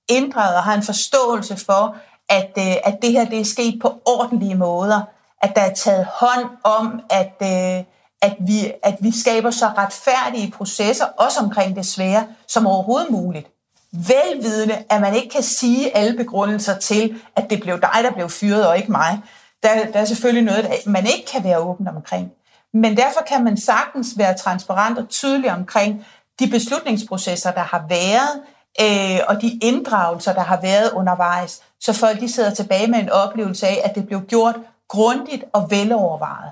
inddrager 0.09 0.57
og 0.57 0.62
har 0.62 0.75
en 0.75 0.83
forståelse 0.83 1.57
for, 1.57 1.97
at, 2.29 2.51
øh, 2.59 2.77
at 2.85 2.99
det 3.03 3.12
her 3.12 3.25
det 3.25 3.40
er 3.40 3.45
sket 3.45 3.79
på 3.83 4.03
ordentlige 4.07 4.55
måder, 4.55 5.01
at 5.43 5.53
der 5.57 5.62
er 5.62 5.75
taget 5.75 6.07
hånd 6.12 6.47
om, 6.64 7.01
at, 7.11 7.35
øh, 7.43 7.85
at, 8.23 8.37
vi, 8.40 8.73
at 8.83 8.97
vi 9.01 9.21
skaber 9.21 9.51
så 9.51 9.66
retfærdige 9.66 10.51
processer, 10.51 11.05
også 11.05 11.40
omkring 11.40 11.77
det 11.77 11.87
svære, 11.87 12.27
som 12.49 12.66
overhovedet 12.66 13.11
muligt. 13.11 13.47
Velvidende, 13.92 14.85
at 14.90 15.00
man 15.00 15.14
ikke 15.14 15.29
kan 15.29 15.42
sige 15.42 15.96
alle 15.96 16.16
begrundelser 16.16 16.79
til, 16.79 17.22
at 17.37 17.50
det 17.50 17.61
blev 17.61 17.81
dig, 17.81 18.00
der 18.03 18.11
blev 18.11 18.29
fyret, 18.29 18.68
og 18.68 18.76
ikke 18.76 18.92
mig. 18.92 19.20
Der, 19.62 19.87
der 19.92 20.00
er 20.00 20.05
selvfølgelig 20.05 20.44
noget, 20.44 20.68
man 20.87 21.07
ikke 21.07 21.26
kan 21.33 21.44
være 21.44 21.59
åben 21.59 21.88
omkring. 21.88 22.33
Men 22.75 22.96
derfor 22.96 23.21
kan 23.29 23.44
man 23.44 23.56
sagtens 23.56 24.08
være 24.17 24.38
transparent 24.38 24.98
og 24.98 25.08
tydelig 25.08 25.52
omkring 25.52 26.06
de 26.40 26.46
beslutningsprocesser, 26.50 27.50
der 27.50 27.60
har 27.60 27.85
været, 27.88 28.42
øh, 28.81 29.21
og 29.29 29.42
de 29.42 29.58
inddragelser, 29.62 30.33
der 30.33 30.40
har 30.40 30.60
været 30.60 30.92
undervejs, 30.92 31.62
så 31.81 31.92
folk 31.92 32.21
de 32.21 32.33
sidder 32.33 32.54
tilbage 32.54 32.87
med 32.87 32.98
en 32.98 33.10
oplevelse 33.10 33.67
af, 33.67 33.81
at 33.85 33.94
det 33.94 34.06
blev 34.06 34.21
gjort 34.27 34.56
grundigt 34.88 35.44
og 35.52 35.71
velovervejet. 35.71 36.50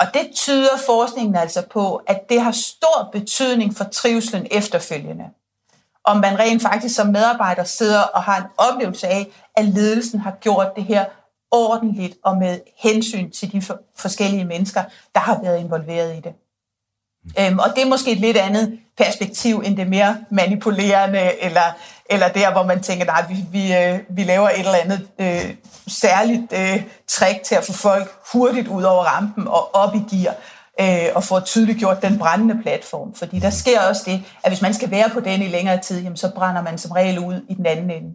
Og 0.00 0.06
det 0.14 0.30
tyder 0.34 0.76
forskningen 0.86 1.36
altså 1.36 1.62
på, 1.70 2.02
at 2.06 2.28
det 2.28 2.40
har 2.40 2.52
stor 2.52 3.08
betydning 3.12 3.76
for 3.76 3.84
trivselen 3.84 4.46
efterfølgende. 4.50 5.24
Om 6.06 6.16
man 6.16 6.38
rent 6.38 6.62
faktisk 6.62 6.94
som 6.94 7.06
medarbejder 7.06 7.64
sidder 7.64 8.00
og 8.00 8.22
har 8.22 8.36
en 8.36 8.46
oplevelse 8.56 9.08
af, 9.08 9.26
at 9.56 9.64
ledelsen 9.64 10.20
har 10.20 10.30
gjort 10.40 10.76
det 10.76 10.84
her 10.84 11.04
ordentligt 11.50 12.16
og 12.24 12.36
med 12.36 12.60
hensyn 12.78 13.30
til 13.30 13.52
de 13.52 13.62
forskellige 13.96 14.44
mennesker, 14.44 14.82
der 15.14 15.20
har 15.20 15.40
været 15.42 15.60
involveret 15.60 16.16
i 16.16 16.20
det. 16.20 16.32
Øhm, 17.38 17.58
og 17.58 17.66
det 17.76 17.82
er 17.82 17.88
måske 17.88 18.12
et 18.12 18.18
lidt 18.18 18.36
andet 18.36 18.78
perspektiv 18.98 19.62
end 19.64 19.76
det 19.76 19.86
mere 19.86 20.16
manipulerende 20.30 21.42
eller, 21.42 21.76
eller 22.10 22.28
der, 22.28 22.52
hvor 22.52 22.62
man 22.62 22.82
tænker, 22.82 23.04
nej, 23.04 23.24
vi, 23.28 23.36
vi, 23.52 23.76
øh, 23.76 23.98
vi 24.08 24.24
laver 24.24 24.48
et 24.48 24.58
eller 24.58 24.78
andet 24.84 25.08
øh, 25.18 25.54
særligt 25.86 26.52
øh, 26.52 26.82
trick 27.08 27.42
til 27.42 27.54
at 27.54 27.64
få 27.64 27.72
folk 27.72 28.14
hurtigt 28.32 28.68
ud 28.68 28.82
over 28.82 29.04
rampen 29.04 29.48
og 29.48 29.74
op 29.74 29.94
i 29.94 30.16
gear, 30.16 30.34
øh, 30.80 31.08
og 31.14 31.24
få 31.24 31.40
tydeligt 31.40 31.78
gjort 31.78 32.02
den 32.02 32.18
brændende 32.18 32.62
platform. 32.62 33.14
Fordi 33.14 33.38
der 33.38 33.50
sker 33.50 33.80
også 33.80 34.02
det, 34.06 34.24
at 34.44 34.50
hvis 34.50 34.62
man 34.62 34.74
skal 34.74 34.90
være 34.90 35.10
på 35.10 35.20
den 35.20 35.42
i 35.42 35.48
længere 35.48 35.80
tid, 35.80 36.02
jamen, 36.02 36.16
så 36.16 36.34
brænder 36.34 36.62
man 36.62 36.78
som 36.78 36.90
regel 36.90 37.18
ud 37.18 37.40
i 37.48 37.54
den 37.54 37.66
anden 37.66 37.90
ende. 37.90 38.14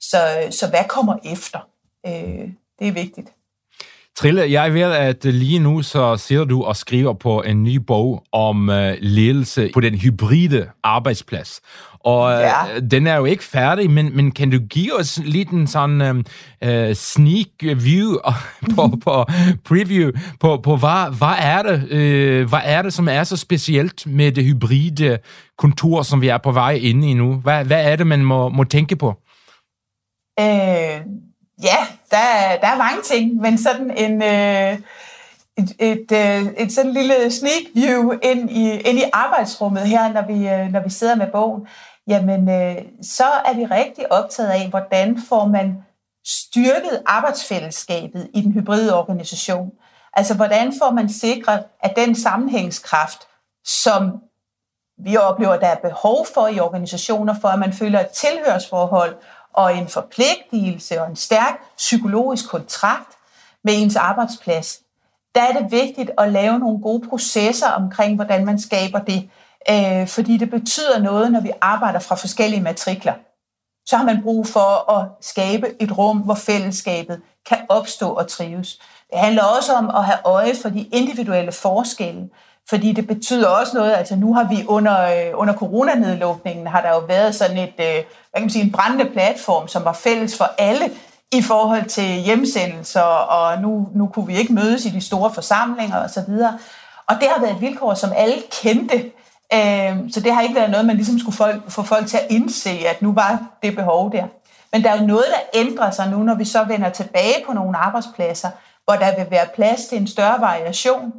Så, 0.00 0.48
så 0.50 0.68
hvad 0.68 0.84
kommer 0.88 1.16
efter? 1.24 1.68
Øh, 2.06 2.48
det 2.78 2.88
er 2.88 2.92
vigtigt. 2.92 3.32
Trille, 4.22 4.50
jeg 4.50 4.74
ved, 4.74 4.82
at 4.82 5.24
lige 5.24 5.58
nu 5.58 5.82
så 5.82 6.16
sidder 6.16 6.44
du 6.44 6.62
og 6.62 6.76
skriver 6.76 7.12
på 7.12 7.42
en 7.42 7.62
ny 7.62 7.76
bog 7.76 8.24
om 8.32 8.68
uh, 8.68 8.76
ledelse 9.00 9.70
på 9.74 9.80
den 9.80 9.94
hybride 9.94 10.66
arbejdsplads. 10.82 11.60
Og 12.00 12.30
ja. 12.30 12.64
uh, 12.64 12.82
den 12.90 13.06
er 13.06 13.16
jo 13.16 13.24
ikke 13.24 13.44
færdig, 13.44 13.90
men, 13.90 14.16
men 14.16 14.30
kan 14.30 14.50
du 14.50 14.58
give 14.58 14.98
os 14.98 15.20
lidt 15.24 15.48
en 15.48 15.66
sådan 15.66 16.24
uh, 16.66 16.92
sneak 16.94 17.48
view 17.76 18.16
på, 18.74 18.98
på 19.04 19.24
preview 19.64 20.10
på, 20.40 20.60
på 20.62 20.76
hvad, 20.76 21.16
hvad, 21.18 21.34
er 21.38 21.62
det, 21.62 21.82
uh, 21.82 22.48
hvad 22.48 22.60
er 22.64 22.82
det, 22.82 22.92
som 22.92 23.08
er 23.08 23.24
så 23.24 23.36
specielt 23.36 24.06
med 24.06 24.32
det 24.32 24.44
hybride 24.44 25.18
kontor, 25.58 26.02
som 26.02 26.20
vi 26.20 26.28
er 26.28 26.38
på 26.38 26.52
vej 26.52 26.72
ind 26.72 27.04
i 27.04 27.14
nu? 27.14 27.34
Hvad, 27.34 27.64
hvad 27.64 27.92
er 27.92 27.96
det, 27.96 28.06
man 28.06 28.24
må, 28.24 28.48
må 28.48 28.64
tænke 28.64 28.96
på? 28.96 29.14
Øh 30.40 31.22
Ja, 31.62 31.76
der, 32.10 32.56
der 32.60 32.66
er 32.66 32.76
mange 32.76 33.02
ting, 33.02 33.36
men 33.36 33.58
sådan 33.58 33.90
en, 33.90 34.22
øh, 34.22 34.78
et, 35.58 35.72
et, 35.78 36.12
øh, 36.12 36.52
et 36.56 36.72
sådan 36.72 36.92
lille 36.92 37.30
sneak 37.30 37.62
view 37.74 38.12
ind 38.22 38.50
i, 38.50 38.70
ind 38.70 38.98
i 38.98 39.04
arbejdsrummet 39.12 39.82
her, 39.82 40.12
når 40.12 40.26
vi, 40.26 40.48
øh, 40.48 40.72
når 40.72 40.80
vi 40.80 40.90
sidder 40.90 41.14
med 41.14 41.26
bogen, 41.26 41.66
jamen 42.08 42.48
øh, 42.48 42.76
så 43.02 43.24
er 43.24 43.54
vi 43.54 43.64
rigtig 43.64 44.12
optaget 44.12 44.50
af, 44.50 44.68
hvordan 44.68 45.20
får 45.28 45.46
man 45.46 45.76
styrket 46.26 47.02
arbejdsfællesskabet 47.06 48.30
i 48.34 48.40
den 48.40 48.52
hybride 48.52 48.98
organisation. 48.98 49.70
Altså 50.12 50.34
hvordan 50.34 50.72
får 50.78 50.90
man 50.90 51.08
sikret, 51.08 51.64
at 51.80 51.92
den 51.96 52.14
sammenhængskraft, 52.14 53.28
som 53.64 54.20
vi 54.98 55.16
oplever, 55.16 55.56
der 55.56 55.66
er 55.66 55.88
behov 55.88 56.26
for 56.34 56.48
i 56.48 56.60
organisationer, 56.60 57.34
for 57.40 57.48
at 57.48 57.58
man 57.58 57.72
føler 57.72 58.00
et 58.00 58.08
tilhørsforhold 58.08 59.16
og 59.52 59.76
en 59.76 59.88
forpligtelse 59.88 61.00
og 61.00 61.10
en 61.10 61.16
stærk 61.16 61.60
psykologisk 61.76 62.48
kontrakt 62.48 63.08
med 63.64 63.74
ens 63.82 63.96
arbejdsplads, 63.96 64.80
der 65.34 65.42
er 65.42 65.52
det 65.52 65.72
vigtigt 65.72 66.10
at 66.18 66.32
lave 66.32 66.58
nogle 66.58 66.78
gode 66.82 67.08
processer 67.08 67.68
omkring, 67.68 68.14
hvordan 68.14 68.44
man 68.44 68.60
skaber 68.60 68.98
det. 68.98 69.30
Øh, 69.70 70.08
fordi 70.08 70.36
det 70.36 70.50
betyder 70.50 70.98
noget, 70.98 71.32
når 71.32 71.40
vi 71.40 71.50
arbejder 71.60 71.98
fra 71.98 72.14
forskellige 72.14 72.62
matrikler. 72.62 73.14
Så 73.86 73.96
har 73.96 74.04
man 74.04 74.22
brug 74.22 74.46
for 74.46 74.92
at 74.92 75.08
skabe 75.20 75.82
et 75.82 75.98
rum, 75.98 76.18
hvor 76.18 76.34
fællesskabet 76.34 77.20
kan 77.46 77.58
opstå 77.68 78.08
og 78.08 78.28
trives. 78.28 78.78
Det 79.10 79.18
handler 79.18 79.44
også 79.44 79.72
om 79.72 79.90
at 79.90 80.04
have 80.04 80.18
øje 80.24 80.54
for 80.62 80.68
de 80.68 80.82
individuelle 80.82 81.52
forskelle. 81.52 82.28
Fordi 82.68 82.92
det 82.92 83.06
betyder 83.06 83.48
også 83.48 83.76
noget, 83.76 83.92
altså 83.92 84.16
nu 84.16 84.34
har 84.34 84.44
vi 84.44 84.64
under, 84.68 85.00
øh, 85.02 85.30
under 85.34 85.54
coronanedlukningen, 85.54 86.66
har 86.66 86.80
der 86.80 86.88
jo 86.88 86.98
været 86.98 87.34
sådan 87.34 87.58
et, 87.58 87.74
øh, 87.78 87.94
hvad 87.94 88.04
kan 88.34 88.42
man 88.42 88.50
sige, 88.50 88.64
en 88.64 88.72
brændende 88.72 89.12
platform, 89.12 89.68
som 89.68 89.84
var 89.84 89.92
fælles 89.92 90.36
for 90.36 90.50
alle 90.58 90.90
i 91.32 91.42
forhold 91.42 91.84
til 91.84 92.04
hjemsendelser, 92.04 93.00
og 93.02 93.62
nu, 93.62 93.88
nu 93.94 94.06
kunne 94.06 94.26
vi 94.26 94.36
ikke 94.36 94.52
mødes 94.52 94.86
i 94.86 94.90
de 94.90 95.00
store 95.00 95.34
forsamlinger 95.34 96.04
osv. 96.04 96.32
Og 97.08 97.14
det 97.20 97.28
har 97.28 97.40
været 97.40 97.54
et 97.54 97.60
vilkår, 97.60 97.94
som 97.94 98.10
alle 98.16 98.42
kendte, 98.62 98.96
øhm, 99.54 100.10
så 100.10 100.20
det 100.20 100.34
har 100.34 100.42
ikke 100.42 100.54
været 100.54 100.70
noget, 100.70 100.86
man 100.86 100.96
ligesom 100.96 101.18
skulle 101.18 101.36
folk, 101.36 101.70
få 101.70 101.82
folk 101.82 102.06
til 102.06 102.16
at 102.16 102.26
indse, 102.30 102.70
at 102.70 103.02
nu 103.02 103.12
var 103.12 103.42
det 103.62 103.76
behov 103.76 104.12
der. 104.12 104.24
Men 104.72 104.82
der 104.82 104.90
er 104.90 105.00
jo 105.00 105.06
noget, 105.06 105.24
der 105.28 105.60
ændrer 105.60 105.90
sig 105.90 106.10
nu, 106.10 106.22
når 106.22 106.34
vi 106.34 106.44
så 106.44 106.64
vender 106.64 106.90
tilbage 106.90 107.44
på 107.46 107.52
nogle 107.52 107.76
arbejdspladser, 107.76 108.50
hvor 108.84 108.94
der 108.94 109.16
vil 109.16 109.26
være 109.30 109.46
plads 109.54 109.84
til 109.84 109.98
en 109.98 110.06
større 110.06 110.40
variation, 110.40 111.12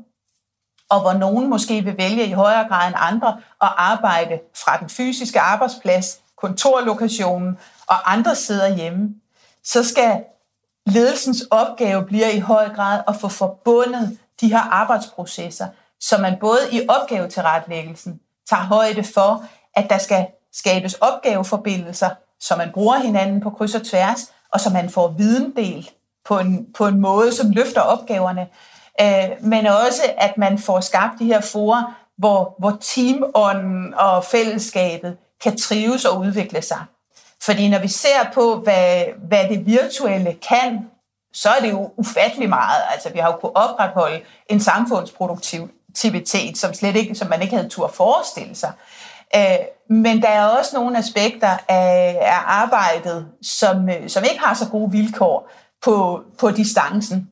og 0.93 1.01
hvor 1.01 1.13
nogen 1.13 1.49
måske 1.49 1.81
vil 1.81 1.97
vælge 1.97 2.25
i 2.25 2.31
højere 2.31 2.67
grad 2.67 2.87
end 2.87 2.95
andre 2.99 3.27
at 3.61 3.69
arbejde 3.77 4.39
fra 4.55 4.77
den 4.77 4.89
fysiske 4.89 5.39
arbejdsplads, 5.39 6.19
kontorlokationen 6.37 7.57
og 7.87 8.11
andre 8.13 8.35
sidder 8.35 8.75
hjemme, 8.75 9.09
så 9.63 9.83
skal 9.83 10.23
ledelsens 10.85 11.41
opgave 11.51 12.05
bliver 12.05 12.29
i 12.29 12.39
høj 12.39 12.69
grad 12.69 13.01
at 13.07 13.15
få 13.15 13.27
forbundet 13.27 14.17
de 14.41 14.47
her 14.47 14.59
arbejdsprocesser, 14.71 15.67
så 15.99 16.17
man 16.17 16.37
både 16.39 16.59
i 16.71 16.87
opgavetilretlæggelsen 16.89 18.19
tager 18.49 18.63
højde 18.63 19.03
for, 19.03 19.43
at 19.75 19.89
der 19.89 19.97
skal 19.97 20.27
skabes 20.53 20.93
opgaveforbindelser, 20.93 22.09
så 22.39 22.55
man 22.55 22.71
bruger 22.73 22.97
hinanden 22.97 23.41
på 23.41 23.49
kryds 23.49 23.75
og 23.75 23.83
tværs, 23.83 24.31
og 24.53 24.59
så 24.59 24.69
man 24.69 24.89
får 24.89 25.07
viden 25.07 25.55
delt 25.55 25.93
på 26.25 26.39
en, 26.39 26.67
på 26.77 26.87
en 26.87 26.99
måde, 26.99 27.33
som 27.33 27.49
løfter 27.49 27.81
opgaverne, 27.81 28.47
øh, 29.01 29.29
men 29.41 29.65
også 29.65 30.01
at 30.17 30.37
man 30.37 30.59
får 30.59 30.79
skabt 30.79 31.19
de 31.19 31.25
her 31.25 31.41
forer, 31.41 31.83
hvor, 32.17 32.55
hvor 32.59 32.77
teamånden 32.81 33.93
og 33.93 34.23
fællesskabet 34.23 35.17
kan 35.43 35.57
trives 35.57 36.05
og 36.05 36.19
udvikle 36.19 36.61
sig. 36.61 36.79
Fordi 37.45 37.69
når 37.69 37.79
vi 37.79 37.87
ser 37.87 38.31
på, 38.33 38.55
hvad, 38.55 39.03
hvad 39.27 39.49
det 39.49 39.65
virtuelle 39.65 40.37
kan, 40.49 40.89
så 41.33 41.49
er 41.49 41.59
det 41.61 41.71
jo 41.71 41.91
ufattelig 41.97 42.49
meget. 42.49 42.81
Altså, 42.91 43.09
vi 43.09 43.19
har 43.19 43.31
jo 43.31 43.37
kunnet 43.37 43.55
opretholde 43.55 44.21
en 44.49 44.59
samfundsproduktivitet, 44.59 46.57
som, 46.57 46.73
slet 46.73 46.95
ikke, 46.95 47.15
som 47.15 47.29
man 47.29 47.41
ikke 47.41 47.55
havde 47.55 47.69
tur 47.69 47.87
forestille 47.87 48.55
sig. 48.55 48.71
Øh, 49.35 49.57
men 49.89 50.21
der 50.21 50.27
er 50.27 50.45
også 50.45 50.77
nogle 50.77 50.97
aspekter 50.97 51.57
af, 51.67 52.17
af 52.21 52.39
arbejdet, 52.45 53.27
som, 53.41 53.89
øh, 53.89 54.09
som 54.09 54.23
ikke 54.23 54.39
har 54.39 54.53
så 54.53 54.69
gode 54.69 54.91
vilkår 54.91 55.51
på, 55.81 56.23
på 56.39 56.51
distancen. 56.51 57.29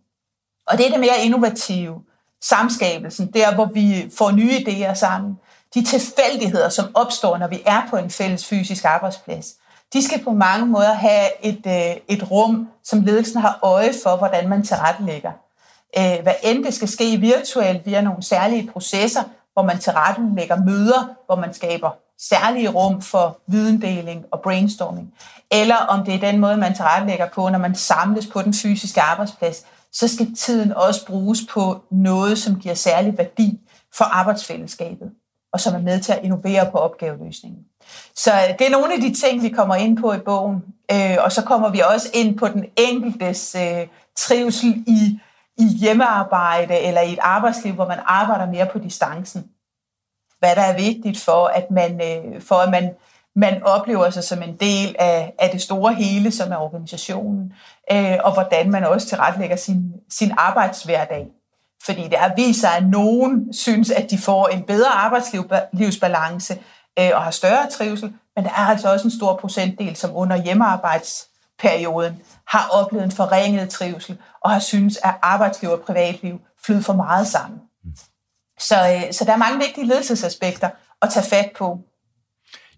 Og 0.68 0.78
det 0.78 0.86
er 0.88 0.92
det 0.92 1.00
mere 1.00 1.24
innovative, 1.24 2.02
samskabelsen, 2.42 3.28
der 3.34 3.56
hvor 3.56 3.66
vi 3.66 4.12
får 4.18 4.32
nye 4.32 4.58
idéer 4.58 4.94
sammen. 4.94 5.40
De 5.74 5.84
tilfældigheder, 5.84 6.70
som 6.70 6.86
opstår, 6.94 7.38
når 7.38 7.48
vi 7.48 7.62
er 7.66 7.82
på 7.90 7.98
en 7.98 8.10
fælles 8.10 8.46
fysisk 8.46 8.86
arbejdsplads, 8.86 9.54
de 9.94 10.06
skal 10.06 10.24
på 10.24 10.32
mange 10.32 10.66
måder 10.66 10.94
have 10.94 11.46
et, 11.46 11.62
øh, 11.68 12.16
et 12.18 12.32
rum, 12.32 12.70
som 12.84 13.02
ledelsen 13.02 13.42
har 13.42 13.60
øje 13.62 13.94
for, 14.04 14.16
hvordan 14.16 14.50
man 14.50 14.64
tilrettelægger. 14.64 15.32
Øh, 15.98 16.24
hvad 16.24 16.34
end 16.44 16.66
det 16.66 16.74
skal 16.74 16.88
ske 16.88 17.18
virtuelt 17.18 17.86
via 17.86 18.02
nogle 18.02 18.24
særlige 18.24 18.70
processer, 18.72 19.24
hvor 19.54 19.64
man 19.64 19.80
tilrettelægger 19.80 20.56
møder, 20.56 21.16
hvor 21.26 21.36
man 21.36 21.54
skaber 21.54 21.90
særlige 22.20 22.70
rum 22.70 23.02
for 23.02 23.40
videndeling 23.48 24.26
og 24.32 24.42
brainstorming, 24.42 25.14
eller 25.52 25.76
om 25.76 26.06
det 26.06 26.14
er 26.14 26.20
den 26.20 26.40
måde, 26.40 26.58
man 26.58 26.76
tilrettelægger 26.76 27.28
på, 27.30 27.50
når 27.50 27.60
man 27.60 27.76
samles 27.76 28.28
på 28.28 28.42
den 28.42 28.54
fysiske 28.54 29.02
arbejdsplads, 29.02 29.66
så 29.94 30.08
skal 30.08 30.36
tiden 30.36 30.74
også 30.74 31.06
bruges 31.06 31.40
på 31.50 31.84
noget, 31.92 32.38
som 32.38 32.60
giver 32.60 32.76
særlig 32.76 33.18
værdi 33.18 33.60
for 33.94 34.06
arbejdsfællesskabet, 34.06 35.12
og 35.54 35.60
som 35.60 35.76
er 35.76 35.80
med 35.80 36.00
til 36.00 36.12
at 36.14 36.24
innovere 36.24 36.72
på 36.72 36.78
opgaveløsningen. 36.78 37.66
Så 38.16 38.32
øh, 38.32 38.60
det 38.60 38.68
er 38.68 38.72
nogle 38.72 38.94
af 38.94 39.02
de 39.02 39.14
ting, 39.14 39.44
vi 39.44 39.50
kommer 39.50 39.76
ind 39.76 39.98
på 39.98 40.14
i 40.14 40.20
bogen, 40.20 40.64
øh, 40.92 41.18
og 41.20 41.32
så 41.32 41.42
kommer 41.42 41.70
vi 41.70 41.80
også 41.94 42.10
ind 42.14 42.38
på 42.38 42.48
den 42.48 42.66
enkeltes 42.78 43.56
øh, 43.56 43.88
trivsel 44.16 44.84
i, 44.88 45.20
i 45.58 45.64
hjemmearbejde 45.64 46.80
eller 46.80 47.02
i 47.02 47.14
et 47.14 47.20
arbejdsliv, 47.22 47.74
hvor 47.74 47.88
man 47.88 48.00
arbejder 48.06 48.52
mere 48.52 48.68
på 48.72 48.80
distancen. 48.80 49.50
Hvad 50.40 50.56
der 50.56 50.62
er 50.62 50.78
vigtigt 50.78 51.20
for, 51.20 51.46
at 51.46 51.72
man, 51.72 52.02
for 52.40 52.56
at 52.56 52.72
man 52.72 52.94
man 53.36 53.64
oplever 53.64 54.10
sig 54.10 54.24
som 54.24 54.42
en 54.44 54.56
del 54.60 54.96
af, 55.00 55.34
af 55.40 55.50
det 55.50 55.62
store 55.62 55.94
hele, 55.94 56.32
som 56.32 56.52
er 56.52 56.58
organisationen, 56.58 57.54
øh, 57.92 58.18
og 58.24 58.34
hvordan 58.34 58.72
man 58.72 58.84
også 58.84 59.08
tilrettelægger 59.08 59.56
sin, 59.56 59.94
sin 60.10 60.34
arbejdshverdag. 60.38 61.28
Fordi 61.84 62.04
det 62.04 62.18
er 62.20 62.36
vist 62.36 62.60
sig, 62.60 62.78
at 62.78 62.86
nogen 62.86 63.54
synes, 63.54 63.92
at 63.92 64.12
de 64.12 64.18
får 64.18 64.48
en 64.48 64.64
bedre 64.64 64.90
arbejdslivsbalance 64.90 66.54
øh, 67.00 67.10
og 67.14 67.24
har 67.24 67.32
større 67.32 67.70
trivsel, 67.70 68.14
men 68.36 68.46
der 68.46 68.52
er 68.52 68.68
altså 68.68 68.92
også 68.94 69.08
en 69.08 69.12
stor 69.12 69.36
procentdel, 69.36 69.96
som 69.96 70.12
under 70.16 70.44
hjemmearbejdsperioden 70.44 72.22
har 72.48 72.70
oplevet 72.72 73.06
en 73.06 73.12
forringet 73.12 73.70
trivsel 73.70 74.18
og 74.42 74.52
har 74.52 74.60
synes, 74.60 74.98
at 75.04 75.14
arbejdsliv 75.22 75.72
og 75.72 75.82
privatliv 75.82 76.42
flyder 76.66 76.82
for 76.82 76.94
meget 76.94 77.28
sammen. 77.28 77.60
Så, 78.60 78.76
øh, 78.76 79.14
så 79.14 79.26
der 79.26 79.34
er 79.34 79.38
mange 79.38 79.60
vigtige 79.60 79.88
ledelsesaspekter 79.88 80.70
at 81.02 81.10
tage 81.10 81.26
fat 81.26 81.52
på. 81.58 81.80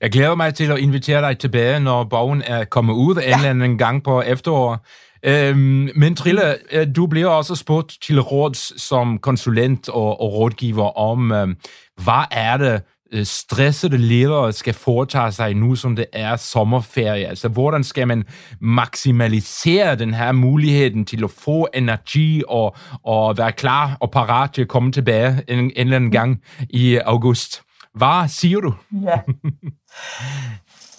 Jeg 0.04 0.12
glæder 0.12 0.36
mig 0.36 0.54
til 0.54 0.72
at 0.72 0.78
invitere 0.78 1.22
dig 1.22 1.38
tilbage, 1.38 1.80
når 1.80 2.04
bogen 2.04 2.42
er 2.46 2.64
kommet 2.64 2.94
ud 2.94 3.16
ja. 3.16 3.22
en 3.28 3.34
eller 3.36 3.50
anden 3.50 3.78
gang 3.78 4.04
på 4.04 4.22
efterår. 4.22 4.86
Øhm, 5.26 5.90
men 5.96 6.16
Trille, 6.16 6.56
øh, 6.72 6.88
du 6.96 7.08
bliver 7.08 7.28
også 7.28 7.56
spurgt 7.56 7.98
til 8.02 8.22
råds 8.22 8.82
som 8.82 9.18
konsulent 9.18 9.90
og, 9.90 10.22
og 10.22 10.34
rådgiver 10.34 10.98
om, 10.98 11.32
øhm, 11.32 11.56
hvad 12.04 12.24
er 12.32 12.58
det, 12.58 12.82
øh, 13.14 13.26
stressede 13.26 13.98
ledere 13.98 14.54
skal 14.54 14.74
foretage 14.74 15.32
sig 15.32 15.54
nu, 15.56 15.76
som 15.76 15.96
det 15.96 16.06
er 16.14 16.36
sommerferie? 16.36 17.28
Altså, 17.28 17.48
hvordan 17.48 17.84
skal 17.84 18.08
man 18.08 18.24
maksimalisere 18.62 19.96
den 19.96 20.14
her 20.14 20.32
muligheden 20.32 21.06
til 21.06 21.24
at 21.24 21.32
få 21.32 21.68
energi 21.74 22.44
og, 22.48 22.76
og 23.04 23.38
være 23.38 23.52
klar 23.52 23.98
og 24.00 24.12
parat 24.12 24.52
til 24.52 24.62
at 24.62 24.68
komme 24.68 24.92
tilbage 24.92 25.42
en, 25.48 25.60
en 25.60 25.72
eller 25.76 25.96
anden 25.96 26.12
gang 26.12 26.42
i 26.70 26.98
august? 26.98 27.64
Hvad 27.94 28.28
siger 28.28 28.60
du? 28.60 28.74
Ja. 29.04 29.20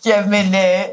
Jamen, 0.07 0.47
øh, 0.47 0.85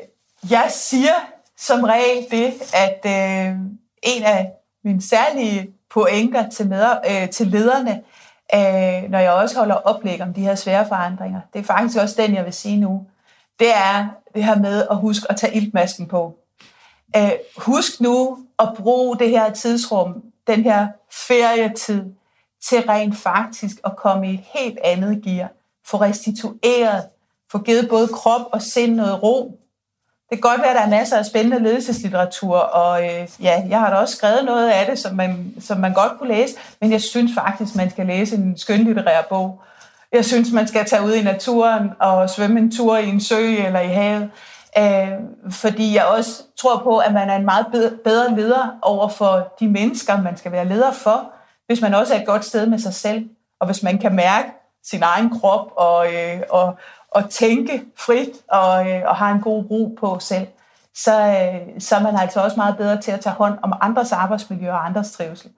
jeg 0.52 0.68
siger 0.70 1.14
som 1.58 1.84
regel 1.84 2.26
det, 2.32 2.54
at 2.74 3.00
øh, 3.06 3.56
en 4.04 4.24
af 4.24 4.52
mine 4.84 5.02
særlige 5.02 5.70
pointer 5.90 6.50
til, 6.50 6.68
med, 6.68 6.86
øh, 7.10 7.30
til 7.30 7.48
lederne, 7.48 8.02
øh, 8.56 9.10
når 9.10 9.20
jeg 9.20 9.32
også 9.32 9.60
holder 9.60 9.76
oplæg 9.76 10.22
om 10.22 10.34
de 10.34 10.42
her 10.42 10.56
svære 10.56 10.88
forandringer, 10.88 11.42
det 11.54 11.60
er 11.60 11.64
faktisk 11.64 12.00
også 12.00 12.22
den, 12.22 12.36
jeg 12.36 12.46
vil 12.46 12.54
sige 12.54 12.80
nu, 12.80 13.08
det 13.60 13.76
er 13.76 14.08
det 14.36 14.44
her 14.44 14.60
med 14.60 14.88
at 14.92 14.98
huske 14.98 15.26
at 15.30 15.38
tage 15.38 15.56
iltmasken 15.56 16.08
på. 16.08 16.38
Øh, 17.18 17.32
husk 17.58 18.02
nu 18.02 18.38
at 18.60 18.70
bruge 18.78 19.20
det 19.20 19.30
her 19.30 19.54
tidsrum, 19.54 20.24
den 20.48 20.64
her 20.64 20.88
ferietid, 21.28 22.04
til 22.64 22.82
rent 22.90 23.18
faktisk 23.18 23.76
at 23.84 23.96
komme 23.98 24.32
i 24.32 24.34
et 24.34 24.44
helt 24.54 24.78
andet 24.84 25.24
gear. 25.24 25.50
Få 25.88 25.98
restitueret, 25.98 27.04
få 27.52 27.58
givet 27.58 27.90
både 27.90 28.08
krop 28.08 28.42
og 28.52 28.62
sind 28.62 28.96
noget 28.96 29.24
ro. 29.24 29.58
Det 30.30 30.42
kan 30.42 30.50
godt 30.50 30.62
være, 30.62 30.70
at 30.70 30.76
der 30.76 30.82
er 30.82 30.90
masser 30.90 31.18
af 31.18 31.26
spændende 31.26 31.64
ledelseslitteratur, 31.64 32.58
og 32.58 33.04
øh, 33.04 33.28
ja, 33.42 33.64
jeg 33.70 33.80
har 33.80 33.90
da 33.90 33.96
også 33.96 34.16
skrevet 34.16 34.46
noget 34.46 34.70
af 34.70 34.86
det, 34.86 35.00
som 35.00 35.16
man, 35.16 35.54
som 35.60 35.78
man 35.78 35.94
godt 35.94 36.18
kunne 36.18 36.30
læse, 36.30 36.56
men 36.82 36.92
jeg 36.92 37.02
synes 37.02 37.32
faktisk, 37.36 37.76
man 37.76 37.90
skal 37.90 38.06
læse 38.06 38.36
en 38.36 38.58
skønlitterær 38.58 39.22
bog. 39.30 39.62
Jeg 40.12 40.26
synes, 40.26 40.52
man 40.52 40.68
skal 40.68 40.86
tage 40.86 41.04
ud 41.04 41.14
i 41.14 41.24
naturen 41.24 41.90
og 42.00 42.30
svømme 42.30 42.60
en 42.60 42.72
tur 42.72 42.98
i 42.98 43.10
en 43.10 43.22
sø 43.22 43.56
eller 43.66 43.80
i 43.80 43.88
havet. 43.88 44.30
Øh, 44.78 45.08
fordi 45.50 45.96
jeg 45.96 46.06
også 46.06 46.44
tror 46.58 46.78
på, 46.84 46.98
at 46.98 47.14
man 47.14 47.30
er 47.30 47.36
en 47.36 47.46
meget 47.46 47.66
bedre 48.04 48.36
leder 48.36 48.78
over 48.82 49.10
for 49.10 49.54
de 49.60 49.68
mennesker, 49.68 50.22
man 50.22 50.38
skal 50.38 50.52
være 50.52 50.68
leder 50.68 50.92
for, 50.92 51.32
hvis 51.68 51.82
man 51.82 51.94
også 51.94 52.16
er 52.16 52.20
et 52.20 52.26
godt 52.26 52.46
sted 52.46 52.66
med 52.66 52.80
sig 52.80 52.94
selv, 52.94 53.30
og 53.60 53.66
hvis 53.66 53.84
man 53.84 53.98
kan 53.98 54.16
mærke 54.16 54.50
sin 54.84 55.04
egen 55.04 55.40
krop 55.40 55.72
og, 55.76 56.14
øh, 56.14 56.42
og, 56.50 56.78
og 57.12 57.30
tænke 57.30 57.84
frit 57.98 58.30
og, 58.48 58.90
øh, 58.90 59.02
og 59.06 59.16
har 59.16 59.32
en 59.32 59.42
god 59.42 59.66
ro 59.72 59.98
på 60.00 60.20
selv, 60.20 60.48
så, 60.96 61.14
øh, 61.14 61.82
så 61.82 61.96
er 61.96 62.00
man 62.00 62.16
altså 62.16 62.42
også 62.42 62.58
meget 62.58 62.78
bedre 62.78 63.02
til 63.02 63.12
at 63.12 63.20
tage 63.20 63.36
hånd 63.36 63.60
om 63.64 63.74
andres 63.82 64.12
arbejdsmiljø 64.12 64.72
og 64.72 64.86
andres 64.86 65.12
trivsel. 65.12 65.52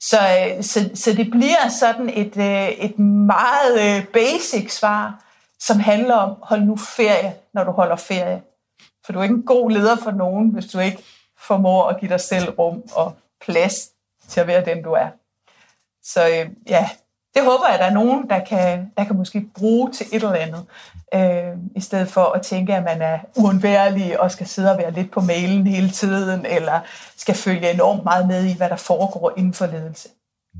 Så, 0.00 0.18
øh, 0.18 0.62
så, 0.62 0.90
så 0.94 1.12
det 1.12 1.30
bliver 1.30 1.68
sådan 1.80 2.08
et, 2.08 2.36
øh, 2.36 2.68
et 2.68 2.98
meget 2.98 3.80
øh, 3.80 4.06
basic 4.06 4.72
svar, 4.72 5.24
som 5.58 5.80
handler 5.80 6.14
om, 6.14 6.36
hold 6.42 6.60
nu 6.60 6.76
ferie, 6.76 7.34
når 7.54 7.64
du 7.64 7.70
holder 7.70 7.96
ferie. 7.96 8.42
For 9.04 9.12
du 9.12 9.18
er 9.18 9.22
ikke 9.22 9.34
en 9.34 9.42
god 9.42 9.70
leder 9.70 9.96
for 9.96 10.10
nogen, 10.10 10.50
hvis 10.50 10.66
du 10.66 10.78
ikke 10.78 11.02
formår 11.38 11.88
at 11.88 12.00
give 12.00 12.10
dig 12.10 12.20
selv 12.20 12.50
rum 12.50 12.82
og 12.94 13.16
plads 13.40 13.90
til 14.28 14.40
at 14.40 14.46
være 14.46 14.64
den, 14.64 14.82
du 14.82 14.92
er. 14.92 15.08
Så 16.02 16.28
øh, 16.28 16.50
ja, 16.68 16.90
det 17.34 17.44
håber 17.44 17.66
jeg, 17.66 17.74
at 17.74 17.80
der 17.80 17.86
er 17.86 17.94
nogen, 17.94 18.30
der 18.30 18.44
kan, 18.44 18.90
der 18.96 19.04
kan 19.04 19.16
måske 19.16 19.46
bruge 19.54 19.90
til 19.92 20.06
et 20.12 20.24
eller 20.24 20.32
andet, 20.32 20.64
øh, 21.14 21.58
i 21.76 21.80
stedet 21.80 22.08
for 22.08 22.24
at 22.24 22.42
tænke, 22.42 22.74
at 22.74 22.84
man 22.84 23.02
er 23.02 23.18
uundværlig 23.36 24.20
og 24.20 24.30
skal 24.30 24.46
sidde 24.46 24.72
og 24.72 24.78
være 24.78 24.92
lidt 24.92 25.10
på 25.10 25.20
mailen 25.20 25.66
hele 25.66 25.90
tiden, 25.90 26.46
eller 26.46 26.80
skal 27.16 27.34
følge 27.34 27.70
enormt 27.70 28.04
meget 28.04 28.28
med 28.28 28.46
i, 28.46 28.56
hvad 28.56 28.68
der 28.68 28.76
foregår 28.76 29.32
inden 29.36 29.54
for 29.54 29.66
ledelse. 29.66 30.08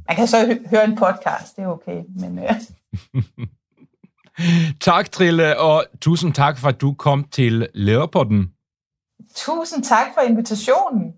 Man 0.09 0.16
kan 0.16 0.27
så 0.27 0.59
høre 0.71 0.85
en 0.85 0.97
podcast, 0.97 1.57
det 1.57 1.64
er 1.64 1.68
okay, 1.68 2.03
men... 2.16 2.39
Øh. 2.39 2.55
tak, 4.81 5.11
Trille, 5.11 5.59
og 5.59 5.85
tusind 6.01 6.35
tak 6.35 6.59
for, 6.59 6.68
at 6.68 6.81
du 6.81 6.95
kom 6.95 7.25
til 7.25 7.68
Lederpodden. 7.75 8.53
Tusind 9.35 9.85
tak 9.85 10.07
for 10.14 10.21
invitationen. 10.21 11.14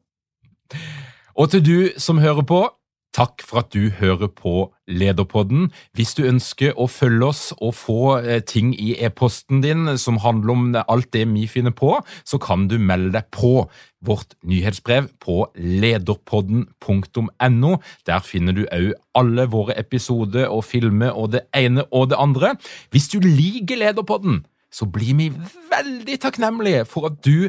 Og 1.34 1.50
til 1.50 1.66
du 1.66 1.88
som 1.98 2.18
hører 2.18 2.42
på, 2.42 2.70
Takk 3.12 3.42
for 3.44 3.60
at 3.60 3.74
du 3.74 3.90
hører 3.92 4.30
på 4.32 4.72
Lederpodden. 4.88 5.66
Hvis 5.92 6.14
du 6.16 6.22
ønsker 6.24 6.72
å 6.80 6.86
følge 6.88 7.26
oss 7.28 7.52
og 7.58 7.74
få 7.76 8.16
eh, 8.22 8.40
ting 8.40 8.72
i 8.72 8.96
e-posten 9.04 9.60
din 9.60 9.98
som 10.00 10.16
handler 10.24 10.52
om 10.54 10.72
alt 10.80 11.12
det 11.12 11.26
vi 11.28 11.44
finner 11.50 11.74
på, 11.76 12.00
så 12.24 12.38
kan 12.40 12.68
du 12.72 12.78
melde 12.80 13.12
deg 13.18 13.28
på 13.34 13.68
vårt 14.02 14.34
nyhetsbrev 14.48 15.08
på 15.20 15.52
lederpodden.no. 15.56 17.76
Der 18.08 18.20
finner 18.24 18.52
du 18.56 18.64
òg 18.64 18.92
alle 19.18 19.44
våre 19.52 19.76
episoder 19.76 20.48
og 20.48 20.64
filmer 20.64 21.12
og 21.12 21.32
det 21.36 21.44
ene 21.56 21.84
og 21.92 22.10
det 22.10 22.18
andre. 22.20 22.54
Hvis 22.90 23.08
du 23.12 23.20
liker 23.20 23.76
Lederpodden, 23.76 24.44
så 24.72 24.86
blir 24.88 25.14
vi 25.18 25.28
veldig 25.70 26.20
takknemlige 26.22 26.84
for 26.88 27.06
at 27.10 27.18
du 27.24 27.48